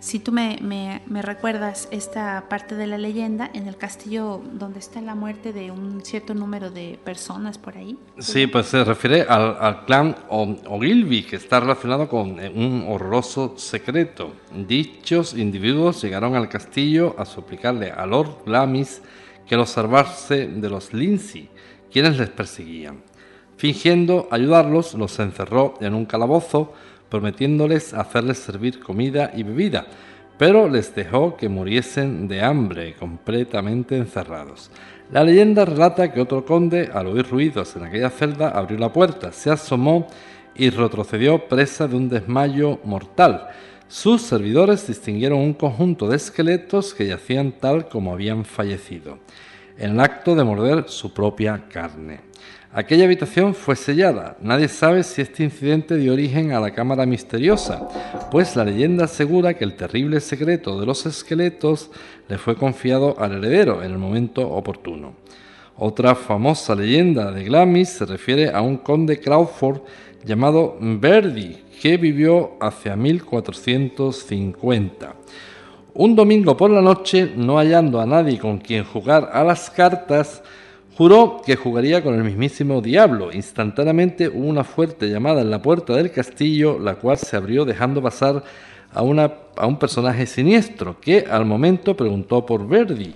[0.04, 5.14] si tú me, recuerdas esta parte de la leyenda, en el castillo donde está la
[5.14, 7.96] muerte de un cierto número de personas por ahí.
[8.18, 14.34] Sí, pues se refiere al, clan Ogilvy, que está relacionado con eh, un horroroso secreto.
[14.54, 19.00] Dichos individuos llegaron al castillo a suplicarle a Lord Glamis
[19.48, 21.48] que los salvase de los Lindsay,
[21.90, 23.02] quienes les perseguían.
[23.56, 26.74] Fingiendo ayudarlos, los encerró en un calabozo,
[27.14, 29.86] prometiéndoles hacerles servir comida y bebida,
[30.36, 34.68] pero les dejó que muriesen de hambre, completamente encerrados.
[35.12, 39.30] La leyenda relata que otro conde, al oír ruidos en aquella celda, abrió la puerta,
[39.30, 40.08] se asomó
[40.56, 43.46] y retrocedió presa de un desmayo mortal.
[43.86, 49.20] Sus servidores distinguieron un conjunto de esqueletos que yacían tal como habían fallecido,
[49.78, 52.20] en el acto de morder su propia carne.
[52.72, 54.36] Aquella habitación fue sellada.
[54.40, 57.88] Nadie sabe si este incidente dio origen a la cámara misteriosa,
[58.32, 61.92] pues la leyenda asegura que el terrible secreto de los esqueletos
[62.28, 65.14] le fue confiado al heredero en el momento oportuno.
[65.76, 69.82] Otra famosa leyenda de Glamis se refiere a un conde Crawford
[70.24, 75.14] llamado Verdi, que vivió hacia 1450.
[75.94, 80.42] Un domingo por la noche, no hallando a nadie con quien jugar a las cartas,
[80.96, 83.32] Juró que jugaría con el mismísimo diablo.
[83.32, 88.00] Instantáneamente hubo una fuerte llamada en la puerta del castillo, la cual se abrió dejando
[88.00, 88.44] pasar
[88.92, 93.12] a, una, a un personaje siniestro, que al momento preguntó por Verdi.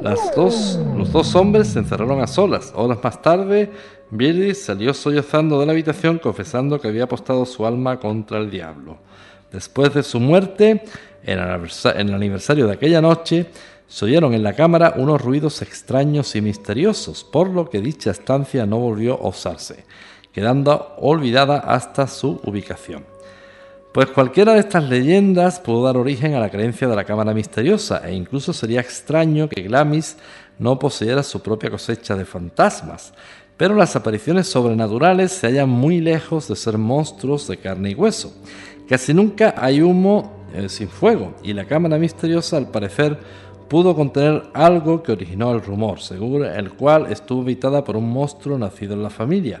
[0.00, 2.72] Las dos, los dos hombres se encerraron a solas.
[2.74, 3.70] Horas más tarde,
[4.10, 8.98] Verdi salió sollozando de la habitación confesando que había apostado su alma contra el diablo.
[9.52, 10.82] Después de su muerte,
[11.24, 13.46] en el aniversario de aquella noche,
[13.90, 18.64] se oyeron en la cámara unos ruidos extraños y misteriosos, por lo que dicha estancia
[18.64, 19.84] no volvió a usarse,
[20.32, 23.04] quedando olvidada hasta su ubicación.
[23.92, 28.02] Pues cualquiera de estas leyendas pudo dar origen a la creencia de la cámara misteriosa,
[28.08, 30.16] e incluso sería extraño que Glamis
[30.60, 33.12] no poseyera su propia cosecha de fantasmas,
[33.56, 38.32] pero las apariciones sobrenaturales se hallan muy lejos de ser monstruos de carne y hueso.
[38.88, 43.18] Casi nunca hay humo eh, sin fuego, y la cámara misteriosa al parecer
[43.68, 48.58] pudo contener algo que originó el rumor, según el cual estuvo habitada por un monstruo
[48.58, 49.60] nacido en la familia.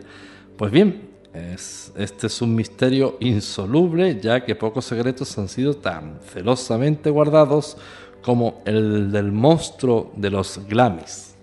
[0.56, 7.08] Pues bien, este es un misterio insoluble, ya que pocos secretos han sido tan celosamente
[7.08, 7.76] guardados
[8.20, 11.34] como el del monstruo de los Glamis.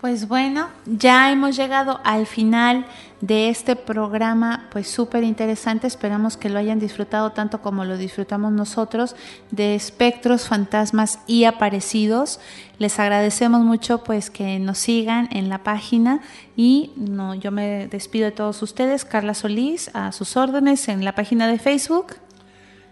[0.00, 2.86] Pues bueno, ya hemos llegado al final
[3.26, 5.86] de este programa, pues súper interesante.
[5.86, 9.16] Esperamos que lo hayan disfrutado tanto como lo disfrutamos nosotros
[9.50, 12.38] de espectros, fantasmas y aparecidos.
[12.78, 16.20] Les agradecemos mucho pues que nos sigan en la página
[16.54, 19.06] y no, yo me despido de todos ustedes.
[19.06, 22.16] Carla Solís, a sus órdenes en la página de Facebook.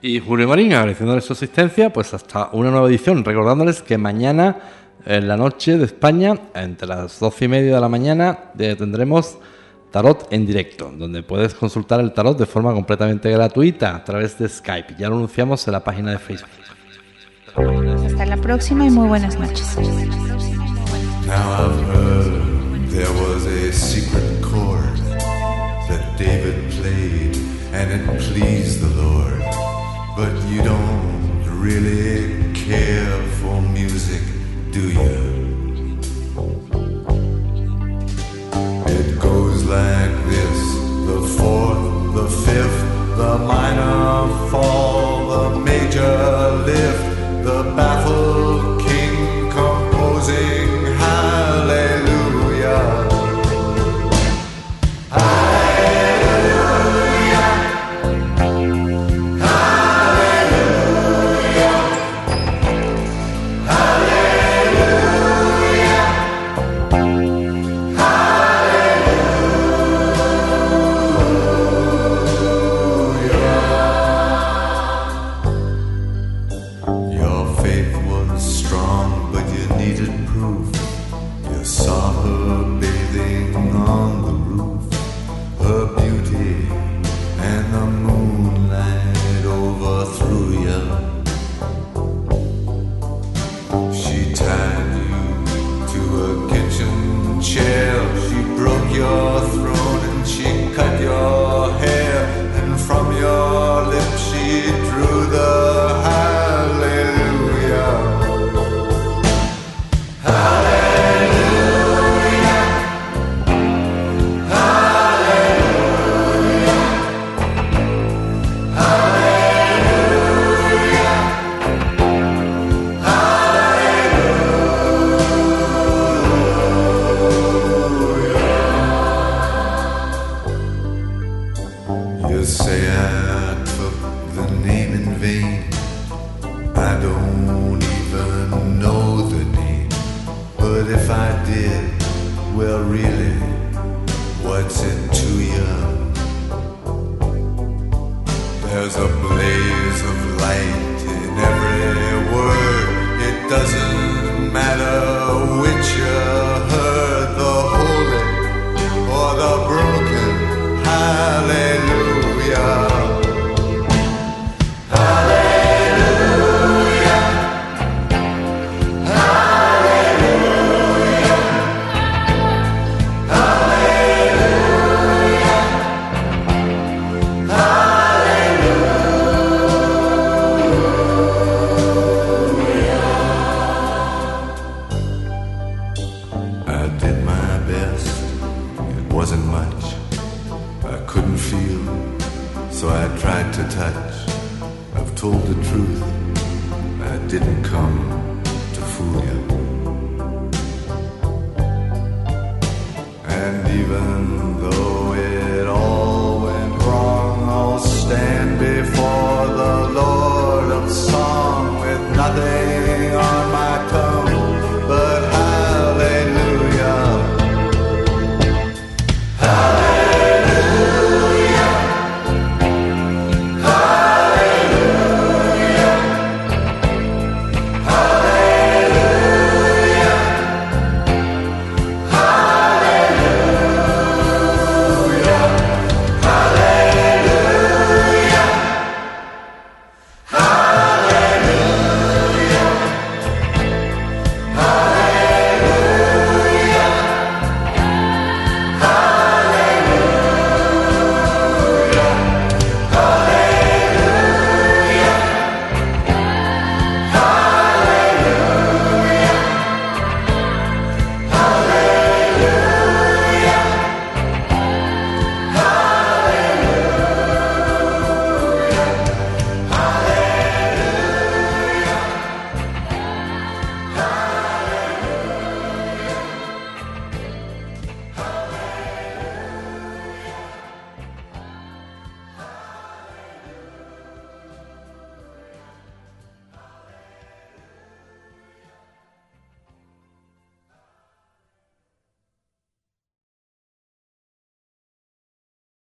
[0.00, 4.56] Y Julio Marín, agradeciéndoles su asistencia, pues hasta una nueva edición, recordándoles que mañana
[5.04, 9.36] en la noche de España, entre las doce y media de la mañana, tendremos
[9.92, 14.48] tarot en directo, donde puedes consultar el tarot de forma completamente gratuita a través de
[14.48, 14.96] Skype.
[14.98, 16.48] Ya lo anunciamos en la página de Facebook.
[18.04, 19.76] Hasta la próxima y muy buenas noches.
[21.26, 24.98] Now I've heard there was a secret chord
[25.88, 27.36] that David played
[27.72, 29.40] and it pleased the Lord.
[30.16, 34.22] But you don't really care for music.
[34.72, 35.21] do you?
[43.32, 48.31] The minor fall, the major lift, the baffled